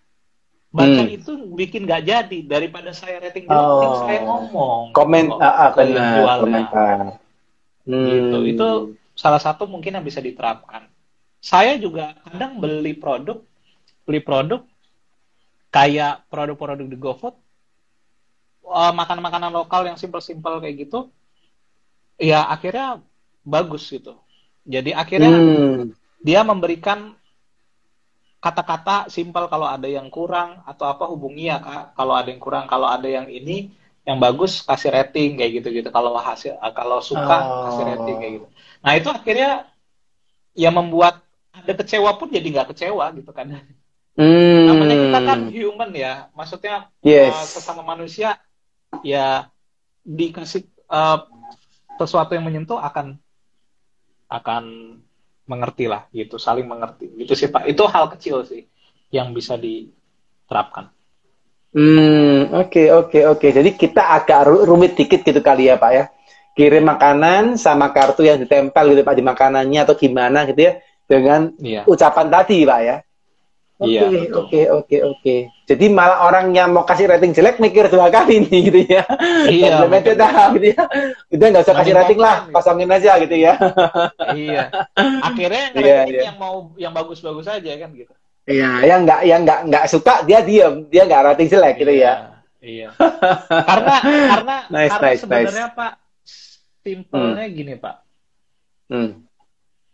Baca 0.73 1.03
Hmm. 1.03 1.11
itu 1.11 1.35
bikin 1.53 1.83
nggak 1.83 2.03
jadi. 2.07 2.39
Daripada 2.47 2.95
saya 2.95 3.19
rating 3.19 3.45
jelek, 3.45 3.89
Oh. 3.91 4.07
saya 4.07 4.19
ngomong. 4.23 4.95
Komen, 4.95 5.35
ah, 5.37 5.67
ah, 5.67 5.69
benar, 5.75 6.15
jualnya. 6.17 6.41
komentar. 6.69 6.97
Gitu. 7.83 8.37
Hmm. 8.39 8.47
Itu 8.47 8.67
salah 9.13 9.41
satu 9.43 9.67
mungkin 9.67 9.99
yang 9.99 10.05
bisa 10.05 10.23
diterapkan. 10.23 10.87
Saya 11.43 11.75
juga 11.75 12.15
kadang 12.23 12.63
beli 12.63 12.95
produk, 12.95 13.43
beli 14.07 14.23
produk 14.23 14.63
kayak 15.67 16.23
produk-produk 16.31 16.87
di 16.87 16.95
GoFood, 16.95 17.35
eh, 18.63 18.93
makanan-makanan 18.95 19.51
lokal 19.51 19.85
yang 19.87 19.97
simpel-simpel 19.99 20.63
kayak 20.63 20.87
gitu, 20.87 21.11
ya 22.17 22.47
akhirnya 22.47 23.03
bagus 23.43 23.91
gitu. 23.91 24.15
Jadi 24.63 24.95
akhirnya 24.95 25.35
Hmm. 25.35 25.91
dia 26.23 26.39
memberikan 26.47 27.13
kata-kata 28.39 29.07
simpel 29.07 29.47
kalau 29.47 29.67
ada 29.67 29.87
yang 29.87 30.11
kurang 30.11 30.59
atau 30.67 30.83
apa 30.87 31.07
hubungi 31.07 31.47
ya 31.47 31.63
kak 31.63 31.95
kalau 31.95 32.11
ada 32.11 32.27
yang 32.27 32.43
kurang 32.43 32.67
kalau 32.67 32.91
ada 32.91 33.07
yang 33.07 33.27
ini 33.31 33.71
yang 34.03 34.19
bagus 34.19 34.59
kasih 34.67 34.91
rating 34.91 35.39
kayak 35.39 35.63
gitu 35.63 35.67
gitu 35.71 35.87
kalau 35.87 36.11
hasil 36.19 36.59
kalau 36.75 36.99
suka 36.99 37.39
Oh. 37.39 37.63
kasih 37.71 37.83
rating 37.87 38.17
kayak 38.19 38.33
gitu 38.35 38.47
nah 38.83 38.91
itu 38.99 39.07
akhirnya 39.07 39.51
ya 40.59 40.75
membuat 40.75 41.23
ada 41.55 41.71
kecewa 41.71 42.19
pun 42.19 42.27
jadi 42.27 42.43
nggak 42.43 42.75
kecewa 42.75 43.15
gitu 43.15 43.31
kan 43.31 43.47
Hmm. 44.13 44.67
namanya 44.69 44.95
kita 44.99 45.19
kan 45.25 45.39
human 45.49 45.91
ya 45.95 46.27
maksudnya 46.35 46.91
Yes. 46.99 47.31
uh, 47.33 47.47
sesama 47.47 47.81
manusia 47.81 48.35
ya 49.01 49.49
dikasih 50.05 50.69
uh, 50.91 51.25
sesuatu 51.97 52.37
yang 52.37 52.45
menyentuh 52.45 52.77
akan 52.77 53.17
akan 54.29 54.63
mengerti 55.49 55.89
lah 55.89 56.05
gitu 56.13 56.37
saling 56.37 56.69
mengerti 56.69 57.09
gitu 57.17 57.33
sih 57.33 57.49
pak 57.49 57.65
itu 57.65 57.83
hal 57.89 58.11
kecil 58.13 58.45
sih 58.45 58.69
yang 59.09 59.33
bisa 59.33 59.57
diterapkan 59.57 60.93
Hmm, 61.73 62.53
oke 62.53 62.83
oke 62.93 63.19
oke. 63.33 63.47
Jadi 63.49 63.73
kita 63.73 64.13
agak 64.13 64.45
ru- 64.45 64.61
rumit 64.61 64.93
dikit 64.93 65.25
gitu 65.25 65.41
kali 65.41 65.73
ya 65.73 65.81
Pak 65.81 65.91
ya. 65.91 66.05
Kirim 66.53 66.85
makanan 66.85 67.57
sama 67.57 67.89
kartu 67.89 68.21
yang 68.21 68.37
ditempel 68.37 68.93
gitu 68.93 69.01
Pak 69.01 69.17
di 69.17 69.25
makanannya 69.25 69.81
atau 69.81 69.97
gimana 69.97 70.45
gitu 70.45 70.69
ya 70.69 70.77
dengan 71.09 71.49
iya 71.57 71.81
ucapan 71.89 72.29
tadi 72.29 72.61
Pak 72.61 72.79
ya. 72.85 72.95
Oke 73.73 73.89
Iya, 73.89 74.05
betul. 74.05 74.37
oke 74.39 74.61
oke 74.69 74.97
oke. 75.03 75.35
Jadi 75.65 75.85
malah 75.89 76.23
orang 76.23 76.53
yang 76.53 76.69
mau 76.69 76.85
kasih 76.85 77.09
rating 77.09 77.33
jelek 77.33 77.57
mikir 77.57 77.89
dua 77.89 78.07
kali 78.07 78.45
nih 78.45 78.59
gitu 78.69 78.79
ya. 78.85 79.03
Iya, 79.43 79.81
Komplementnya 79.81 80.13
dah 80.15 80.33
gitu 80.53 80.67
ya. 80.71 80.83
Udah 81.29 81.47
nggak 81.49 81.63
usah 81.65 81.75
kasih 81.75 81.93
rating 81.93 82.19
lah, 82.21 82.35
gitu. 82.45 82.53
pasangin 82.53 82.89
aja 82.89 83.11
gitu 83.17 83.35
ya. 83.35 83.53
iya 84.31 84.69
akhirnya 85.19 85.63
yang 85.73 85.81
Iya, 85.81 85.95
rating 85.97 86.13
iya. 86.13 86.23
yang 86.29 86.37
mau 86.37 86.55
yang 86.77 86.93
bagus-bagus 86.93 87.49
aja 87.49 87.71
kan 87.73 87.89
gitu 87.91 88.13
Iya, 88.43 88.69
yang 88.83 88.99
nggak 89.03 89.19
yang 89.23 89.41
nggak 89.41 89.59
nggak 89.67 89.85
suka 89.87 90.13
dia 90.21 90.39
diam, 90.43 90.85
dia 90.87 91.03
nggak 91.03 91.23
rating 91.33 91.47
jelek 91.49 91.75
gitu 91.79 91.93
ya. 91.95 92.13
iya 92.59 92.87
karena 93.49 93.95
karena 94.29 94.55
Nice, 94.73 94.91
karena 94.93 95.07
nice, 95.09 95.19
sebenarnya 95.19 95.67
pak 95.71 95.91
simpelnya 96.79 97.45
gini 97.47 97.73
pak 97.75 97.95
Hmm. 98.85 99.23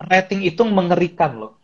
rating 0.02 0.42
itu 0.44 0.66
mengerikan 0.66 1.38
loh 1.38 1.59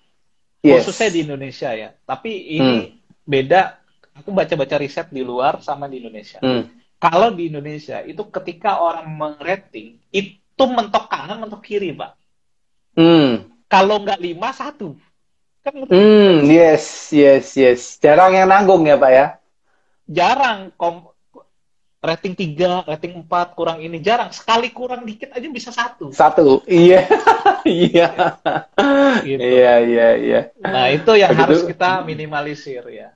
Yes. 0.65 0.83
khususnya 0.89 1.09
di 1.13 1.19
Indonesia 1.21 1.69
ya. 1.77 1.89
Tapi 1.93 2.31
ini 2.57 2.97
beda. 3.21 3.77
Aku 4.15 4.31
baca-baca 4.31 4.79
riset 4.79 5.11
di 5.11 5.21
luar 5.21 5.59
sama 5.59 5.91
di 5.91 5.99
Indonesia. 5.99 6.39
Hmm. 6.39 6.71
Kalau 6.97 7.35
di 7.35 7.51
Indonesia 7.51 7.99
itu 8.01 8.23
ketika 8.31 8.79
orang 8.79 9.11
merating 9.11 9.99
itu 10.09 10.63
mentok 10.63 11.11
kanan, 11.11 11.43
mentok 11.43 11.61
kiri, 11.61 11.91
pak. 11.91 12.15
Hmm. 12.95 13.51
Kalau 13.67 13.99
nggak 13.99 14.23
lima 14.23 14.55
satu, 14.55 14.95
kan? 15.59 15.73
Hmm, 15.91 16.47
yes, 16.47 17.11
yes, 17.11 17.59
yes. 17.59 17.99
Jarang 17.99 18.31
yang 18.39 18.47
nanggung 18.47 18.87
ya, 18.87 18.95
Pak 18.95 19.11
ya. 19.11 19.27
jarang 20.05 20.69
kom 20.77 21.14
rating 22.05 22.33
3, 22.37 22.85
rating 22.85 23.13
4 23.25 23.57
kurang 23.57 23.81
ini 23.81 23.97
jarang. 23.99 24.29
Sekali 24.29 24.69
kurang 24.69 25.03
dikit 25.03 25.33
aja 25.33 25.47
bisa 25.49 25.73
satu. 25.73 26.13
Satu. 26.13 26.61
Iya. 26.69 27.05
Iya. 27.65 28.13
Gitu. 29.25 29.41
Iya, 29.41 29.73
iya, 29.81 30.07
iya. 30.21 30.41
Nah 30.61 30.85
itu 30.93 31.17
yang 31.17 31.33
Begitu. 31.33 31.41
harus 31.49 31.61
kita 31.65 32.05
minimalisir 32.05 32.85
ya. 32.93 33.09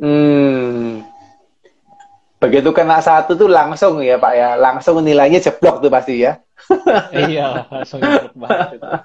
Hmm. 0.00 1.04
Begitu 2.40 2.72
kena 2.72 3.04
satu 3.04 3.36
tuh 3.36 3.52
langsung 3.52 4.00
ya, 4.00 4.16
Pak 4.16 4.32
ya. 4.32 4.48
Langsung 4.56 5.04
nilainya 5.04 5.44
jeblok 5.44 5.84
tuh 5.84 5.92
pasti 5.92 6.24
ya. 6.24 6.40
iya, 7.28 7.68
langsung 7.68 8.00
jeruk 8.00 8.32
banget 8.32 8.80
itu. 8.80 8.88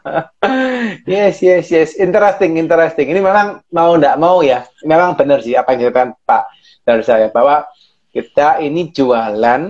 Yes, 1.07 1.43
yes, 1.43 1.67
yes. 1.67 1.89
Interesting, 1.99 2.57
interesting. 2.57 3.07
Ini 3.11 3.19
memang 3.19 3.59
mau 3.75 3.91
nggak 3.95 4.17
mau 4.17 4.39
ya. 4.39 4.65
Memang 4.87 5.19
benar 5.19 5.43
sih 5.43 5.55
apa 5.55 5.75
yang 5.75 5.87
dikatakan 5.87 6.15
Pak 6.23 6.43
dari 6.87 7.03
saya 7.05 7.27
bahwa 7.29 7.67
kita 8.11 8.59
ini 8.59 8.91
jualan 8.91 9.61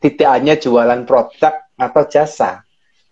tidak 0.00 0.28
hanya 0.28 0.54
jualan 0.58 1.06
produk 1.06 1.54
atau 1.78 2.02
jasa, 2.08 2.64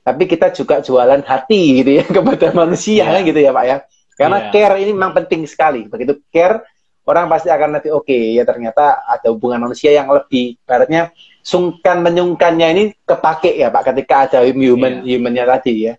tapi 0.03 0.27
kita 0.27 0.51
juga 0.51 0.83
jualan 0.83 1.23
hati 1.23 1.85
gitu 1.85 1.91
ya 2.01 2.05
kepada 2.17 2.51
manusia 2.51 3.07
Iya. 3.07 3.13
kan 3.15 3.21
gitu 3.23 3.41
ya 3.41 3.51
Pak 3.53 3.65
ya. 3.65 3.77
Karena 4.17 4.39
Iya. 4.43 4.51
care 4.53 4.77
ini 4.83 4.91
memang 4.93 5.13
penting 5.15 5.47
sekali. 5.47 5.87
Begitu 5.87 6.19
care 6.29 6.65
orang 7.07 7.27
pasti 7.27 7.49
akan 7.49 7.79
nanti 7.79 7.89
oke 7.89 8.13
ya 8.13 8.45
ternyata 8.45 9.03
ada 9.03 9.29
hubungan 9.33 9.67
manusia 9.67 9.91
yang 9.91 10.07
lebih 10.11 10.61
baratnya 10.63 11.11
sungkan 11.41 12.05
menyungkannya 12.05 12.67
ini 12.77 12.83
kepake 13.03 13.57
ya 13.57 13.73
Pak 13.73 13.95
ketika 13.95 14.15
ada 14.29 14.39
human 14.45 15.03
Iya. 15.07 15.17
humannya 15.17 15.45
tadi 15.47 15.75
ya. 15.89 15.95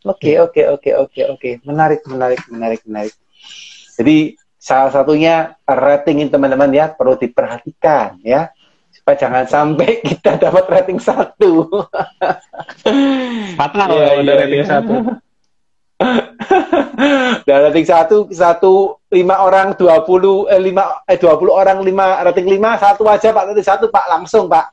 Oke, 0.00 0.32
Iya. 0.32 0.48
oke, 0.48 0.62
oke, 0.80 0.90
oke, 0.96 1.20
oke. 1.36 1.50
Menarik, 1.60 2.00
menarik, 2.08 2.40
menarik, 2.48 2.80
menarik. 2.88 3.12
Jadi 4.00 4.32
salah 4.60 4.92
satunya 4.92 5.56
ratingin 5.64 6.28
teman-teman 6.28 6.68
ya 6.68 6.92
perlu 6.92 7.16
diperhatikan 7.16 8.20
ya. 8.20 8.52
Supaya 8.92 9.16
jangan 9.16 9.44
sampai 9.48 9.98
kita 10.12 10.36
dapat 10.36 10.68
rating 10.68 11.00
satu. 11.00 11.64
Fatal 13.58 13.88
Iya, 13.88 14.04
kalau 14.04 14.20
udah 14.20 14.34
iya, 14.36 14.42
rating 14.44 14.62
iya. 14.62 14.68
satu. 14.68 14.94
Dan 17.48 17.58
rating 17.72 17.86
satu, 17.88 18.16
satu 18.28 19.00
lima 19.08 19.40
orang 19.40 19.72
dua 19.76 20.04
puluh 20.04 20.44
eh 20.52 20.60
lima 20.60 21.00
eh 21.08 21.16
dua 21.16 21.40
puluh 21.40 21.56
orang 21.56 21.80
lima 21.80 22.20
rating 22.20 22.44
lima 22.44 22.76
satu 22.76 23.08
aja 23.08 23.32
pak 23.32 23.52
rating 23.52 23.64
satu 23.64 23.88
pak 23.88 24.04
langsung 24.12 24.44
pak. 24.44 24.68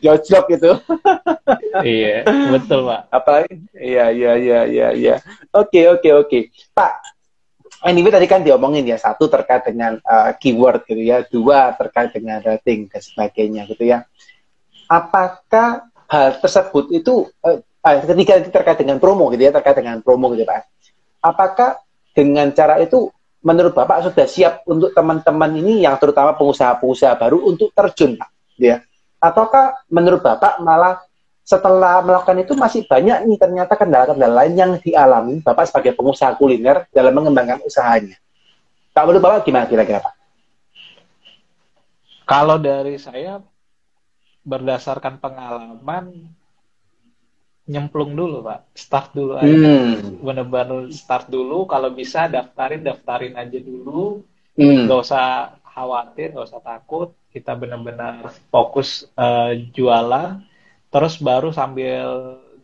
Jojok 0.00 0.44
gitu. 0.56 0.78
iya, 1.84 2.22
betul 2.54 2.86
pak. 2.88 3.00
apa 3.10 3.32
iya 3.74 4.14
iya 4.14 4.32
iya 4.38 4.60
iya 4.62 4.88
iya 4.94 5.14
oke 5.50 5.98
oke 5.98 6.08
oke 6.22 6.38
pak 6.70 6.92
anyway 7.84 8.10
tadi 8.14 8.26
kan 8.30 8.40
diomongin 8.42 8.86
ya 8.86 8.98
satu 8.98 9.26
terkait 9.26 9.66
dengan 9.66 9.98
uh, 10.02 10.32
keyword 10.38 10.86
gitu 10.86 11.02
ya 11.02 11.26
dua 11.26 11.74
terkait 11.76 12.14
dengan 12.14 12.38
rating 12.42 12.88
dan 12.88 13.02
sebagainya 13.02 13.62
gitu 13.70 13.84
ya. 13.86 14.06
Apakah 14.86 15.88
hal 16.10 16.38
tersebut 16.38 16.92
itu 16.92 17.28
uh, 17.42 17.58
ketiga 17.82 18.38
terkait 18.46 18.78
dengan 18.78 19.02
promo 19.02 19.28
gitu 19.34 19.42
ya 19.42 19.52
terkait 19.52 19.78
dengan 19.78 19.98
promo 20.00 20.30
gitu 20.32 20.46
pak? 20.46 20.70
Apakah 21.22 21.82
dengan 22.14 22.50
cara 22.54 22.78
itu 22.78 23.10
menurut 23.42 23.74
bapak 23.74 24.06
sudah 24.06 24.26
siap 24.26 24.62
untuk 24.70 24.94
teman-teman 24.94 25.50
ini 25.58 25.82
yang 25.82 25.98
terutama 25.98 26.38
pengusaha-pengusaha 26.38 27.18
baru 27.18 27.42
untuk 27.46 27.74
terjun 27.74 28.14
pak? 28.14 28.30
Gitu 28.54 28.74
ya. 28.74 28.78
Ataukah 29.22 29.86
menurut 29.90 30.22
bapak 30.22 30.62
malah 30.62 31.02
setelah 31.42 32.00
melakukan 32.06 32.38
itu 32.38 32.54
masih 32.54 32.86
banyak 32.86 33.26
nih 33.26 33.38
ternyata 33.38 33.74
kendala-kendala 33.74 34.46
lain 34.46 34.54
yang 34.54 34.72
dialami 34.78 35.42
Bapak 35.42 35.68
sebagai 35.68 35.98
pengusaha 35.98 36.38
kuliner 36.38 36.86
dalam 36.94 37.12
mengembangkan 37.12 37.60
usahanya. 37.66 38.14
Kak 38.94 39.04
menurut 39.04 39.22
Bapak 39.22 39.46
gimana 39.46 39.66
kira-kira 39.66 39.98
Pak? 39.98 40.14
Kalau 42.22 42.56
dari 42.56 42.96
saya 42.96 43.42
berdasarkan 44.46 45.18
pengalaman 45.18 46.32
nyemplung 47.66 48.18
dulu 48.18 48.42
pak, 48.42 48.66
start 48.74 49.14
dulu 49.14 49.38
aja. 49.38 49.46
Hmm. 49.46 50.18
Bener-bener 50.18 50.90
start 50.90 51.30
dulu. 51.30 51.64
Kalau 51.70 51.94
bisa 51.94 52.26
daftarin, 52.26 52.82
daftarin 52.82 53.38
aja 53.38 53.58
dulu. 53.62 54.22
Hmm. 54.58 54.90
Gak 54.90 55.00
usah 55.06 55.26
khawatir, 55.62 56.34
gak 56.34 56.46
usah 56.50 56.62
takut. 56.62 57.14
Kita 57.30 57.54
benar-benar 57.54 58.28
fokus 58.50 59.06
eh, 59.14 59.70
jualan. 59.72 60.51
Terus 60.92 61.14
baru 61.28 61.48
sambil 61.50 62.04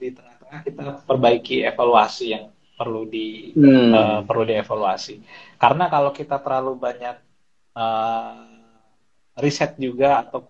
di 0.00 0.08
tengah-tengah 0.16 0.60
kita 0.66 0.82
perbaiki 1.08 1.56
evaluasi 1.64 2.24
yang 2.36 2.44
perlu 2.78 3.02
di 3.08 3.50
Hmm. 3.56 3.90
eh, 3.98 4.20
perlu 4.28 4.42
dievaluasi. 4.46 5.14
Karena 5.62 5.84
kalau 5.94 6.10
kita 6.14 6.36
terlalu 6.44 6.72
banyak 6.78 7.16
eh, 7.78 8.36
riset 9.38 9.78
juga 9.78 10.08
atau 10.22 10.40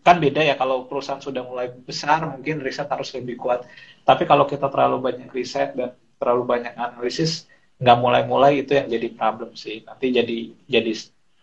kan 0.00 0.16
beda 0.16 0.40
ya 0.40 0.54
kalau 0.56 0.88
perusahaan 0.88 1.20
sudah 1.20 1.44
mulai 1.44 1.68
besar 1.88 2.24
mungkin 2.24 2.64
riset 2.64 2.88
harus 2.88 3.12
lebih 3.12 3.36
kuat. 3.36 3.60
Tapi 4.08 4.24
kalau 4.24 4.48
kita 4.48 4.66
terlalu 4.72 4.96
banyak 5.12 5.28
riset 5.34 5.76
dan 5.76 5.92
terlalu 6.16 6.42
banyak 6.48 6.72
analisis 6.76 7.44
nggak 7.80 7.98
mulai-mulai 8.00 8.64
itu 8.64 8.72
yang 8.76 8.88
jadi 8.88 9.08
problem 9.12 9.52
sih. 9.56 9.84
Nanti 9.84 10.06
jadi 10.12 10.38
jadi 10.68 10.92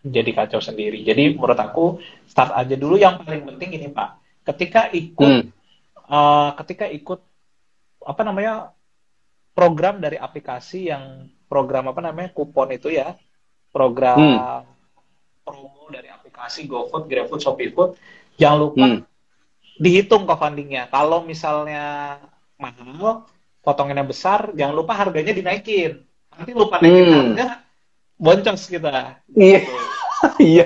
jadi 0.08 0.32
kacau 0.34 0.62
sendiri. 0.64 1.04
Jadi 1.06 1.38
menurut 1.38 1.60
aku 1.60 1.86
start 2.26 2.54
aja 2.56 2.76
dulu 2.78 2.96
yang 2.98 3.22
paling 3.22 3.44
penting 3.46 3.72
ini 3.78 3.90
Pak. 3.94 4.10
ketika 4.48 4.88
ikut 4.96 5.44
Hmm. 5.44 5.57
Uh, 6.08 6.50
ketika 6.64 6.88
ikut 6.88 7.20
apa 8.04 8.22
namanya 8.24 8.72
program 9.52 10.00
dari 10.00 10.16
aplikasi 10.16 10.90
yang 10.92 11.28
program 11.48 11.92
apa 11.92 12.00
namanya 12.04 12.30
kupon 12.32 12.72
itu 12.72 12.92
ya 12.94 13.16
program 13.72 14.18
Hmm. 14.18 14.64
promo 15.48 15.88
dari 15.88 16.12
aplikasi 16.12 16.68
GoFood, 16.68 17.08
GrabFood, 17.08 17.40
ShopeeFood 17.40 17.92
jangan 18.36 18.58
lupa 18.68 18.86
Hmm. 18.86 19.02
dihitung 19.80 20.28
co-fundingnya 20.28 20.92
kalau 20.92 21.24
misalnya 21.24 22.18
mahal 22.58 23.28
potongannya 23.64 24.04
besar 24.08 24.52
jangan 24.56 24.76
lupa 24.76 24.94
harganya 24.96 25.32
dinaikin 25.36 26.04
nanti 26.32 26.52
lupa 26.56 26.80
naikin 26.80 27.06
Hmm. 27.08 27.16
harga 27.36 27.48
boncos 28.18 28.64
kita 28.68 29.22
Iya. 29.36 29.60
Gitu. 29.64 29.76
Iya. 30.42 30.66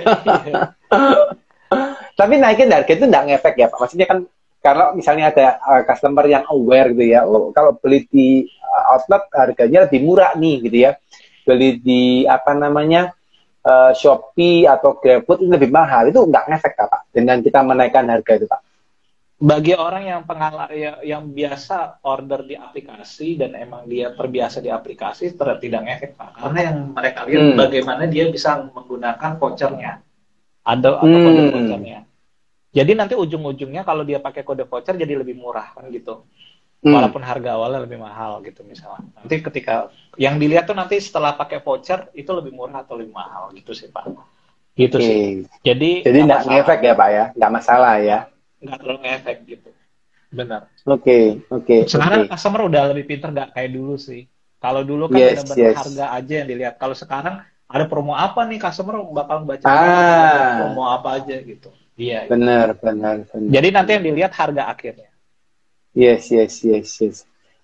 Tapi 2.15 2.33
naikin 2.39 2.71
harga 2.71 2.91
itu 2.91 3.03
nggak 3.03 3.23
ngefek 3.27 3.55
ya 3.59 3.67
Pak. 3.67 3.79
Maksudnya 3.83 4.07
kan 4.07 4.19
kalau 4.61 4.93
misalnya 4.93 5.33
ada 5.33 5.57
uh, 5.59 5.81
customer 5.83 6.25
yang 6.29 6.45
aware 6.47 6.93
gitu 6.93 7.17
ya, 7.17 7.25
oh 7.25 7.49
kalau 7.51 7.73
beli 7.75 8.05
di 8.07 8.45
uh, 8.45 8.93
outlet 8.93 9.25
harganya 9.33 9.89
lebih 9.89 10.05
murah 10.05 10.31
nih 10.37 10.55
gitu 10.63 10.77
ya. 10.85 10.91
Beli 11.41 11.81
di 11.81 12.01
apa 12.29 12.53
namanya 12.53 13.09
uh, 13.65 13.91
Shopee 13.91 14.69
atau 14.69 14.95
GrabFood 15.01 15.41
itu 15.41 15.49
lebih 15.49 15.73
mahal. 15.73 16.07
Itu 16.07 16.21
nggak 16.23 16.45
ngefek 16.47 16.73
Pak 16.77 17.01
dengan 17.09 17.41
kita 17.41 17.59
menaikkan 17.65 18.05
harga 18.05 18.33
itu 18.37 18.45
Pak. 18.45 18.61
bagi 19.41 19.73
orang 19.73 20.05
yang 20.05 20.21
pengala 20.21 20.69
ya, 20.69 21.01
yang 21.01 21.33
biasa 21.33 21.97
order 22.05 22.45
di 22.45 22.53
aplikasi 22.53 23.41
dan 23.41 23.57
emang 23.57 23.89
dia 23.89 24.13
terbiasa 24.13 24.61
di 24.61 24.69
aplikasi 24.69 25.33
tidak 25.33 25.81
ngefek 25.81 26.13
Pak. 26.13 26.37
karena 26.37 26.59
yang 26.69 26.77
mereka 26.93 27.25
lihat 27.25 27.43
Hmm. 27.49 27.57
bagaimana 27.57 28.03
dia 28.05 28.29
bisa 28.29 28.61
menggunakan 28.69 29.41
vouchernya 29.41 29.97
ada 30.61 30.89
atau 30.93 31.17
kode 31.25 31.41
Hmm. 31.41 31.53
vouchernya 31.57 31.99
jadi 32.71 32.91
nanti 32.95 33.13
ujung-ujungnya 33.13 33.83
kalau 33.83 34.03
dia 34.03 34.19
pakai 34.19 34.41
kode 34.43 34.63
voucher 34.65 34.95
jadi 34.95 35.13
lebih 35.21 35.35
murah 35.37 35.75
kan 35.75 35.87
gitu 35.91 36.23
Hmm. 36.81 36.97
walaupun 36.97 37.21
harga 37.21 37.53
awalnya 37.61 37.85
lebih 37.85 38.01
mahal 38.01 38.41
gitu 38.41 38.65
misalnya 38.65 39.05
nanti 39.13 39.37
ketika 39.37 39.93
yang 40.17 40.41
dilihat 40.41 40.65
tuh 40.65 40.73
nanti 40.73 40.97
setelah 40.97 41.37
pakai 41.37 41.61
voucher 41.61 42.09
itu 42.17 42.33
lebih 42.33 42.57
murah 42.57 42.81
atau 42.81 42.97
lebih 42.97 43.13
mahal 43.13 43.53
gitu 43.53 43.69
sih 43.77 43.85
Pak 43.85 44.09
gitu 44.73 44.97
Oke. 44.97 45.05
sih 45.05 45.21
jadi 45.61 46.01
Jadi 46.01 46.17
nggak 46.17 46.25
nggak 46.25 46.41
masalah. 46.41 46.57
ngefek 46.57 46.79
ya 46.81 46.93
Pak 46.97 47.09
ya, 47.13 47.25
nggak 47.37 47.51
masalah 47.53 47.93
ya. 48.01 48.19
nggak 48.61 48.77
terlalu 48.81 48.99
ngefek 49.05 49.37
gitu 49.45 49.69
benar 50.33 50.61
Oke, 50.89 51.17
oke, 51.53 51.75
sekarang 51.85 52.25
oke. 52.25 52.31
customer 52.33 52.61
udah 52.65 52.81
lebih 52.89 53.05
pinter 53.05 53.29
nggak 53.29 53.49
kayak 53.53 53.71
dulu 53.77 53.93
sih 54.01 54.25
kalau 54.57 54.81
dulu 54.81 55.05
kan 55.05 55.21
Yes, 55.21 55.45
benar-benar 55.45 55.57
yes. 55.61 55.77
harga 55.77 56.05
aja 56.17 56.33
yang 56.41 56.47
dilihat 56.49 56.75
kalau 56.81 56.95
sekarang 56.97 57.35
ada 57.69 57.85
promo 57.85 58.17
apa 58.17 58.41
nih 58.49 58.57
customer 58.57 59.05
bakal 59.13 59.45
baca 59.45 59.65
Ah. 59.69 60.57
promo 60.65 60.81
apa 60.89 61.21
aja 61.21 61.37
gitu 61.45 61.69
iya 62.01 62.25
Benar, 62.25 62.73
benar, 62.81 63.29
benar. 63.29 63.49
jadi 63.53 63.67
nanti 63.69 63.89
yang 63.93 64.05
dilihat 64.09 64.33
harga 64.33 64.65
akhirnya 64.73 65.11
Yes, 65.91 66.31
yes, 66.31 66.63
yes, 66.63 66.87
yes. 67.03 67.17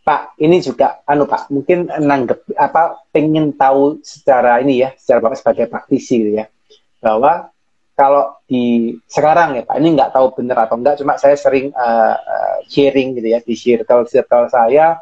Pak, 0.03 0.39
ini 0.39 0.59
juga, 0.59 0.99
anu 1.07 1.27
Pak, 1.27 1.47
mungkin 1.51 1.87
nanggep 1.87 2.43
apa, 2.59 3.07
pengen 3.11 3.55
tahu 3.55 4.03
secara 4.03 4.59
ini 4.63 4.83
ya, 4.83 4.91
secara 4.99 5.19
Bapak 5.23 5.39
sebagai 5.39 5.65
praktisi 5.71 6.15
gitu 6.23 6.31
ya, 6.39 6.51
bahwa 6.99 7.51
kalau 7.95 8.35
di 8.47 8.95
sekarang 9.07 9.59
ya 9.59 9.63
Pak, 9.67 9.75
ini 9.79 9.95
nggak 9.95 10.11
tahu 10.15 10.35
benar 10.35 10.67
atau 10.67 10.75
enggak, 10.79 10.99
cuma 10.99 11.15
saya 11.15 11.35
sering 11.39 11.71
uh, 11.71 12.15
uh, 12.19 12.57
sharing 12.67 13.15
gitu 13.15 13.27
ya 13.31 13.39
di 13.39 13.55
circle-circle 13.55 14.47
saya, 14.51 14.99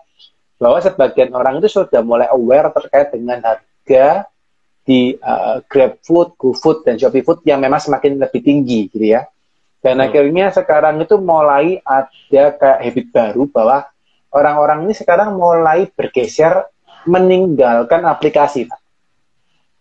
bahwa 0.61 0.77
sebagian 0.81 1.33
orang 1.33 1.61
itu 1.61 1.69
sudah 1.69 2.01
mulai 2.05 2.29
aware 2.29 2.69
terkait 2.73 3.09
dengan 3.13 3.41
harga 3.41 4.29
di 4.85 5.17
uh, 5.17 5.65
GrabFood, 5.65 6.37
GoFood, 6.37 6.85
dan 6.85 7.01
ShopeeFood 7.01 7.41
yang 7.49 7.57
memang 7.57 7.81
semakin 7.81 8.21
lebih 8.21 8.41
tinggi 8.45 8.85
gitu 8.93 9.01
ya. 9.17 9.25
Dan 9.81 9.97
Hmm. 9.97 10.05
akhirnya 10.09 10.53
sekarang 10.53 11.01
itu 11.01 11.17
mulai 11.17 11.81
ada 11.81 12.43
kayak 12.53 12.79
habit 12.85 13.05
baru 13.09 13.43
bahwa 13.49 13.89
orang-orang 14.29 14.85
ini 14.85 14.93
sekarang 14.93 15.33
mulai 15.37 15.89
bergeser 15.89 16.69
meninggalkan 17.05 18.01
aplikasi, 18.05 18.65
Pak. 18.69 18.79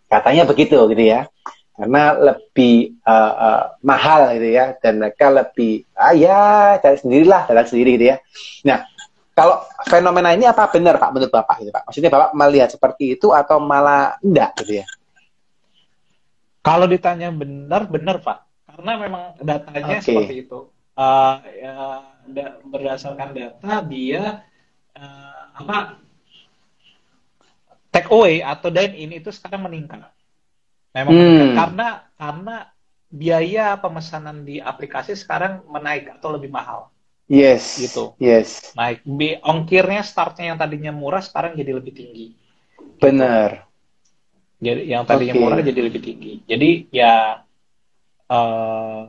Katanya 0.09 0.45
begitu 0.45 0.77
gitu 0.89 1.05
ya. 1.05 1.29
Karena 1.75 2.15
lebih 2.15 2.95
uh, 3.03 3.33
uh, 3.35 3.63
mahal 3.83 4.31
gitu 4.39 4.47
ya 4.47 4.79
dan 4.79 4.95
mereka 4.95 5.27
lebih 5.27 5.83
ah 5.91 6.15
ya 6.15 6.79
cari 6.79 6.95
sendirilah, 6.95 7.51
jalan 7.51 7.65
sendiri 7.67 7.99
gitu 7.99 8.05
ya. 8.15 8.17
Nah, 8.63 8.87
kalau 9.35 9.59
fenomena 9.85 10.31
ini 10.31 10.47
apa 10.47 10.71
benar 10.71 10.95
Pak 10.95 11.09
menurut 11.11 11.33
Bapak 11.33 11.55
gitu 11.61 11.71
Pak? 11.75 11.83
Maksudnya 11.91 12.09
Bapak 12.09 12.31
melihat 12.33 12.69
seperti 12.71 13.19
itu 13.19 13.35
atau 13.35 13.59
malah 13.59 14.15
enggak 14.23 14.55
gitu 14.63 14.79
ya? 14.81 14.87
kalau 16.65 16.89
ditanya 16.89 17.29
benar 17.29 17.85
benar 17.85 18.17
pak 18.17 18.41
karena 18.65 18.91
memang 18.97 19.23
datanya 19.39 20.01
Oke. 20.01 20.05
seperti 20.09 20.35
itu 20.47 20.59
Eh, 20.95 21.35
ya, 21.59 22.07
da- 22.23 22.55
berdasarkan 22.63 23.35
data 23.35 23.83
dia 23.83 24.47
eh, 24.95 25.41
apa 25.59 25.99
take 27.91 28.07
away 28.11 28.39
atau 28.39 28.71
dine 28.71 28.95
in 28.95 29.11
itu 29.11 29.27
sekarang 29.27 29.67
meningkat 29.67 30.07
memang 30.95 31.11
Hmm. 31.11 31.19
meningkat 31.19 31.49
karena 31.51 31.87
karena 32.15 32.55
biaya 33.11 33.75
pemesanan 33.75 34.47
di 34.47 34.63
aplikasi 34.63 35.19
sekarang 35.19 35.67
menaik 35.67 36.15
atau 36.15 36.31
lebih 36.31 36.47
mahal 36.47 36.87
Yes. 37.25 37.81
Gitu. 37.81 38.13
Yes. 38.21 38.71
naik 38.77 39.01
Bi- 39.01 39.39
ongkirnya 39.41 40.05
startnya 40.05 40.53
yang 40.53 40.59
tadinya 40.59 40.93
murah 40.93 41.23
sekarang 41.23 41.57
jadi 41.57 41.71
lebih 41.73 41.93
tinggi 41.95 42.27
Benar. 43.01 43.65
jadi 44.61 44.81
yang 44.87 45.03
tadinya 45.03 45.33
Oke. 45.35 45.41
murah 45.41 45.59
jadi 45.61 45.79
lebih 45.81 46.01
tinggi 46.01 46.33
jadi 46.45 46.69
ya 46.91 47.13
eh, 48.27 49.01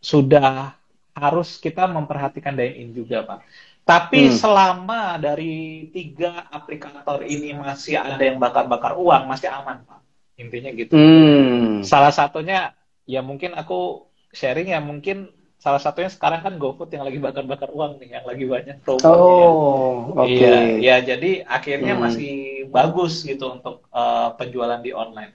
sudah 0.00 0.76
harus 1.14 1.56
kita 1.56 1.86
memperhatikan 1.86 2.52
dine 2.52 2.74
in 2.76 2.88
juga 2.92 3.22
pak 3.24 3.40
tapi 3.84 4.32
Hmm. 4.32 4.36
selama 4.36 5.20
dari 5.20 5.86
tiga 5.92 6.48
aplikator 6.48 7.20
ini 7.24 7.52
masih 7.52 8.00
ada 8.00 8.20
yang 8.20 8.40
bakar-bakar 8.40 8.96
uang 8.96 9.28
masih 9.28 9.52
aman 9.52 9.84
pak 9.84 10.00
intinya 10.36 10.72
gitu 10.72 10.96
Hmm. 10.96 11.84
salah 11.84 12.10
satunya 12.10 12.72
ya 13.04 13.20
mungkin 13.20 13.52
aku 13.54 14.08
sharing 14.34 14.72
ya 14.72 14.80
mungkin 14.82 15.30
salah 15.64 15.80
satunya 15.80 16.12
sekarang 16.12 16.44
kan 16.44 16.54
GoFood 16.60 16.92
yang 16.92 17.08
lagi 17.08 17.16
bakar-bakar 17.16 17.72
uang 17.72 17.96
nih 17.96 18.20
yang 18.20 18.24
lagi 18.28 18.44
banyak 18.44 18.76
promonya 18.84 19.46
Oh, 19.48 20.12
oke. 20.12 20.28
Iya, 20.28 20.56
ya 20.76 20.96
jadi 21.00 21.30
akhirnya 21.48 21.96
Hmm. 21.96 22.04
masih 22.04 22.32
bagus 22.68 23.24
gitu 23.24 23.44
untuk 23.56 23.80
eh, 23.88 24.28
penjualan 24.36 24.80
di 24.84 24.92
online. 24.92 25.32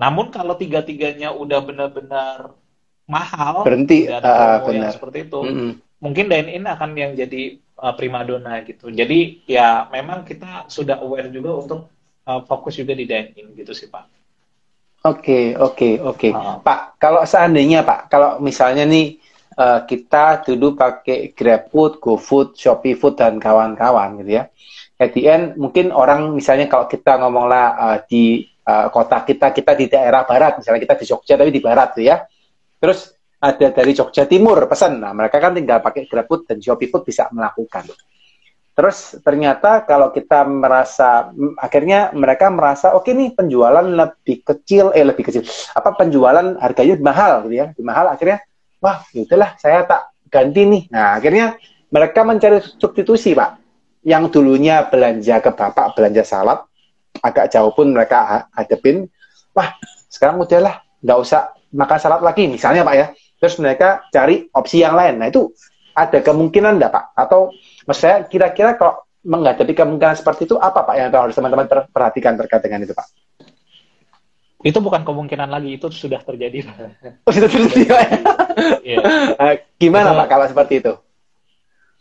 Namun 0.00 0.32
kalau 0.32 0.56
tiga-tiganya 0.56 1.36
udah 1.36 1.60
benar-benar 1.68 2.56
mahal 3.04 3.60
Berhenti, 3.68 4.08
dan 4.08 4.24
promo 4.24 4.72
yang 4.72 4.88
benar. 4.88 4.92
seperti 4.96 5.18
itu, 5.28 5.40
Mm-mm. 5.44 5.70
mungkin 6.00 6.24
dine 6.32 6.48
in 6.56 6.64
akan 6.64 6.90
yang 6.96 7.12
jadi 7.12 7.42
eh, 7.60 7.94
primadona 8.00 8.64
gitu. 8.64 8.88
Jadi 8.88 9.44
ya 9.44 9.84
memang 9.92 10.24
kita 10.24 10.64
sudah 10.72 10.96
aware 11.04 11.28
juga 11.28 11.50
untuk 11.60 11.80
eh, 12.24 12.40
fokus 12.48 12.80
juga 12.80 12.96
di 12.96 13.04
dine 13.04 13.36
in 13.36 13.52
gitu 13.52 13.76
sih 13.76 13.92
Pak. 13.92 14.04
Oke, 15.02 15.58
oke, 15.58 15.98
oke. 15.98 16.28
Ah. 16.30 16.56
Pak, 16.62 16.80
kalau 16.96 17.26
seandainya 17.26 17.82
Pak, 17.82 18.06
kalau 18.06 18.38
misalnya 18.38 18.86
nih 18.86 19.18
eh, 19.54 19.80
kita 19.84 20.44
dulu 20.44 20.74
pakai 20.76 21.36
GrabFood, 21.36 22.00
GoFood, 22.00 22.56
ShopeeFood 22.56 23.14
dan 23.20 23.36
kawan-kawan 23.36 24.20
gitu 24.24 24.40
ya. 24.40 24.44
At 24.96 25.16
end, 25.18 25.58
mungkin 25.58 25.90
orang 25.90 26.32
misalnya 26.32 26.70
kalau 26.70 26.86
kita 26.88 27.18
ngomonglah 27.20 27.66
eh, 27.76 27.98
di 28.08 28.24
eh, 28.44 28.86
kota 28.88 29.22
kita, 29.22 29.52
kita 29.52 29.72
di 29.76 29.86
daerah 29.92 30.24
barat, 30.24 30.60
misalnya 30.60 30.80
kita 30.82 30.96
di 30.98 31.06
Jogja 31.08 31.34
tapi 31.36 31.50
di 31.50 31.62
barat 31.62 31.88
tuh 31.96 32.04
ya. 32.04 32.22
Terus 32.78 33.12
ada 33.42 33.74
dari 33.74 33.92
Jogja 33.92 34.24
Timur 34.30 34.58
pesan, 34.70 35.02
nah 35.02 35.10
mereka 35.10 35.42
kan 35.42 35.52
tinggal 35.54 35.82
pakai 35.82 36.06
GrabFood 36.06 36.46
dan 36.46 36.58
ShopeeFood 36.62 37.02
bisa 37.02 37.26
melakukan. 37.34 37.90
Terus 38.72 39.20
ternyata 39.20 39.84
kalau 39.84 40.08
kita 40.16 40.48
merasa 40.48 41.28
akhirnya 41.60 42.08
mereka 42.16 42.48
merasa 42.48 42.96
oke 42.96 43.12
nih 43.12 43.36
penjualan 43.36 43.84
lebih 43.84 44.40
kecil 44.40 44.96
eh 44.96 45.04
lebih 45.04 45.28
kecil 45.28 45.44
apa 45.76 45.92
penjualan 45.92 46.56
harganya 46.56 46.96
mahal 47.04 47.44
gitu 47.44 47.54
ya 47.60 47.66
lebih 47.76 47.84
mahal 47.84 48.16
akhirnya 48.16 48.40
wah 48.82 49.06
yaudahlah 49.14 49.54
saya 49.56 49.86
tak 49.86 50.10
ganti 50.26 50.66
nih. 50.66 50.82
Nah 50.90 51.16
akhirnya 51.16 51.56
mereka 51.88 52.26
mencari 52.26 52.58
substitusi 52.58 53.32
pak. 53.32 53.62
Yang 54.02 54.34
dulunya 54.34 54.90
belanja 54.90 55.38
ke 55.38 55.54
bapak 55.54 55.94
belanja 55.94 56.26
salad 56.26 56.58
agak 57.22 57.54
jauh 57.54 57.70
pun 57.70 57.94
mereka 57.94 58.18
ha- 58.26 58.46
hadepin. 58.58 59.06
Wah 59.54 59.78
sekarang 60.10 60.42
udahlah 60.42 60.82
nggak 60.98 61.18
usah 61.22 61.54
makan 61.70 61.98
salad 62.02 62.20
lagi 62.26 62.50
misalnya 62.50 62.82
pak 62.82 62.94
ya. 62.98 63.06
Terus 63.38 63.54
mereka 63.62 64.02
cari 64.10 64.50
opsi 64.50 64.82
yang 64.82 64.98
lain. 64.98 65.22
Nah 65.22 65.30
itu 65.30 65.54
ada 65.94 66.18
kemungkinan 66.18 66.82
enggak 66.82 66.90
pak? 66.90 67.04
Atau 67.14 67.54
maksud 67.86 68.02
saya 68.02 68.16
kira-kira 68.26 68.74
kalau 68.74 69.06
menghadapi 69.22 69.78
kemungkinan 69.78 70.18
seperti 70.18 70.50
itu 70.50 70.58
apa 70.58 70.82
pak 70.82 70.98
yang 70.98 71.14
harus 71.14 71.38
teman-teman 71.38 71.70
per- 71.70 71.86
perhatikan 71.94 72.34
terkait 72.34 72.58
dengan 72.66 72.82
itu 72.82 72.90
pak 72.90 73.06
Itu 74.62 74.78
bukan 74.78 75.02
kemungkinan 75.02 75.50
lagi, 75.50 75.74
itu 75.76 75.90
sudah 75.90 76.22
terjadi. 76.22 76.64
Oh, 77.26 77.30
sudah 77.34 77.50
terjadi 77.50 77.82
ya? 77.86 78.02
Eh, 79.42 79.54
gimana 79.80 80.12
Itu- 80.12 80.18
pak 80.18 80.26
kalau 80.28 80.46
seperti 80.46 80.74
itu 80.84 80.92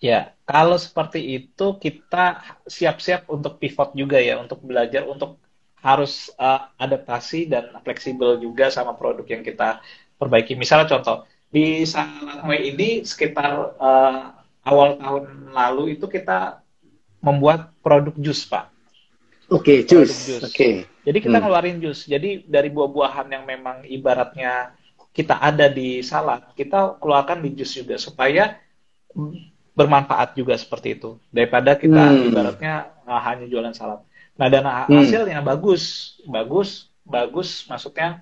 Ya, 0.01 0.33
kalau 0.49 0.81
seperti 0.81 1.21
itu 1.21 1.77
kita 1.77 2.41
siap-siap 2.65 3.29
untuk 3.29 3.61
pivot 3.61 3.93
juga 3.93 4.17
ya, 4.17 4.41
untuk 4.41 4.65
belajar, 4.65 5.05
untuk 5.05 5.37
harus 5.77 6.33
uh, 6.41 6.73
adaptasi 6.81 7.45
dan 7.45 7.69
fleksibel 7.85 8.41
juga 8.41 8.73
sama 8.73 8.97
produk 8.97 9.21
yang 9.29 9.45
kita 9.45 9.77
perbaiki. 10.17 10.57
Misalnya 10.57 10.89
contoh, 10.89 11.29
di 11.53 11.85
Salatme 11.85 12.57
ini 12.57 13.05
sekitar 13.05 13.77
uh, 13.77 14.41
awal 14.65 14.97
tahun 14.97 15.53
lalu 15.53 16.01
itu 16.01 16.09
kita 16.09 16.65
membuat 17.21 17.69
produk 17.85 18.17
jus, 18.17 18.41
Pak. 18.49 18.73
Oke, 19.53 19.85
okay, 19.85 19.85
jus. 19.85 20.41
Oke. 20.41 20.49
Okay. 20.49 20.73
Jadi 21.01 21.17
kita 21.17 21.37
hmm. 21.37 21.43
ngeluarin 21.45 21.77
jus. 21.81 22.05
Jadi 22.05 22.45
dari 22.45 22.69
buah-buahan 22.69 23.27
yang 23.33 23.43
memang 23.45 23.85
ibaratnya 23.89 24.75
kita 25.11 25.41
ada 25.41 25.67
di 25.67 25.99
salad, 26.05 26.53
kita 26.55 27.01
keluarkan 27.01 27.43
di 27.43 27.57
jus 27.57 27.75
juga 27.75 27.99
supaya 27.99 28.57
bermanfaat 29.75 30.37
juga 30.37 30.55
seperti 30.55 31.01
itu. 31.01 31.17
Daripada 31.33 31.75
kita 31.75 32.11
hmm. 32.11 32.27
ibaratnya 32.31 32.73
uh, 33.09 33.21
hanya 33.21 33.45
jualan 33.49 33.73
salad. 33.73 34.01
Nah, 34.39 34.47
dan 34.47 34.63
hmm. 34.63 34.87
hasilnya 34.87 35.43
bagus, 35.43 36.15
bagus, 36.23 36.91
bagus 37.05 37.65
maksudnya 37.67 38.21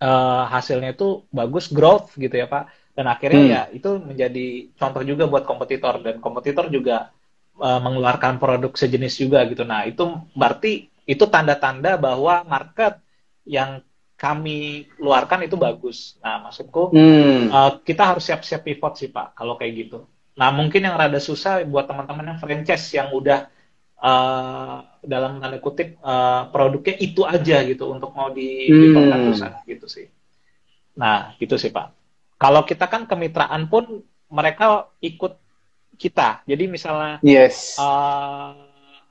uh, 0.00 0.44
hasilnya 0.48 0.92
itu 0.94 1.24
bagus 1.32 1.72
growth 1.72 2.14
gitu 2.16 2.32
ya 2.32 2.46
Pak 2.46 2.94
dan 2.94 3.06
akhirnya 3.08 3.42
hmm. 3.42 3.52
ya 3.52 3.62
itu 3.72 3.90
menjadi 3.98 4.46
contoh 4.76 5.02
juga 5.06 5.24
buat 5.30 5.44
kompetitor 5.46 6.02
dan 6.04 6.18
kompetitor 6.18 6.68
juga 6.68 7.14
uh, 7.56 7.80
mengeluarkan 7.80 8.36
produk 8.36 8.72
sejenis 8.74 9.14
juga 9.16 9.44
gitu 9.48 9.64
nah 9.64 9.86
itu 9.86 10.04
berarti 10.36 10.89
itu 11.04 11.24
tanda-tanda 11.28 11.96
bahwa 12.00 12.44
market 12.44 13.00
yang 13.48 13.80
kami 14.20 14.88
keluarkan 14.96 15.48
itu 15.48 15.56
bagus 15.56 16.20
nah 16.20 16.40
maksudku 16.44 16.92
hmm. 16.92 17.48
uh, 17.48 17.70
kita 17.80 18.14
harus 18.14 18.28
siap-siap 18.28 18.64
pivot 18.64 18.96
sih 18.96 19.08
Pak 19.08 19.36
kalau 19.38 19.56
kayak 19.56 19.88
gitu 19.88 20.04
nah 20.36 20.52
mungkin 20.52 20.84
yang 20.84 20.96
rada 20.96 21.20
susah 21.20 21.64
buat 21.64 21.88
teman-teman 21.88 22.36
yang 22.36 22.38
franchise 22.40 22.86
yang 22.92 23.12
udah 23.12 23.48
uh, 24.00 24.76
dalam 25.00 25.40
tanda 25.40 25.58
kutip 25.60 26.00
uh, 26.00 26.48
produknya 26.48 26.96
itu 27.00 27.22
aja 27.24 27.62
gitu 27.64 27.92
untuk 27.92 28.12
mau 28.16 28.32
di, 28.32 28.68
hmm. 28.68 29.64
gitu 29.64 29.86
sih. 29.86 30.08
Nah, 30.96 31.36
gitu 31.40 31.56
sih 31.56 31.72
Pak. 31.72 31.92
Kalau 32.40 32.64
kita 32.64 32.88
kan 32.88 33.04
kemitraan 33.04 33.68
pun 33.68 34.00
mereka 34.32 34.88
ikut 35.04 35.36
kita. 36.00 36.44
Jadi 36.48 36.64
misalnya 36.68 37.20
yes. 37.20 37.76
uh, 37.76 38.56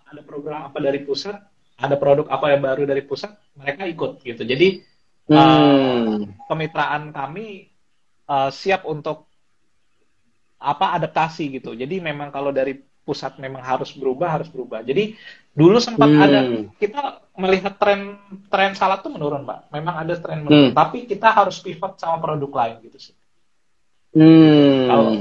ada 0.10 0.22
program 0.26 0.66
apa 0.66 0.82
dari 0.82 1.06
pusat, 1.06 1.38
ada 1.80 1.96
produk 1.96 2.28
apa 2.28 2.52
yang 2.52 2.62
baru 2.62 2.84
dari 2.84 3.02
pusat, 3.08 3.32
mereka 3.56 3.88
ikut 3.88 4.20
gitu. 4.22 4.44
Jadi 4.44 4.84
hmm. 5.32 5.36
uh, 5.36 6.20
kemitraan 6.52 7.16
kami 7.16 7.72
uh, 8.28 8.52
siap 8.52 8.84
untuk 8.84 9.26
apa 10.60 11.00
adaptasi 11.00 11.56
gitu. 11.56 11.72
Jadi 11.74 12.04
memang 12.04 12.30
kalau 12.36 12.52
dari 12.52 12.76
pusat 13.10 13.42
memang 13.42 13.66
harus 13.66 13.90
berubah 13.98 14.38
harus 14.38 14.54
berubah 14.54 14.86
jadi 14.86 15.18
dulu 15.58 15.82
sempat 15.82 16.14
hmm. 16.14 16.22
ada 16.22 16.40
kita 16.78 17.26
melihat 17.42 17.74
tren 17.82 18.22
tren 18.54 18.78
salad 18.78 19.02
tuh 19.02 19.10
menurun 19.10 19.50
pak 19.50 19.66
memang 19.74 20.06
ada 20.06 20.14
tren 20.22 20.46
menurun 20.46 20.70
hmm. 20.70 20.78
tapi 20.78 21.10
kita 21.10 21.34
harus 21.34 21.58
pivot 21.58 21.98
sama 21.98 22.22
produk 22.22 22.54
lain 22.54 22.86
gitu 22.86 23.10
sih 23.10 23.16
hmm. 24.14 24.86
kalau 24.86 25.12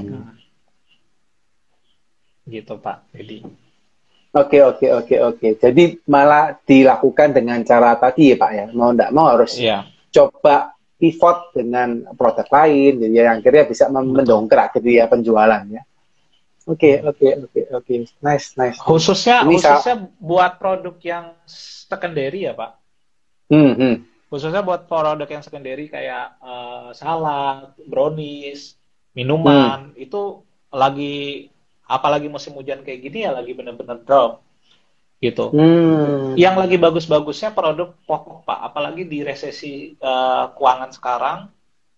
gitu 2.45 2.75
pak 2.77 3.09
jadi 3.17 3.49
Oke 4.37 4.61
oke 4.61 4.87
oke 4.93 5.17
oke. 5.25 5.49
Jadi 5.57 6.05
malah 6.05 6.53
dilakukan 6.69 7.33
dengan 7.33 7.65
cara 7.65 7.97
tadi 7.97 8.33
ya 8.33 8.37
Pak 8.37 8.51
ya. 8.53 8.67
Mau 8.77 8.93
tidak 8.93 9.11
mau 9.17 9.33
harus 9.33 9.57
yeah. 9.57 9.89
coba 10.13 10.77
pivot 10.99 11.55
dengan 11.55 12.05
produk 12.19 12.45
lain, 12.51 12.99
jadi 12.99 13.15
yang 13.31 13.39
akhirnya 13.41 13.65
bisa 13.71 13.87
mendongkrak 13.89 14.75
gitu 14.77 14.99
ya 14.99 15.07
penjualan 15.07 15.63
ya. 15.71 15.83
Oke, 16.69 17.01
oke, 17.01 17.49
oke, 17.49 17.61
oke. 17.73 17.95
Nice, 18.21 18.53
nice. 18.61 18.77
Khususnya 18.77 19.41
Ini 19.41 19.57
khususnya 19.57 19.97
buat 20.21 20.61
produk 20.61 20.97
yang 21.01 21.33
secondary 21.89 22.45
ya, 22.45 22.53
Pak. 22.53 22.71
Hmm, 23.49 23.73
hmm. 23.73 23.95
Khususnya 24.29 24.61
buat 24.61 24.85
produk 24.85 25.25
yang 25.25 25.41
secondary 25.41 25.89
kayak 25.89 26.37
uh, 26.45 26.93
salad, 26.93 27.73
brownies, 27.89 28.77
minuman, 29.17 29.97
hmm. 29.97 30.05
itu 30.05 30.45
lagi 30.69 31.49
apalagi 31.89 32.29
musim 32.29 32.53
hujan 32.55 32.85
kayak 32.85 33.01
gini 33.01 33.25
ya 33.25 33.33
lagi 33.33 33.57
bener-bener 33.57 33.99
drop 34.05 34.45
gitu. 35.19 35.51
Hmm. 35.51 36.39
Yang 36.39 36.55
lagi 36.63 36.77
bagus-bagusnya 36.79 37.51
produk 37.51 37.91
pokok 38.07 38.47
pak, 38.47 38.59
apalagi 38.71 39.03
di 39.03 39.27
resesi 39.27 39.99
uh, 39.99 40.55
keuangan 40.55 40.95
sekarang, 40.95 41.39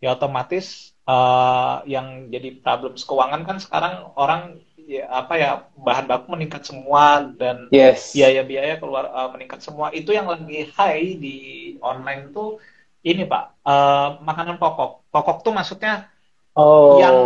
ya 0.00 0.16
otomatis 0.16 0.96
uh, 1.04 1.84
yang 1.84 2.32
jadi 2.32 2.56
problem 2.56 2.96
keuangan 2.96 3.44
kan 3.44 3.56
sekarang 3.60 4.08
orang 4.16 4.56
ya, 4.88 5.04
apa 5.12 5.34
ya 5.36 5.50
bahan 5.76 6.08
baku 6.08 6.32
meningkat 6.32 6.64
semua 6.64 7.28
dan 7.36 7.68
yes. 7.68 8.16
biaya-biaya 8.16 8.80
keluar 8.80 9.12
uh, 9.12 9.28
meningkat 9.30 9.60
semua 9.60 9.92
itu 9.92 10.16
yang 10.16 10.26
lagi 10.26 10.72
high 10.72 11.20
di 11.20 11.36
online 11.84 12.32
tuh 12.32 12.56
ini 13.04 13.28
pak 13.28 13.60
uh, 13.68 14.18
makanan 14.24 14.56
pokok 14.56 15.04
pokok 15.12 15.44
tuh 15.44 15.52
maksudnya 15.52 16.08
oh. 16.56 16.96
yang 16.96 17.16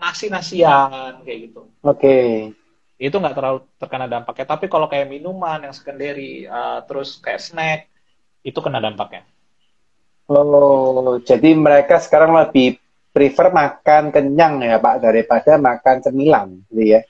nasi-nasian 0.00 1.22
kayak 1.22 1.38
gitu. 1.52 1.68
Oke. 1.84 2.00
Okay. 2.00 2.28
Itu 3.00 3.16
nggak 3.20 3.36
terlalu 3.36 3.58
terkena 3.76 4.08
dampaknya. 4.08 4.46
Tapi 4.48 4.66
kalau 4.68 4.88
kayak 4.88 5.08
minuman 5.08 5.64
yang 5.64 5.72
secondary, 5.76 6.44
uh, 6.48 6.84
terus 6.84 7.20
kayak 7.20 7.40
snack, 7.40 7.80
itu 8.44 8.56
kena 8.60 8.80
dampaknya. 8.80 9.24
Oh, 10.30 11.18
jadi 11.20 11.52
mereka 11.58 11.98
sekarang 11.98 12.36
lebih 12.38 12.78
prefer 13.10 13.50
makan 13.50 14.14
kenyang 14.14 14.62
ya 14.62 14.78
Pak 14.78 15.02
daripada 15.02 15.58
makan 15.58 15.96
cemilan, 16.00 16.48
gitu 16.70 16.82
ya? 16.86 17.00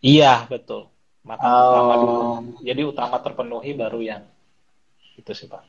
Iya 0.00 0.48
betul. 0.48 0.88
Makan 1.20 1.44
oh. 1.44 1.60
utama 1.60 1.94
dulu. 2.00 2.20
Jadi 2.64 2.82
utama 2.82 3.16
terpenuhi 3.20 3.70
baru 3.76 4.00
yang 4.00 4.22
itu 5.20 5.30
sih 5.36 5.46
Pak. 5.46 5.62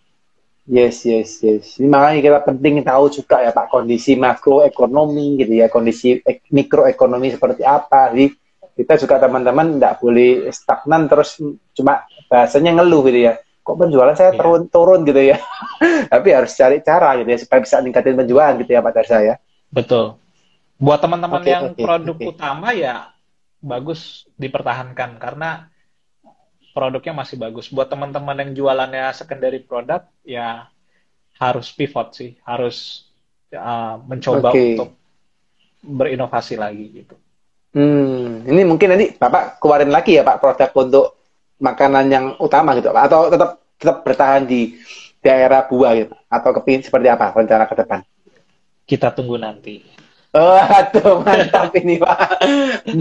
Yes, 0.72 1.04
yes, 1.04 1.44
yes. 1.44 1.76
Ini 1.84 1.92
makanya 1.92 2.20
kita 2.24 2.40
penting 2.48 2.80
tahu 2.80 3.12
juga 3.12 3.44
ya 3.44 3.52
Pak 3.52 3.68
kondisi 3.68 4.16
makroekonomi 4.16 5.44
gitu 5.44 5.54
ya, 5.60 5.68
kondisi 5.68 6.24
mikroekonomi 6.48 7.36
seperti 7.36 7.68
apa. 7.68 8.16
Jadi 8.16 8.32
kita 8.80 8.96
juga 8.96 9.20
teman-teman 9.20 9.78
tidak 9.78 10.00
boleh 10.00 10.48
stagnan 10.48 11.12
terus 11.12 11.38
cuma 11.76 12.08
bahasanya 12.32 12.80
ngeluh 12.80 13.04
gitu 13.12 13.20
ya 13.28 13.34
kok 13.62 13.78
penjualan 13.78 14.16
saya 14.18 14.34
iya. 14.34 14.40
turun 14.42 14.62
turun 14.74 15.00
gitu 15.06 15.22
ya 15.22 15.38
tapi 16.14 16.28
harus 16.34 16.52
cari 16.58 16.82
cara 16.82 17.20
gitu 17.22 17.30
ya 17.30 17.40
supaya 17.40 17.60
bisa 17.62 17.78
ningkatin 17.84 18.18
penjualan 18.18 18.54
gitu 18.58 18.72
ya 18.74 18.82
Pak 18.82 18.94
Darsa 18.96 19.18
ya 19.22 19.36
betul 19.70 20.18
buat 20.82 20.98
teman-teman 20.98 21.46
okay, 21.46 21.52
yang 21.54 21.64
okay, 21.78 21.84
produk 21.86 22.18
okay. 22.18 22.28
utama 22.34 22.68
ya 22.74 23.14
bagus 23.62 24.26
dipertahankan 24.36 25.22
karena 25.22 25.71
produknya 26.72 27.14
masih 27.16 27.38
bagus. 27.38 27.70
Buat 27.72 27.92
teman-teman 27.92 28.36
yang 28.42 28.52
jualannya 28.56 29.12
secondary 29.14 29.62
produk 29.64 30.08
ya 30.24 30.68
harus 31.38 31.72
pivot 31.72 32.16
sih. 32.16 32.36
Harus 32.44 33.08
uh, 33.56 34.00
mencoba 34.04 34.52
okay. 34.52 34.76
untuk 34.76 34.96
berinovasi 35.82 36.56
lagi 36.56 37.04
gitu. 37.04 37.16
Hmm 37.72 38.44
ini 38.44 38.68
mungkin 38.68 38.96
nanti 38.96 39.16
Bapak 39.16 39.64
keluarin 39.64 39.92
lagi 39.92 40.20
ya 40.20 40.28
Pak 40.28 40.44
produk 40.44 40.70
untuk 40.76 41.06
makanan 41.62 42.06
yang 42.12 42.26
utama 42.42 42.76
gitu 42.76 42.92
atau 42.92 43.32
tetap 43.32 43.64
tetap 43.80 43.98
bertahan 44.04 44.44
di 44.44 44.76
daerah 45.22 45.64
buah 45.70 45.94
gitu 45.96 46.14
atau 46.28 46.50
kepin 46.58 46.82
seperti 46.82 47.08
apa 47.08 47.32
rencana 47.32 47.66
ke 47.70 47.76
depan? 47.78 48.00
Kita 48.84 49.14
tunggu 49.14 49.40
nanti 49.40 49.80
Oh, 50.32 50.56
aduh, 50.56 51.20
mantap 51.28 51.76
ini 51.84 52.00
Pak. 52.00 52.40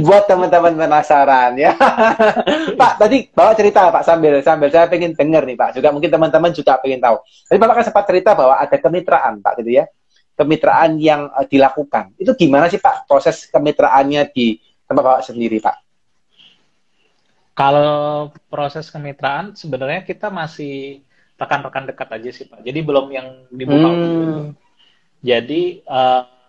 Buat 0.02 0.26
teman-teman 0.26 0.74
penasaran 0.74 1.54
ya. 1.54 1.78
Pak, 2.80 2.92
tadi 2.98 3.30
bawa 3.30 3.54
cerita 3.54 3.86
Pak 3.86 4.02
sambil 4.02 4.42
sambil 4.42 4.66
saya 4.74 4.90
pengen 4.90 5.14
dengar 5.14 5.46
nih 5.46 5.54
Pak. 5.54 5.78
Juga 5.78 5.94
mungkin 5.94 6.10
teman-teman 6.10 6.50
juga 6.50 6.82
pengen 6.82 6.98
tahu. 6.98 7.22
Tadi 7.22 7.58
Bapak 7.62 7.74
kan 7.78 7.84
sempat 7.86 8.04
cerita 8.10 8.34
bahwa 8.34 8.58
ada 8.58 8.74
kemitraan 8.74 9.38
Pak 9.38 9.62
gitu 9.62 9.78
ya. 9.78 9.86
Kemitraan 10.34 10.98
yang 10.98 11.30
uh, 11.30 11.46
dilakukan. 11.46 12.18
Itu 12.18 12.34
gimana 12.34 12.66
sih 12.66 12.82
Pak 12.82 13.06
proses 13.06 13.46
kemitraannya 13.46 14.26
di 14.34 14.58
tempat 14.90 15.02
Bapak 15.06 15.22
sendiri 15.30 15.62
Pak? 15.62 15.76
Kalau 17.54 18.34
proses 18.50 18.90
kemitraan 18.90 19.54
sebenarnya 19.54 20.02
kita 20.02 20.34
masih 20.34 21.06
rekan-rekan 21.38 21.86
dekat 21.86 22.10
aja 22.10 22.30
sih 22.34 22.50
Pak. 22.50 22.66
Jadi 22.66 22.78
belum 22.82 23.06
yang 23.14 23.46
dibuka 23.54 23.86
hmm. 23.86 24.58
Jadi 25.22 25.86
uh, 25.86 26.39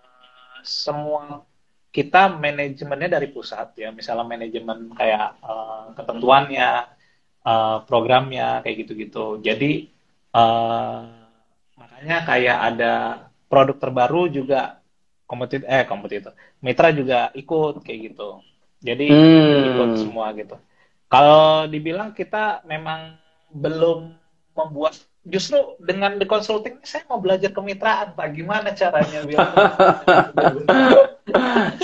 semua 0.64 1.44
kita 1.92 2.32
manajemennya 2.32 3.20
dari 3.20 3.28
pusat 3.28 3.76
ya, 3.76 3.92
misalnya 3.92 4.24
manajemen 4.24 4.96
kayak 4.96 5.36
uh, 5.44 5.92
ketentuannya, 5.92 6.88
uh, 7.44 7.84
programnya 7.84 8.64
kayak 8.64 8.86
gitu-gitu. 8.86 9.44
Jadi 9.44 9.92
uh, 10.32 11.04
makanya 11.76 12.18
kayak 12.24 12.58
ada 12.72 12.92
produk 13.52 13.76
terbaru 13.76 14.32
juga 14.32 14.80
kompetitor 15.28 15.68
eh 15.68 15.84
kompetitor 15.84 16.32
mitra 16.64 16.88
juga 16.96 17.28
ikut 17.36 17.84
kayak 17.84 17.98
gitu. 18.12 18.40
Jadi 18.82 19.06
hmm. 19.12 19.68
ikut 19.76 19.90
semua 20.00 20.32
gitu. 20.34 20.56
Kalau 21.12 21.68
dibilang 21.68 22.16
kita 22.16 22.64
memang 22.64 23.20
belum 23.52 24.16
membuat 24.56 24.96
justru 25.22 25.78
dengan 25.78 26.18
di 26.18 26.26
consulting 26.26 26.82
saya 26.82 27.06
mau 27.06 27.22
belajar 27.22 27.54
kemitraan 27.54 28.10
pak 28.18 28.26
gimana 28.34 28.74
caranya 28.74 29.22
biar 29.22 29.38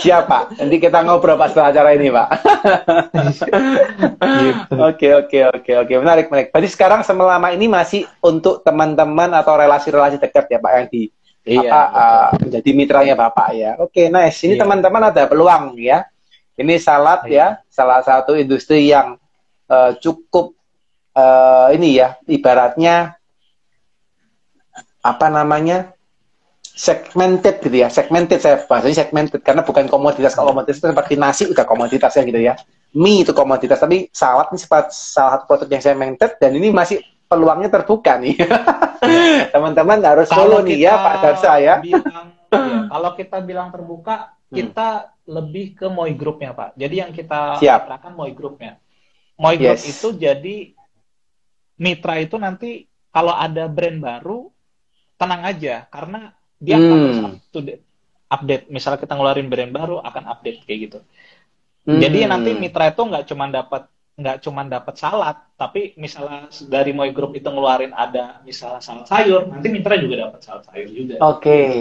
siapa 0.03 0.51
nanti 0.59 0.77
kita 0.83 1.07
ngobrol 1.07 1.39
pas 1.39 1.55
setelah 1.55 1.71
acara 1.71 1.95
ini 1.95 2.11
pak 2.11 2.29
gitu. 4.43 4.75
oke 4.75 5.09
oke 5.23 5.39
oke 5.55 5.73
oke 5.87 5.93
menarik 6.03 6.27
menarik 6.27 6.51
berarti 6.51 6.71
sekarang 6.75 7.07
selama 7.07 7.55
ini 7.55 7.71
masih 7.71 8.11
untuk 8.27 8.67
teman-teman 8.67 9.31
atau 9.31 9.55
relasi-relasi 9.55 10.19
dekat 10.19 10.51
ya 10.51 10.59
pak 10.59 10.73
yang 10.75 10.87
di 10.91 11.03
iya, 11.49 11.71
apa 11.73 11.83
uh, 11.89 12.29
menjadi 12.45 12.71
mitranya 12.77 13.15
Bapak 13.17 13.57
ya. 13.57 13.73
Oke, 13.81 14.05
okay, 14.05 14.07
nice. 14.13 14.45
Ini 14.45 14.61
iya. 14.61 14.63
teman-teman 14.63 15.09
iya. 15.09 15.11
ada 15.17 15.23
peluang 15.25 15.65
ya. 15.81 16.05
Ini 16.59 16.75
salad 16.77 17.25
iya. 17.25 17.57
ya, 17.57 17.65
salah 17.73 18.05
satu 18.05 18.37
industri 18.37 18.93
yang 18.93 19.17
uh, 19.71 19.97
cukup 19.97 20.53
uh, 21.17 21.73
ini 21.73 21.97
ya, 21.97 22.21
ibaratnya 22.29 23.18
apa 25.15 25.33
namanya? 25.33 25.97
segmented 26.79 27.59
gitu 27.59 27.75
ya, 27.75 27.91
segmented 27.91 28.39
saya 28.39 28.63
bahasanya 28.63 29.03
segmented 29.03 29.43
karena 29.43 29.67
bukan 29.67 29.91
komoditas. 29.91 30.39
Kalau 30.39 30.55
komoditas 30.55 30.79
itu 30.79 30.87
seperti 30.87 31.15
nasi 31.19 31.43
udah 31.51 31.67
komoditas 31.67 32.15
ya 32.15 32.23
gitu 32.23 32.39
ya. 32.39 32.55
Mie 32.95 33.27
itu 33.27 33.35
komoditas, 33.35 33.83
tapi 33.83 34.07
salad 34.15 34.55
ini 34.55 34.63
salah 34.63 34.87
satu 35.43 35.45
produk 35.51 35.67
yang 35.75 35.83
segmented 35.83 36.39
dan 36.39 36.55
ini 36.55 36.71
masih 36.71 37.03
peluangnya 37.27 37.67
terbuka 37.67 38.23
nih. 38.23 38.39
Teman-teman 39.53 39.99
harus 40.07 40.31
follow 40.31 40.63
nih 40.63 40.87
ya 40.87 40.95
Pak 40.95 41.15
Darsa 41.19 41.53
ya. 41.59 41.75
Bilang, 41.83 42.31
ya. 42.55 42.87
Kalau 42.95 43.11
kita 43.19 43.39
bilang 43.43 43.69
terbuka, 43.75 44.39
hmm. 44.49 44.55
kita 44.55 44.89
hmm. 45.03 45.11
lebih 45.29 45.67
ke 45.75 45.87
Moy 45.91 46.15
Groupnya 46.15 46.55
Pak. 46.55 46.79
Jadi 46.79 46.95
yang 46.95 47.11
kita 47.11 47.59
katakan 47.59 48.15
Moy 48.15 48.39
Groupnya. 48.39 48.79
Moy 49.35 49.59
Group 49.59 49.83
yes. 49.83 49.99
itu 49.99 50.15
jadi 50.15 50.79
mitra 51.75 52.23
itu 52.23 52.39
nanti 52.39 52.87
kalau 53.11 53.35
ada 53.35 53.67
brand 53.67 53.99
baru 53.99 54.47
tenang 55.19 55.43
aja 55.45 55.85
karena 55.91 56.33
dia 56.63 56.79
hmm. 56.79 56.87
akan 56.87 57.33
update, 57.53 57.83
update. 58.31 58.65
Misalnya 58.71 58.99
kita 59.03 59.15
ngeluarin 59.19 59.51
brand 59.51 59.73
baru 59.75 59.97
akan 60.01 60.25
update 60.31 60.65
kayak 60.65 60.81
gitu. 60.89 60.99
Hmm. 61.85 62.01
Jadi 62.01 62.19
nanti 62.25 62.51
mitra 62.55 62.95
itu 62.95 63.03
nggak 63.03 63.25
cuma 63.27 63.51
dapat 63.51 63.83
nggak 64.19 64.39
cuma 64.43 64.67
dapat 64.67 64.95
salad, 64.99 65.39
tapi 65.55 65.95
misalnya 65.95 66.51
dari 66.67 66.91
Moy 66.91 67.15
Group 67.15 67.39
itu 67.39 67.47
ngeluarin 67.47 67.95
ada 67.95 68.43
misalnya 68.43 68.83
salad 68.83 69.07
sayur, 69.07 69.47
nanti 69.47 69.71
mitra 69.71 69.95
juga 69.95 70.27
dapat 70.27 70.43
salad 70.43 70.67
sayur 70.67 70.91
juga. 70.91 71.15
Oke. 71.23 71.39
Okay. 71.39 71.75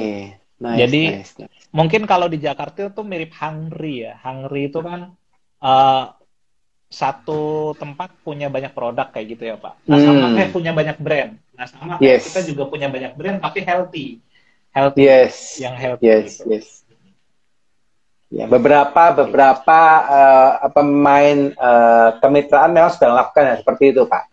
Nice, 0.58 0.78
Jadi 0.86 1.02
nice, 1.14 1.34
nice. 1.38 1.70
mungkin 1.70 2.10
kalau 2.10 2.26
di 2.26 2.42
Jakarta 2.42 2.90
itu 2.90 3.02
mirip 3.06 3.34
Hungry 3.38 4.10
ya. 4.10 4.18
Hungry 4.22 4.70
itu 4.74 4.82
kan 4.82 5.14
uh, 5.62 6.06
satu 6.88 7.76
tempat 7.78 8.16
punya 8.24 8.48
banyak 8.48 8.72
produk 8.72 9.12
kayak 9.12 9.28
gitu 9.38 9.44
ya 9.54 9.56
Pak. 9.60 9.86
Nah 9.86 9.98
sama 10.02 10.34
hmm. 10.34 10.50
punya 10.50 10.72
banyak 10.72 10.98
brand. 10.98 11.38
Nah 11.58 11.66
sama 11.66 11.97
yes. 11.97 12.30
kita 12.30 12.45
juga 12.53 12.70
punya 12.70 12.86
banyak 12.86 13.18
brand 13.18 13.41
tapi 13.41 13.66
healthy 13.66 14.22
healthy 14.70 15.10
yes. 15.10 15.58
yang 15.58 15.74
healthy 15.74 16.05
yes 16.05 16.38
gitu. 16.38 16.53
yes 16.53 16.68
ya 18.28 18.45
beberapa 18.45 19.16
beberapa 19.24 19.80
uh, 20.05 20.70
pemain 20.70 21.49
uh, 21.55 22.10
kemitraan 22.20 22.76
memang 22.76 22.91
sudah 22.91 23.10
melakukan 23.16 23.43
ya 23.49 23.55
seperti 23.64 23.84
itu 23.95 24.03
pak 24.05 24.24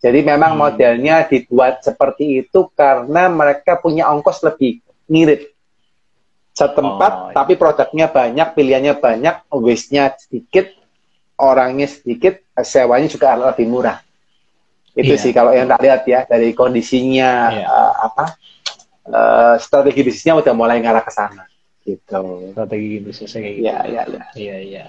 jadi 0.00 0.18
memang 0.24 0.56
hmm. 0.56 0.60
modelnya 0.62 1.16
dibuat 1.26 1.82
seperti 1.82 2.46
itu 2.46 2.70
karena 2.72 3.28
mereka 3.28 3.76
punya 3.82 4.08
ongkos 4.08 4.46
lebih 4.46 4.80
ngirit 5.10 5.52
setempat 6.56 7.12
oh, 7.12 7.22
iya. 7.28 7.34
tapi 7.34 7.52
produknya 7.58 8.06
banyak 8.08 8.48
pilihannya 8.54 8.94
banyak 8.96 9.36
waste-nya 9.50 10.14
sedikit 10.16 10.70
orangnya 11.36 11.90
sedikit 11.90 12.38
sewanya 12.62 13.08
juga 13.10 13.34
lebih 13.34 13.66
murah 13.66 13.98
itu 14.92 15.14
iya. 15.16 15.20
sih 15.20 15.32
kalau 15.32 15.56
yang 15.56 15.72
tak 15.72 15.80
lihat 15.80 16.02
ya 16.04 16.20
dari 16.28 16.52
kondisinya 16.52 17.30
iya. 17.48 17.64
uh, 17.64 17.92
apa 18.12 18.24
uh, 19.08 19.54
strategi 19.56 20.04
bisnisnya 20.04 20.36
udah 20.36 20.52
mulai 20.52 20.78
ngarah 20.84 21.00
ke 21.00 21.12
sana 21.12 21.48
gitu. 21.82 22.52
Strategi 22.54 23.02
bisnisnya 23.02 23.40
kayak 23.42 23.54
gitu. 23.56 23.64
Iya, 23.66 23.78
iya, 23.88 24.02
iya. 24.06 24.22
Iya, 24.36 24.56
iya. 24.62 24.84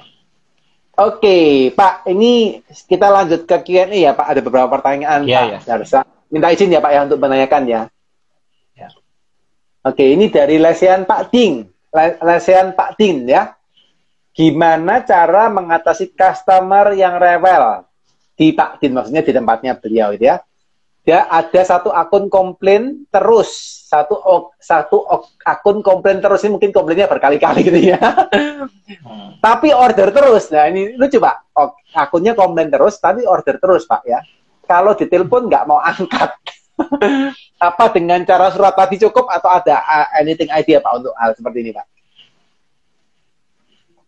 Oke, 0.93 1.73
Pak, 1.73 2.05
ini 2.05 2.61
kita 2.85 3.09
lanjut 3.09 3.49
ke 3.49 3.57
Q&A 3.65 3.89
ya, 3.89 4.13
Pak. 4.13 4.27
Ada 4.29 4.41
beberapa 4.45 4.69
pertanyaan, 4.69 5.25
ya, 5.25 5.57
Pak. 5.57 5.89
Ya. 5.89 6.01
Minta 6.29 6.53
izin 6.53 6.69
ya, 6.69 6.85
Pak, 6.85 6.91
ya 6.93 7.01
untuk 7.09 7.17
menanyakan 7.17 7.63
ya. 7.65 7.81
ya. 8.77 8.93
Oke, 9.81 10.05
ini 10.13 10.29
dari 10.29 10.61
Lesian 10.61 11.09
Pak 11.09 11.33
Ding. 11.33 11.65
Lesian 12.21 12.77
Pak 12.77 12.93
Ding 12.93 13.25
ya. 13.25 13.57
Gimana 14.33 15.01
cara 15.05 15.49
mengatasi 15.49 16.13
customer 16.13 16.93
yang 16.93 17.17
rewel 17.21 17.85
di 18.33 18.53
Pak 18.53 18.81
Din 18.81 18.97
maksudnya 18.97 19.21
di 19.21 19.31
tempatnya 19.31 19.77
beliau 19.77 20.13
itu 20.13 20.25
ya? 20.27 20.41
dia 21.03 21.27
ada 21.27 21.61
satu 21.67 21.91
akun 21.91 22.31
komplain 22.31 23.03
terus. 23.11 23.83
Satu 23.91 24.23
satu 24.55 25.03
akun 25.43 25.83
komplain 25.83 26.23
terus. 26.23 26.47
Ini 26.47 26.55
mungkin 26.55 26.71
komplainnya 26.71 27.11
berkali-kali 27.11 27.59
gitu 27.67 27.79
ya. 27.93 27.99
Hmm. 29.03 29.35
tapi 29.43 29.75
order 29.75 30.15
terus. 30.15 30.47
Nah 30.49 30.71
ini 30.71 30.95
lucu 30.95 31.19
pak. 31.19 31.51
Akunnya 31.91 32.31
komplain 32.33 32.71
terus 32.71 32.97
tapi 33.03 33.27
order 33.27 33.59
terus 33.59 33.83
pak 33.83 34.07
ya. 34.07 34.23
Kalau 34.63 34.95
ditelepon 34.95 35.51
nggak 35.51 35.67
mau 35.67 35.83
angkat. 35.83 36.31
Apa 37.69 37.91
dengan 37.91 38.23
cara 38.23 38.49
surat 38.49 38.73
tadi 38.73 38.97
cukup 38.97 39.27
atau 39.29 39.51
ada 39.51 39.83
uh, 39.83 40.07
anything 40.17 40.49
idea 40.55 40.79
pak 40.79 41.03
untuk 41.03 41.13
hal 41.19 41.35
seperti 41.35 41.67
ini 41.67 41.71
pak 41.75 41.85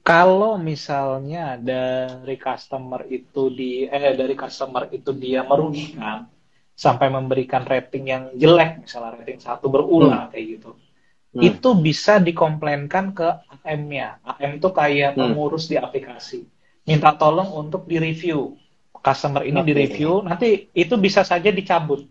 kalau 0.05 0.61
misalnya 0.61 1.57
dari 1.57 2.37
customer 2.37 3.09
itu 3.09 3.49
di 3.49 3.89
eh 3.89 4.13
dari 4.13 4.37
customer 4.37 4.85
itu 4.93 5.09
dia 5.17 5.41
merugikan 5.41 6.29
sampai 6.77 7.09
memberikan 7.09 7.65
rating 7.65 8.05
yang 8.05 8.23
jelek 8.37 8.85
misalnya 8.85 9.17
rating 9.17 9.41
satu 9.41 9.65
berulang 9.65 10.29
hmm. 10.29 10.31
kayak 10.31 10.45
gitu 10.45 10.71
hmm. 10.77 11.41
itu 11.41 11.69
bisa 11.81 12.21
dikomplainkan 12.21 13.17
ke 13.17 13.27
AM-nya 13.65 14.21
AM 14.37 14.61
itu 14.61 14.69
kayak 14.69 15.17
hmm. 15.17 15.19
pengurus 15.25 15.65
di 15.65 15.81
aplikasi 15.81 16.45
minta 16.85 17.17
tolong 17.17 17.49
untuk 17.49 17.89
direview 17.89 18.53
customer 19.01 19.41
ini 19.41 19.57
okay. 19.57 19.67
direview 19.73 20.21
nanti 20.21 20.69
itu 20.77 20.93
bisa 21.01 21.25
saja 21.25 21.49
dicabut 21.49 22.05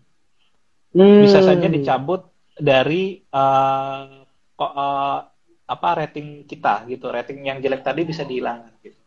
hmm. 0.98 1.22
bisa 1.22 1.46
saja 1.46 1.70
dicabut 1.70 2.26
dari 2.58 3.22
uh, 3.30 4.26
uh, 4.58 5.20
apa 5.74 6.06
rating 6.06 6.46
kita 6.46 6.86
gitu. 6.86 7.10
Rating 7.10 7.42
yang 7.42 7.58
jelek 7.58 7.82
tadi 7.82 8.06
bisa 8.06 8.22
dihilangkan 8.22 8.74
gitu. 8.80 9.00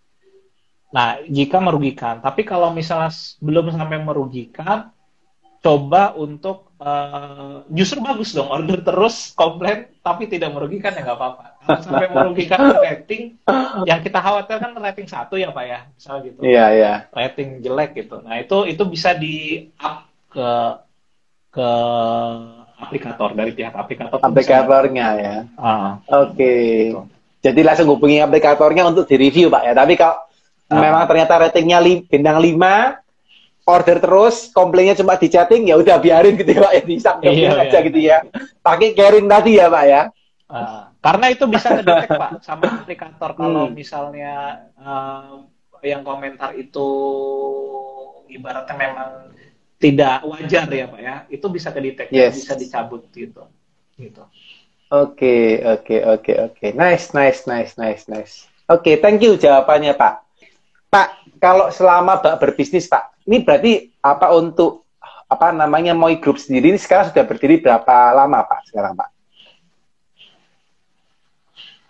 Nah 0.92 1.20
jika 1.28 1.58
merugikan 1.60 2.20
tapi 2.20 2.48
kalau 2.48 2.72
misalnya 2.72 3.12
belum 3.40 3.72
sampai 3.76 4.00
merugikan 4.00 4.92
coba 5.58 6.14
untuk 6.16 6.72
uh, 6.80 7.66
justru 7.74 8.00
bagus 8.00 8.32
dong 8.32 8.48
order 8.48 8.80
terus 8.86 9.34
komplain 9.34 9.90
tapi 10.06 10.30
tidak 10.30 10.54
merugikan 10.54 10.96
ya 10.96 11.04
nggak 11.04 11.18
apa-apa. 11.18 11.46
Sampai 11.84 12.08
merugikan 12.16 12.78
rating 12.80 13.36
yang 13.84 14.00
kita 14.00 14.20
khawatirkan 14.22 14.78
rating 14.80 15.08
satu 15.10 15.36
ya 15.36 15.52
pak 15.52 15.66
ya 15.68 15.80
misalnya 15.92 16.22
gitu. 16.24 16.40
Iya 16.46 16.56
yeah, 16.56 16.68
iya. 16.72 16.86
Yeah. 16.86 16.98
rating 17.12 17.50
jelek 17.60 17.92
gitu. 18.00 18.22
Nah 18.24 18.40
itu 18.40 18.58
itu 18.70 18.84
bisa 18.88 19.12
di 19.18 19.68
up 19.82 20.08
ke 20.32 20.52
ke 21.52 21.72
aplikator 22.78 23.30
dari 23.34 23.52
pihak 23.54 23.74
aplikator 23.74 24.18
aplikatornya 24.22 25.08
ya 25.18 25.36
uh, 25.58 25.98
oke 26.08 26.38
okay. 26.38 26.94
gitu. 26.94 27.02
jadi 27.42 27.60
langsung 27.66 27.90
hubungi 27.90 28.22
aplikatornya 28.22 28.86
untuk 28.86 29.10
direview 29.10 29.50
pak 29.50 29.66
ya 29.66 29.74
tapi 29.74 29.94
kalau 29.98 30.18
uh. 30.70 30.82
memang 30.82 31.04
ternyata 31.10 31.50
ratingnya 31.50 31.82
li, 31.82 32.06
bintang 32.06 32.38
5 32.38 32.58
order 33.68 34.00
terus, 34.00 34.48
komplainnya 34.56 34.96
cuma 34.96 35.20
di 35.20 35.28
chatting, 35.28 35.68
ya 35.68 35.76
udah 35.76 36.00
biarin 36.00 36.40
gitu 36.40 36.56
ya 36.56 36.64
Pak 36.64 36.72
ya, 36.72 36.82
disangka 36.88 37.28
iya, 37.28 37.52
iya, 37.52 37.64
aja 37.68 37.78
gitu 37.84 38.00
ya. 38.00 38.18
Pakai 38.64 38.96
caring 38.96 39.28
tadi 39.28 39.60
ya 39.60 39.68
Pak 39.68 39.84
ya. 39.84 40.02
Uh, 40.48 40.88
karena 41.04 41.26
itu 41.28 41.44
bisa 41.52 41.76
kedetek 41.76 42.08
Pak 42.16 42.40
sama 42.40 42.80
aplikator 42.80 43.36
kalau 43.36 43.68
hmm. 43.68 43.76
misalnya 43.76 44.64
uh, 44.80 45.44
yang 45.84 46.08
komentar 46.08 46.56
itu 46.56 46.88
ibaratnya 48.32 48.76
memang 48.80 49.36
tidak 49.78 50.26
wajar 50.26 50.66
ya 50.70 50.86
Pak 50.90 51.02
ya, 51.02 51.16
itu 51.30 51.46
bisa 51.54 51.70
kedetek, 51.70 52.10
yes. 52.10 52.42
bisa 52.42 52.58
dicabut 52.58 53.06
gitu. 53.14 53.46
Gitu. 53.98 54.24
Oke, 54.88 55.62
okay, 55.62 55.62
oke, 55.62 55.84
okay, 55.84 56.00
oke, 56.02 56.34
okay, 56.54 56.68
oke. 56.72 56.80
Nice, 56.80 57.14
nice, 57.14 57.46
nice, 57.46 57.76
nice, 57.76 58.04
nice. 58.10 58.34
Oke, 58.68 58.82
okay, 58.82 58.96
thank 58.98 59.22
you 59.22 59.36
jawabannya 59.36 59.94
Pak. 59.94 60.24
Pak, 60.88 61.08
kalau 61.44 61.68
selama 61.70 62.24
Pak 62.24 62.40
berbisnis 62.40 62.88
Pak, 62.88 63.28
ini 63.28 63.44
berarti 63.44 63.92
apa 64.00 64.32
untuk 64.32 64.88
apa 65.28 65.52
namanya 65.52 65.92
Moi 65.92 66.16
Group 66.24 66.40
sendiri 66.40 66.72
ini 66.72 66.80
sekarang 66.80 67.12
sudah 67.12 67.28
berdiri 67.28 67.60
berapa 67.60 68.16
lama 68.16 68.48
Pak 68.48 68.72
sekarang 68.72 68.96
Pak? 68.96 69.10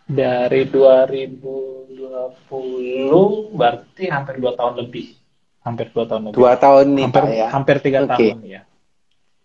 Dari 0.07 0.63
2020 0.71 3.51
berarti 3.53 4.03
hampir 4.09 4.41
dua 4.41 4.57
tahun 4.57 4.81
lebih. 4.81 5.13
Hampir 5.67 5.91
dua 5.91 6.05
tahun 6.07 6.21
lebih. 6.31 6.35
Dua 6.39 6.53
tahun 6.55 6.85
ini 6.95 7.03
hampir, 7.03 7.23
Pak 7.23 7.31
ya? 7.35 7.47
Hampir 7.51 7.75
tiga 7.83 7.99
okay. 8.07 8.07
tahun 8.07 8.37
ya. 8.47 8.61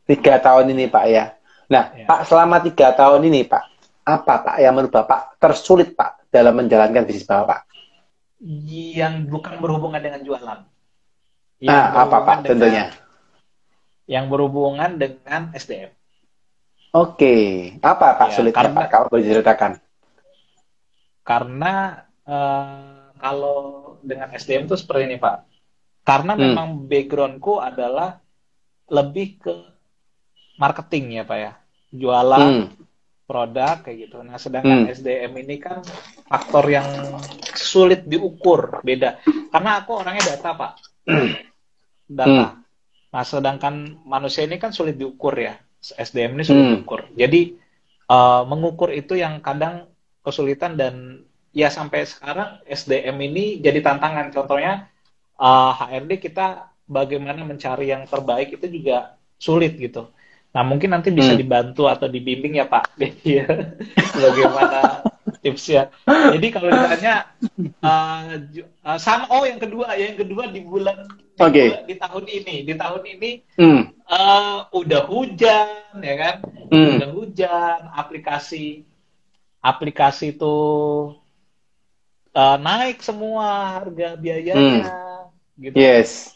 Tiga 0.07 0.35
tahun 0.39 0.66
ini 0.70 0.85
Pak 0.87 1.05
ya. 1.11 1.25
Nah 1.66 1.85
ya. 1.99 2.07
Pak 2.07 2.20
selama 2.31 2.57
tiga 2.62 2.95
tahun 2.95 3.27
ini 3.27 3.41
Pak, 3.51 3.64
apa 4.07 4.35
Pak 4.47 4.57
yang 4.62 4.79
menurut 4.79 4.95
Bapak 4.95 5.35
tersulit 5.43 5.99
Pak 5.99 6.31
dalam 6.31 6.55
menjalankan 6.55 7.03
bisnis 7.03 7.27
Bapak? 7.27 7.66
Yang 8.43 9.27
bukan 9.31 9.59
berhubungan 9.59 10.03
dengan 10.03 10.23
jualan 10.23 10.62
Nah, 11.62 11.95
apa 11.95 12.16
Pak 12.27 12.37
dengan, 12.43 12.51
tentunya? 12.51 12.85
Yang 14.11 14.25
berhubungan 14.35 14.91
dengan 14.99 15.55
SDM. 15.55 15.95
Oke, 16.93 17.37
apa 17.81 18.18
Pak 18.18 18.29
ya, 18.29 18.35
sulitnya 18.37 18.68
karena, 18.68 18.77
Pak 18.77 18.87
kalau 18.91 19.07
boleh 19.09 19.25
diceritakan? 19.25 19.73
Karena 21.23 22.03
uh, 22.27 23.14
kalau 23.16 23.59
dengan 24.03 24.35
SDM 24.35 24.66
itu 24.66 24.75
seperti 24.75 25.07
ini 25.07 25.16
Pak. 25.23 25.47
Karena 26.03 26.35
hmm. 26.35 26.41
memang 26.43 26.69
backgroundku 26.91 27.63
adalah 27.63 28.19
lebih 28.91 29.39
ke 29.39 29.55
marketing 30.59 31.19
ya 31.19 31.23
Pak 31.23 31.39
ya. 31.39 31.53
Jualan 31.95 32.43
hmm. 32.43 32.67
produk 33.27 33.81
kayak 33.87 33.97
gitu. 34.09 34.17
Nah, 34.27 34.37
sedangkan 34.37 34.87
Hmm. 34.87 34.93
SDM 34.93 35.33
ini 35.47 35.57
kan 35.63 35.81
faktor 36.27 36.67
yang 36.69 36.87
sulit 37.55 38.05
diukur, 38.05 38.83
beda. 38.83 39.23
Karena 39.53 39.81
aku 39.81 40.03
orangnya 40.03 40.35
data, 40.37 40.51
Pak. 40.59 40.73
Data. 42.11 42.45
Nah, 43.13 43.25
sedangkan 43.25 44.05
manusia 44.05 44.45
ini 44.45 44.57
kan 44.61 44.73
sulit 44.75 44.97
diukur 44.99 45.37
ya. 45.39 45.55
SDM 45.83 46.37
ini 46.39 46.45
sulit 46.45 46.65
Hmm. 46.67 46.73
diukur. 46.79 47.01
Jadi 47.15 47.59
eh, 48.13 48.43
mengukur 48.45 48.93
itu 48.93 49.17
yang 49.17 49.41
kadang 49.41 49.89
kesulitan 50.21 50.77
dan 50.77 51.25
ya 51.57 51.73
sampai 51.73 52.05
sekarang 52.05 52.61
SDM 52.69 53.17
ini 53.33 53.45
jadi 53.65 53.81
tantangan. 53.81 54.29
Contohnya 54.35 54.91
eh, 55.39 55.70
HRD 55.78 56.12
kita 56.20 56.68
bagaimana 56.89 57.41
mencari 57.47 57.89
yang 57.93 58.05
terbaik 58.09 58.57
itu 58.59 58.66
juga 58.68 59.16
sulit 59.41 59.76
gitu. 59.78 60.09
Nah 60.53 60.62
mungkin 60.66 60.93
nanti 60.93 61.09
bisa 61.09 61.33
Hmm. 61.33 61.41
dibantu 61.41 61.89
atau 61.89 62.07
dibimbing 62.11 62.61
ya 62.61 62.68
Pak 62.68 62.93
Dedi 63.01 63.41
ya 63.41 63.47
bagaimana 64.12 65.01
tipsnya. 65.41 65.89
Jadi 66.07 66.47
kalau 66.53 66.68
ditanya 66.70 67.14
ju- 68.53 68.68
eh, 68.85 68.99
sama 69.01 69.26
oh 69.33 69.45
yang 69.49 69.59
kedua 69.59 69.97
ya 69.97 70.12
yang 70.12 70.18
kedua 70.20 70.45
di 70.53 70.61
bulan 70.62 71.09
di, 71.09 71.41
bulan- 71.72 71.87
di 71.89 71.95
tahun 71.99 72.24
ini 72.28 72.55
di 72.68 72.74
tahun 72.76 73.03
ini 73.07 73.30
Hmm. 73.59 73.83
eh, 74.07 74.59
udah 74.72 75.01
hujan 75.09 75.68
ya 76.01 76.14
kan 76.20 76.35
Hmm. 76.68 76.85
udah 77.01 77.09
hujan 77.16 77.78
aplikasi 77.93 78.85
aplikasi 79.62 80.37
itu 80.37 80.55
eh, 82.35 82.57
naik 82.59 82.99
semua 83.03 83.47
harga 83.78 84.16
biayanya 84.16 84.85
gitu 85.63 85.77
Yes. 85.79 86.35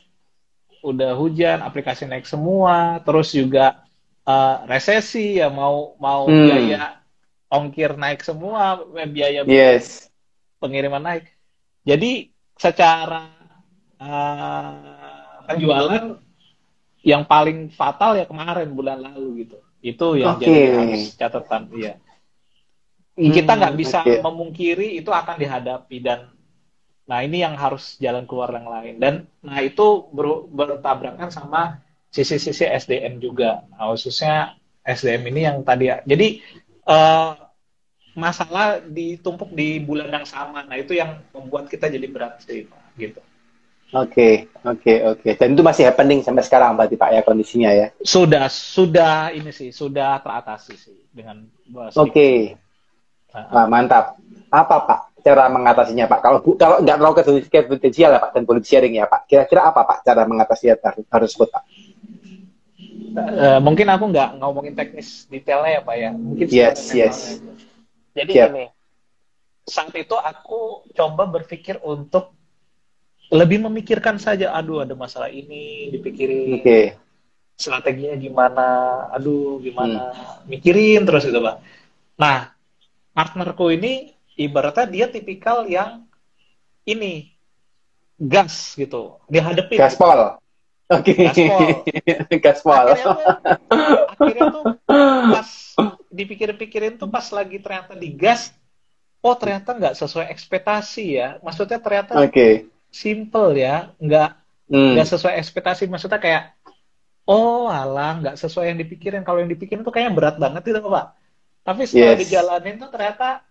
udah 0.82 1.18
hujan 1.18 1.58
aplikasi 1.66 2.06
naik 2.06 2.26
semua 2.30 3.02
terus 3.02 3.34
juga 3.34 3.82
eh, 4.22 4.56
resesi 4.70 5.40
ya 5.42 5.50
mau 5.50 5.98
mau 5.98 6.30
Hmm. 6.30 6.46
biaya 6.46 7.02
ongkir 7.50 7.98
naik 7.98 8.22
semua 8.22 8.82
biaya 9.10 9.42
Yes. 9.46 10.06
pengiriman 10.62 11.02
naik 11.02 11.26
jadi 11.82 12.30
secara 12.56 13.30
eh, 13.98 15.42
penjualan 15.46 16.02
yang 17.02 17.22
paling 17.26 17.70
fatal 17.70 18.18
ya 18.18 18.26
kemarin 18.26 18.74
bulan 18.74 18.98
lalu 19.02 19.46
gitu 19.46 19.56
itu 19.82 20.06
yang 20.18 20.38
Oke. 20.38 20.42
jadi 20.42 20.60
harus 20.74 21.02
catatan 21.14 21.70
iya 21.74 21.94
kita 23.16 23.52
Hmm, 23.52 23.58
nggak 23.64 23.74
bisa 23.80 24.00
oke. 24.04 24.20
memungkiri 24.20 25.00
itu 25.00 25.08
akan 25.08 25.36
dihadapi 25.40 25.96
dan 26.04 26.35
nah 27.06 27.22
ini 27.22 27.42
yang 27.42 27.54
harus 27.54 27.94
jalan 28.02 28.26
keluar 28.26 28.50
yang 28.50 28.66
lain 28.66 28.94
dan 28.98 29.14
nah 29.42 29.62
itu 29.62 30.10
ber- 30.10 30.50
bertabrakan 30.50 31.30
sama 31.30 31.78
sisi-sisi 32.10 32.66
SDM 32.66 33.22
juga 33.22 33.62
nah, 33.70 33.94
khususnya 33.94 34.58
SDM 34.82 35.22
ini 35.30 35.40
yang 35.46 35.62
tadi 35.62 35.86
ya 35.90 36.02
jadi 36.02 36.42
eh, 36.86 37.32
masalah 38.16 38.82
ditumpuk 38.82 39.54
di 39.54 39.78
bulan 39.78 40.10
yang 40.10 40.26
sama 40.26 40.66
nah 40.66 40.74
itu 40.74 40.98
yang 40.98 41.22
membuat 41.30 41.70
kita 41.70 41.86
jadi 41.86 42.06
berat 42.10 42.42
sih 42.42 42.66
Pak, 42.66 42.82
gitu 42.98 43.22
Oke, 43.94 44.50
oke, 44.66 44.94
oke. 45.14 45.30
Dan 45.38 45.54
itu 45.54 45.62
masih 45.62 45.86
happening 45.86 46.18
sampai 46.18 46.42
sekarang 46.42 46.74
berarti 46.74 46.98
Pak 46.98 47.10
ya 47.14 47.20
kondisinya 47.22 47.70
ya. 47.70 47.86
sudah 48.02 48.50
sudah 48.50 49.30
ini 49.30 49.54
sih 49.54 49.70
sudah 49.70 50.18
teratasi 50.18 50.74
sih 50.74 50.98
dengan 51.14 51.46
bahasa 51.70 52.02
Oke. 52.02 52.58
Nah, 53.30 53.46
Wah, 53.54 53.66
mantap. 53.70 54.18
Apa 54.50 54.76
Pak 54.90 55.00
cara 55.26 55.50
mengatasinya 55.50 56.06
Pak? 56.06 56.20
Kalau 56.22 56.38
bu, 56.38 56.54
kalau 56.54 56.78
nggak 56.78 56.96
terlalu 57.02 57.14
konfidensial 57.50 58.14
ya 58.14 58.22
Pak 58.22 58.30
dan 58.30 58.42
boleh 58.46 58.62
sharing 58.62 58.94
ya 58.94 59.10
Pak. 59.10 59.26
Kira-kira 59.26 59.74
apa 59.74 59.82
Pak 59.82 60.06
cara 60.06 60.22
mengatasi 60.22 60.70
hal 60.70 60.78
tersebut 60.94 61.50
Pak? 61.50 61.62
Eh, 63.16 63.58
mungkin 63.64 63.88
aku 63.90 64.12
nggak 64.12 64.38
ngomongin 64.38 64.76
teknis 64.76 65.26
detailnya 65.26 65.80
ya 65.80 65.82
Pak 65.82 65.96
ya. 65.98 66.10
Mungkin 66.14 66.46
Yes, 66.46 66.92
yes. 66.94 67.18
aja. 67.42 67.52
Jadi 68.16 68.32
Siap. 68.32 68.48
gini, 68.48 68.64
saat 69.66 69.92
itu 69.92 70.16
aku 70.16 70.88
coba 70.94 71.28
berpikir 71.28 71.82
untuk 71.84 72.32
lebih 73.28 73.66
memikirkan 73.66 74.16
saja. 74.16 74.54
Aduh, 74.54 74.86
ada 74.86 74.94
masalah 74.96 75.28
ini, 75.28 75.90
dipikirin 75.90 76.62
Oke. 76.62 76.80
strateginya 77.58 78.16
gimana. 78.16 78.66
Aduh, 79.12 79.58
gimana? 79.60 80.12
Mikirin 80.48 81.04
terus 81.04 81.28
gitu 81.28 81.40
Pak. 81.42 81.60
Nah, 82.16 82.52
partnerku 83.12 83.68
ini 83.72 84.15
ibaratnya 84.36 84.86
dia 84.86 85.06
tipikal 85.08 85.64
yang 85.64 86.04
ini 86.84 87.32
gas 88.16 88.76
gitu, 88.76 89.18
dihadapin. 89.26 89.76
Gaspol. 89.76 90.38
Oke. 90.86 91.12
Gaspol. 91.18 91.60
Gaspol. 92.44 92.84
akhirnya 92.86 93.04
tuh, 93.10 93.22
akhirnya 94.14 94.44
tuh 94.54 94.64
pas 95.32 95.48
dipikir-pikirin 96.08 96.94
tuh 96.96 97.10
pas 97.10 97.26
lagi 97.28 97.58
ternyata 97.60 97.92
digas 97.92 98.54
oh 99.20 99.34
ternyata 99.34 99.74
nggak 99.74 99.94
sesuai 99.98 100.30
ekspektasi 100.30 101.04
ya 101.18 101.28
maksudnya 101.42 101.82
ternyata 101.82 102.14
Oke. 102.16 102.70
simple 102.88 103.58
ya 103.58 103.90
nggak 103.98 104.30
Hmm. 104.66 104.98
nggak 104.98 105.06
sesuai 105.06 105.38
ekspektasi 105.38 105.86
maksudnya 105.86 106.18
kayak 106.18 106.50
oh 107.22 107.70
alah 107.70 108.18
nggak 108.18 108.34
sesuai 108.34 108.74
yang 108.74 108.78
dipikirin 108.82 109.22
kalau 109.22 109.38
yang 109.38 109.46
dipikirin 109.46 109.86
tuh 109.86 109.94
kayaknya 109.94 110.10
berat 110.10 110.36
banget 110.42 110.62
gitu 110.66 110.82
pak 110.82 111.14
tapi 111.62 111.86
setelah 111.86 112.18
Yes. 112.18 112.20
dijalanin 112.26 112.74
tuh 112.82 112.90
ternyata 112.90 113.46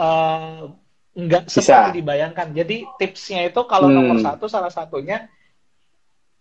eh, 0.00 0.60
nggak 1.10 1.42
seperti 1.50 2.00
dibayangkan. 2.00 2.48
Jadi 2.54 2.76
tipsnya 2.96 3.40
itu 3.44 3.60
kalau 3.66 3.90
Hmm. 3.90 3.96
nomor 4.00 4.16
satu 4.22 4.46
salah 4.48 4.72
satunya 4.72 5.28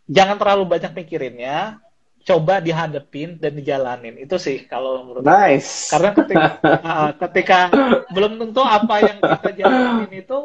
jangan 0.09 0.37
terlalu 0.41 0.63
banyak 0.65 0.91
mikirinnya 0.95 1.77
coba 2.23 2.61
dihadepin 2.61 3.41
dan 3.41 3.57
dijalanin. 3.57 4.15
Itu 4.21 4.37
sih 4.37 4.65
kalau 4.69 5.03
menurut 5.07 5.25
aku. 5.25 5.33
Nice. 5.33 5.89
karena 5.89 6.09
ketika 6.13 6.49
uh, 6.63 7.11
ketika 7.27 7.59
belum 8.13 8.33
tentu 8.37 8.61
apa 8.61 8.95
yang 9.01 9.17
kita 9.23 9.49
jalanin 9.57 10.11
itu 10.13 10.39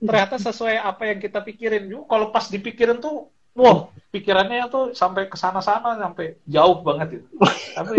ternyata 0.00 0.36
sesuai 0.40 0.76
apa 0.80 1.02
yang 1.12 1.18
kita 1.22 1.38
pikirin. 1.40 1.86
Juga 1.86 2.04
kalau 2.10 2.26
pas 2.34 2.50
dipikirin 2.50 2.98
tuh 2.98 3.30
wah 3.54 3.86
pikirannya 4.10 4.66
tuh 4.70 4.84
sampai 4.96 5.30
ke 5.30 5.36
sana-sana 5.38 5.94
sampai 6.00 6.40
jauh 6.48 6.82
banget 6.82 7.22
itu. 7.22 7.28
Tapi 7.76 7.94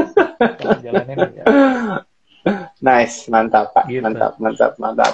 jalanin 0.83 1.17
ya 1.39 1.45
Nice, 2.85 3.29
mantap 3.29 3.73
Pak, 3.73 3.85
Gitu. 3.87 4.01
mantap, 4.01 4.37
mantap, 4.41 4.73
mantap. 4.77 5.13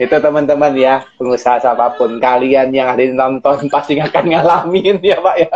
Itu 0.00 0.16
teman-teman 0.16 0.72
ya, 0.80 1.04
pengusaha 1.20 1.60
siapa 1.60 1.92
pun 2.00 2.16
kalian 2.16 2.72
yang 2.72 2.88
ada 2.88 3.04
di 3.04 3.12
nonton 3.12 3.68
pasti 3.72 4.00
akan 4.00 4.24
ngalamin 4.32 4.96
ya 5.04 5.20
Pak 5.20 5.36
ya. 5.44 5.50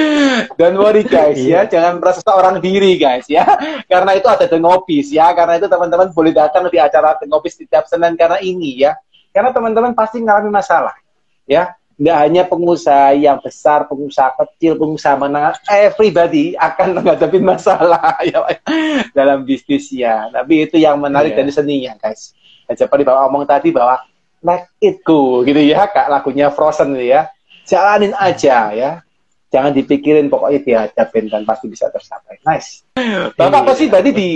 Don't 0.58 0.74
worry 0.74 1.06
guys 1.06 1.38
ya, 1.38 1.62
Iya. 1.62 1.70
jangan 1.70 2.02
merasa 2.02 2.18
seorang 2.26 2.58
diri 2.58 2.98
guys 2.98 3.30
ya. 3.30 3.46
Karena 3.86 4.18
itu 4.18 4.26
ada 4.26 4.50
The 4.50 4.58
Ngopis 4.58 5.14
ya, 5.14 5.30
karena 5.38 5.62
itu 5.62 5.70
teman-teman 5.70 6.10
boleh 6.10 6.34
datang 6.34 6.66
di 6.66 6.82
acara 6.82 7.14
The 7.14 7.30
Ngopis 7.30 7.54
di 7.54 7.64
tiap 7.70 7.86
Senin 7.86 8.18
karena 8.18 8.42
ini 8.42 8.74
ya. 8.82 8.98
Karena 9.30 9.54
teman-teman 9.54 9.94
pasti 9.94 10.18
ngalami 10.18 10.50
masalah 10.50 10.94
ya. 11.46 11.78
Nggak 11.94 12.16
hanya 12.26 12.42
pengusaha 12.42 13.14
yang 13.14 13.38
besar, 13.38 13.86
pengusaha 13.86 14.34
kecil, 14.34 14.74
pengusaha 14.74 15.14
menengah, 15.14 15.54
everybody 15.70 16.58
akan 16.58 16.98
menghadapi 16.98 17.38
masalah 17.38 18.18
ya 18.26 18.42
dalam 19.14 19.46
bisnisnya. 19.46 20.26
Tapi 20.34 20.66
itu 20.66 20.76
yang 20.82 20.98
menarik 20.98 21.38
Iya. 21.38 21.46
dari 21.46 21.52
seninya, 21.54 21.92
guys. 21.94 22.34
Dan 22.66 22.74
seperti 22.74 23.06
Bapak 23.06 23.30
omong 23.30 23.46
tadi 23.46 23.70
bahwa 23.70 24.02
let 24.42 24.66
it 24.82 25.06
go 25.06 25.46
gitu 25.46 25.62
ya, 25.62 25.86
kak 25.86 26.10
lagunya 26.10 26.50
Frozen 26.50 26.98
gitu 26.98 27.14
ya. 27.14 27.30
Jalanin 27.62 28.12
aja 28.18 28.74
ya. 28.74 28.90
Jangan 29.54 29.70
dipikirin 29.70 30.26
pokoknya 30.26 30.60
dihadapin 30.66 31.30
dan 31.30 31.46
pasti 31.46 31.70
bisa 31.70 31.86
tercapai. 31.94 32.42
Nice. 32.42 32.82
Bapak 33.38 33.62
Iya, 33.62 33.68
pasti 33.70 33.84
berarti 33.86 34.10
di. 34.10 34.28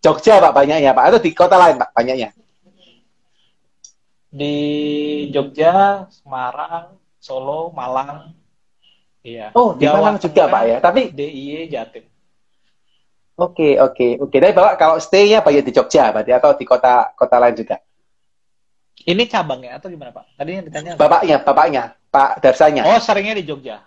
Jogja 0.00 0.38
Pak 0.38 0.54
banyaknya 0.54 0.94
Pak 0.94 1.04
atau 1.12 1.20
di 1.20 1.30
kota 1.34 1.58
lain 1.58 1.76
Pak 1.76 1.90
banyaknya? 1.92 2.30
Di 4.36 4.56
Jogja 5.32 6.04
Semarang 6.12 7.00
Solo 7.16 7.72
Malang 7.72 8.36
iya 9.24 9.48
Oh, 9.56 9.72
di 9.72 9.88
Malang 9.88 10.20
juga 10.20 10.44
Pak 10.46 10.62
ya. 10.68 10.78
Tapi 10.84 11.08
DIY 11.16 11.72
Jatim 11.72 12.04
oke 13.40 13.80
oke 13.80 14.06
oke. 14.20 14.36
Tapi 14.36 14.52
Bapak 14.52 14.74
kalau 14.76 14.96
stay-nya 15.00 15.40
banyak 15.40 15.64
di 15.64 15.72
Jogja 15.72 16.12
berarti 16.12 16.36
atau 16.36 16.52
di 16.52 16.64
kota 16.68 17.16
kota 17.16 17.36
lain 17.40 17.56
juga? 17.56 17.80
ini 19.06 19.22
cabangnya 19.30 19.78
atau 19.78 19.86
gimana 19.86 20.10
Pak 20.10 20.34
tadi 20.34 20.50
yang 20.58 20.64
ditanya 20.66 20.90
apa? 20.96 21.00
Bapaknya, 21.06 21.36
bapaknya, 21.46 21.82
Pak 22.10 22.30
Darsanya. 22.42 22.82
oh 22.90 22.98
seringnya 22.98 23.38
di 23.38 23.46
Jogja 23.46 23.85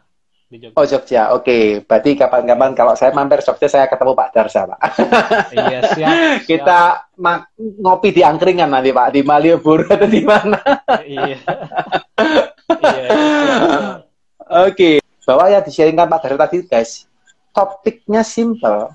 di 0.50 0.58
Jogja 0.58 0.78
Oh 0.82 0.86
Jogja, 0.90 1.24
oke. 1.38 1.86
Berarti 1.86 2.18
kapan-kapan 2.18 2.74
kalau 2.74 2.98
saya 2.98 3.14
mampir 3.14 3.38
Jogja 3.46 3.70
saya 3.70 3.86
ketemu 3.86 4.18
Pak 4.18 4.30
Darsa, 4.34 4.66
Pak. 4.66 4.80
iya 5.54 5.80
siap, 5.86 5.94
siap. 5.94 6.50
Kita 6.50 6.82
ngopi 7.78 8.10
di 8.10 8.26
angkringan 8.26 8.74
nanti 8.74 8.90
Pak 8.90 9.14
di 9.14 9.22
Malioboro 9.22 9.86
atau 9.86 10.10
di 10.10 10.26
mana? 10.26 10.58
iya. 11.06 11.38
iya, 12.82 13.06
iya. 13.06 13.80
Oke. 14.66 15.06
Bahwa 15.30 15.46
ya 15.54 15.62
di-sharingkan 15.62 16.10
Pak 16.10 16.20
Darsa 16.26 16.42
tadi 16.42 16.66
guys, 16.66 17.06
topiknya 17.54 18.26
simple. 18.26 18.90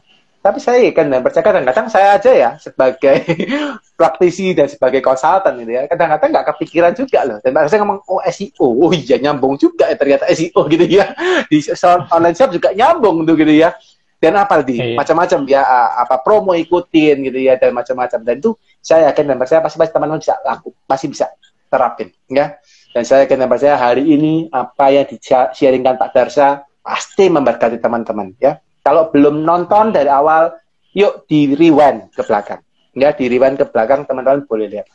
Tapi 0.45 0.61
saya 0.61 0.92
kan 0.92 1.09
dan 1.09 1.24
percaya 1.24 1.40
kadang-kadang 1.40 1.88
saya 1.88 2.20
aja 2.20 2.28
ya 2.36 2.51
sebagai 2.61 3.24
praktisi 3.99 4.53
dan 4.53 4.68
sebagai 4.68 5.01
konsultan 5.01 5.57
gitu 5.64 5.72
ya, 5.72 5.88
kadang-kadang 5.88 6.36
nggak 6.36 6.47
kepikiran 6.53 6.92
juga 6.92 7.24
loh. 7.24 7.38
Dan 7.40 7.57
saya 7.64 7.80
ngomong 7.80 8.05
oh 8.05 8.20
SEO, 8.28 8.68
oh 8.68 8.92
iya 8.92 9.16
nyambung 9.16 9.57
juga 9.57 9.88
ya 9.88 9.97
ternyata 9.97 10.28
SEO 10.28 10.61
gitu 10.72 10.84
ya. 10.84 11.16
Di 11.49 11.64
online 12.12 12.36
shop 12.36 12.53
juga 12.53 12.76
nyambung 12.76 13.24
tuh 13.24 13.40
gitu 13.40 13.57
ya. 13.57 13.72
dan 14.20 14.40
apa 14.40 14.64
di 14.64 14.80
Iya. 14.80 14.97
macam-macam 14.97 15.45
ya 15.45 15.61
apa 16.01 16.16
promo 16.24 16.57
ikutin 16.57 17.28
gitu 17.28 17.45
ya 17.45 17.61
dan 17.61 17.76
macam-macam 17.76 18.24
dan 18.24 18.40
itu 18.40 18.57
saya 18.80 19.12
yakin 19.12 19.28
dan 19.28 19.36
percaya 19.36 19.61
pasti 19.61 19.76
pasti 19.76 19.92
teman-teman 19.92 20.16
bisa 20.16 20.34
laku 20.40 20.72
pasti 20.88 21.07
bisa 21.12 21.26
terapin 21.68 22.09
ya 22.32 22.57
dan 22.97 23.05
saya 23.05 23.28
yakin 23.28 23.45
dan 23.45 23.49
percaya 23.53 23.76
hari 23.76 24.01
ini 24.09 24.49
apa 24.49 24.88
yang 24.97 25.05
di 25.05 25.20
sharingkan 25.28 26.01
Pak 26.01 26.16
Darsa 26.16 26.64
pasti 26.80 27.28
memberkati 27.28 27.76
teman-teman 27.76 28.32
ya 28.40 28.57
kalau 28.85 29.09
belum 29.09 29.43
nonton 29.43 29.91
dari 29.91 30.12
awal 30.12 30.53
yuk 30.93 31.24
di 31.26 31.57
rewind 31.57 32.12
ke 32.12 32.22
belakang 32.22 32.61
ya 32.95 33.11
di 33.16 33.26
rewind 33.26 33.57
ke 33.57 33.66
belakang 33.66 34.05
teman-teman 34.05 34.45
boleh 34.47 34.68
lihat 34.70 34.87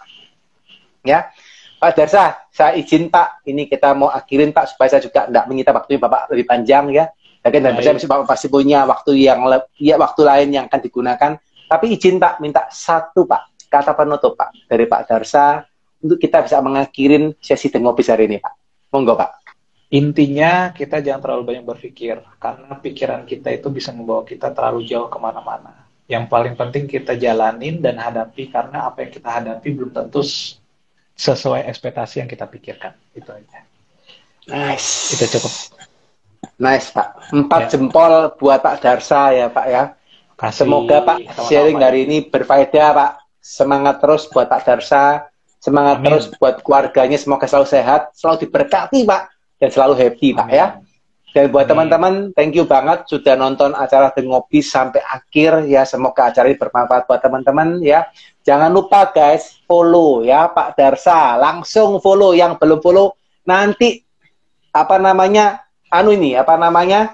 ya 1.04 1.28
Pak 1.80 1.96
Darsa, 1.96 2.36
saya 2.52 2.76
izin 2.76 3.08
Pak, 3.08 3.48
ini 3.48 3.64
kita 3.64 3.96
mau 3.96 4.12
akhirin 4.12 4.52
Pak 4.52 4.76
supaya 4.76 4.92
saya 4.92 5.00
juga 5.00 5.32
tidak 5.32 5.48
menyita 5.48 5.72
waktu 5.72 5.96
Bapak 5.96 6.28
lebih 6.28 6.44
panjang 6.44 6.92
ya. 6.92 7.08
Yakin 7.40 7.64
dan 7.64 7.72
percaya 7.72 7.96
pasti 7.96 8.10
Bapak 8.12 8.28
pasti 8.28 8.48
punya 8.52 8.84
waktu 8.84 9.16
yang 9.16 9.40
ya 9.80 9.96
waktu 9.96 10.22
lain 10.28 10.48
yang 10.52 10.68
akan 10.68 10.80
digunakan. 10.84 11.32
Tapi 11.40 11.86
izin 11.96 12.20
Pak, 12.20 12.44
minta 12.44 12.68
satu 12.68 13.24
Pak, 13.24 13.64
kata 13.72 13.96
penutup 13.96 14.36
Pak 14.36 14.68
dari 14.68 14.92
Pak 14.92 15.08
Darsa 15.08 15.64
untuk 16.04 16.20
kita 16.20 16.44
bisa 16.44 16.60
mengakhirin 16.60 17.32
sesi 17.40 17.72
tengopis 17.72 18.12
hari 18.12 18.28
ini 18.28 18.44
Pak. 18.44 18.54
Monggo 18.92 19.16
Pak. 19.16 19.39
Intinya 19.90 20.70
kita 20.70 21.02
jangan 21.02 21.18
terlalu 21.18 21.44
banyak 21.50 21.66
berpikir 21.66 22.22
karena 22.38 22.78
pikiran 22.78 23.26
kita 23.26 23.50
itu 23.50 23.74
bisa 23.74 23.90
membawa 23.90 24.22
kita 24.22 24.54
terlalu 24.54 24.86
jauh 24.86 25.10
ke 25.10 25.18
mana-mana. 25.18 25.74
Yang 26.06 26.26
paling 26.30 26.54
penting 26.54 26.86
kita 26.86 27.18
jalanin 27.18 27.82
dan 27.82 27.98
hadapi 27.98 28.50
karena 28.50 28.86
apa 28.86 29.02
yang 29.02 29.12
kita 29.14 29.30
hadapi 29.30 29.68
belum 29.74 29.90
tentu 29.90 30.22
sesuai 31.16 31.66
ekspektasi 31.66 32.22
yang 32.22 32.30
kita 32.30 32.46
pikirkan. 32.46 32.94
Itu 33.14 33.34
aja. 33.34 33.66
Nice. 34.46 35.18
Itu 35.18 35.26
cukup. 35.38 35.54
Nice 36.58 36.94
Pak. 36.94 37.34
Empat 37.34 37.62
Ya. 37.66 37.70
jempol 37.74 38.14
buat 38.38 38.60
Pak 38.62 38.76
Darsa 38.82 39.34
ya 39.34 39.50
Pak 39.50 39.68
ya. 39.70 39.84
Kasih 40.34 40.66
Semoga 40.66 40.98
Pak 41.04 41.18
sama-sama, 41.26 41.46
sharing 41.50 41.78
Pak. 41.78 41.86
hari 41.86 42.00
ini 42.06 42.18
berfaedah 42.26 42.90
Pak. 42.94 43.12
Semangat 43.42 43.96
terus 44.02 44.30
buat 44.30 44.46
Pak 44.46 44.62
Darsa. 44.64 45.26
Semangat 45.60 45.98
Amin. 46.00 46.06
terus 46.14 46.26
buat 46.38 46.62
keluarganya. 46.62 47.18
Semoga 47.18 47.50
selalu 47.50 47.68
sehat, 47.68 48.14
selalu 48.16 48.46
diberkati 48.46 49.02
Pak. 49.04 49.22
Dan 49.60 49.70
selalu 49.70 49.94
happy 50.00 50.32
Pak 50.34 50.50
ya. 50.50 50.80
Dan 51.30 51.54
buat 51.54 51.70
teman-teman, 51.70 52.34
thank 52.34 52.58
you 52.58 52.66
banget 52.66 53.06
sudah 53.06 53.38
nonton 53.38 53.78
acara 53.78 54.10
The 54.10 54.26
Ngopi 54.26 54.66
sampai 54.66 55.04
akhir 55.06 55.70
ya. 55.70 55.86
Semoga 55.86 56.34
acara 56.34 56.50
ini 56.50 56.58
bermanfaat 56.58 57.06
buat 57.06 57.22
teman-teman 57.22 57.78
ya. 57.86 58.10
Jangan 58.42 58.74
lupa 58.74 59.14
guys, 59.14 59.62
follow 59.70 60.26
ya 60.26 60.50
Pak 60.50 60.74
Darsa. 60.74 61.38
Langsung 61.38 62.02
follow 62.02 62.34
yang 62.34 62.58
belum 62.58 62.82
follow. 62.82 63.14
Nanti 63.46 64.02
apa 64.74 64.98
namanya? 64.98 65.70
Anu 65.94 66.14
ini, 66.18 66.34
apa 66.34 66.58
namanya? 66.58 67.14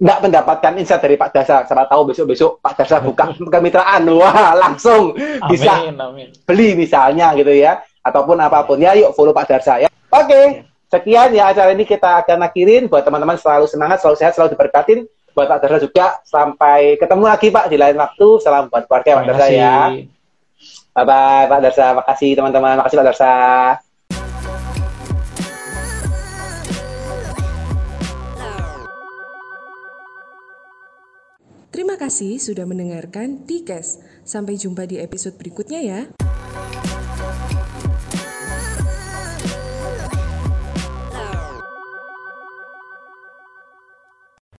nggak 0.00 0.18
mendapatkan 0.24 0.72
insight 0.80 1.04
dari 1.04 1.20
Pak 1.20 1.28
Darsa. 1.28 1.68
Siapa 1.68 1.84
tahu 1.84 2.08
besok-besok 2.08 2.64
Pak 2.64 2.72
Darsa 2.80 3.04
buka 3.04 3.36
kemitraan, 3.60 4.08
wah 4.16 4.56
langsung 4.56 5.12
bisa 5.52 5.76
Amin, 5.76 6.00
amin. 6.00 6.28
beli 6.48 6.72
misalnya 6.72 7.36
gitu 7.36 7.52
ya, 7.52 7.84
ataupun 8.00 8.40
apa 8.40 8.64
pun 8.64 8.80
ya. 8.80 8.96
Yuk 8.96 9.12
follow 9.12 9.36
Pak 9.36 9.44
Darsa 9.52 9.76
ya. 9.76 9.92
Oke, 10.08 10.69
sekian 10.90 11.30
ya 11.30 11.54
acara 11.54 11.70
ini 11.70 11.86
kita 11.86 12.26
akan 12.26 12.42
akhirin. 12.44 12.90
Buat 12.90 13.06
teman-teman 13.06 13.38
selalu 13.38 13.70
semangat, 13.70 14.02
selalu 14.02 14.16
sehat, 14.18 14.34
selalu 14.34 14.58
diberkatin. 14.58 15.06
Buat 15.30 15.46
Pak 15.46 15.58
Darsa 15.62 15.78
juga 15.78 16.18
sampai 16.26 16.98
ketemu 16.98 17.24
lagi 17.30 17.48
Pak 17.54 17.70
di 17.70 17.78
lain 17.78 17.96
waktu. 17.96 18.28
Salam 18.42 18.66
buat 18.66 18.84
keluarga 18.90 19.22
Pak 19.22 19.24
Darsa 19.30 19.46
ya. 19.46 19.94
Bye 20.90 21.06
bye 21.06 21.46
Pak 21.46 21.60
Darsa. 21.62 21.86
Makasih 21.94 22.34
teman-teman. 22.34 22.82
Makasih 22.82 22.98
Pak 22.98 23.06
Darsa. 23.06 23.34
Terima 31.70 31.94
kasih 31.94 32.42
sudah 32.42 32.66
mendengarkan 32.66 33.46
Tikes. 33.46 34.02
Sampai 34.26 34.58
jumpa 34.58 34.90
di 34.90 34.98
episode 34.98 35.38
berikutnya 35.38 35.80
ya. 35.80 36.00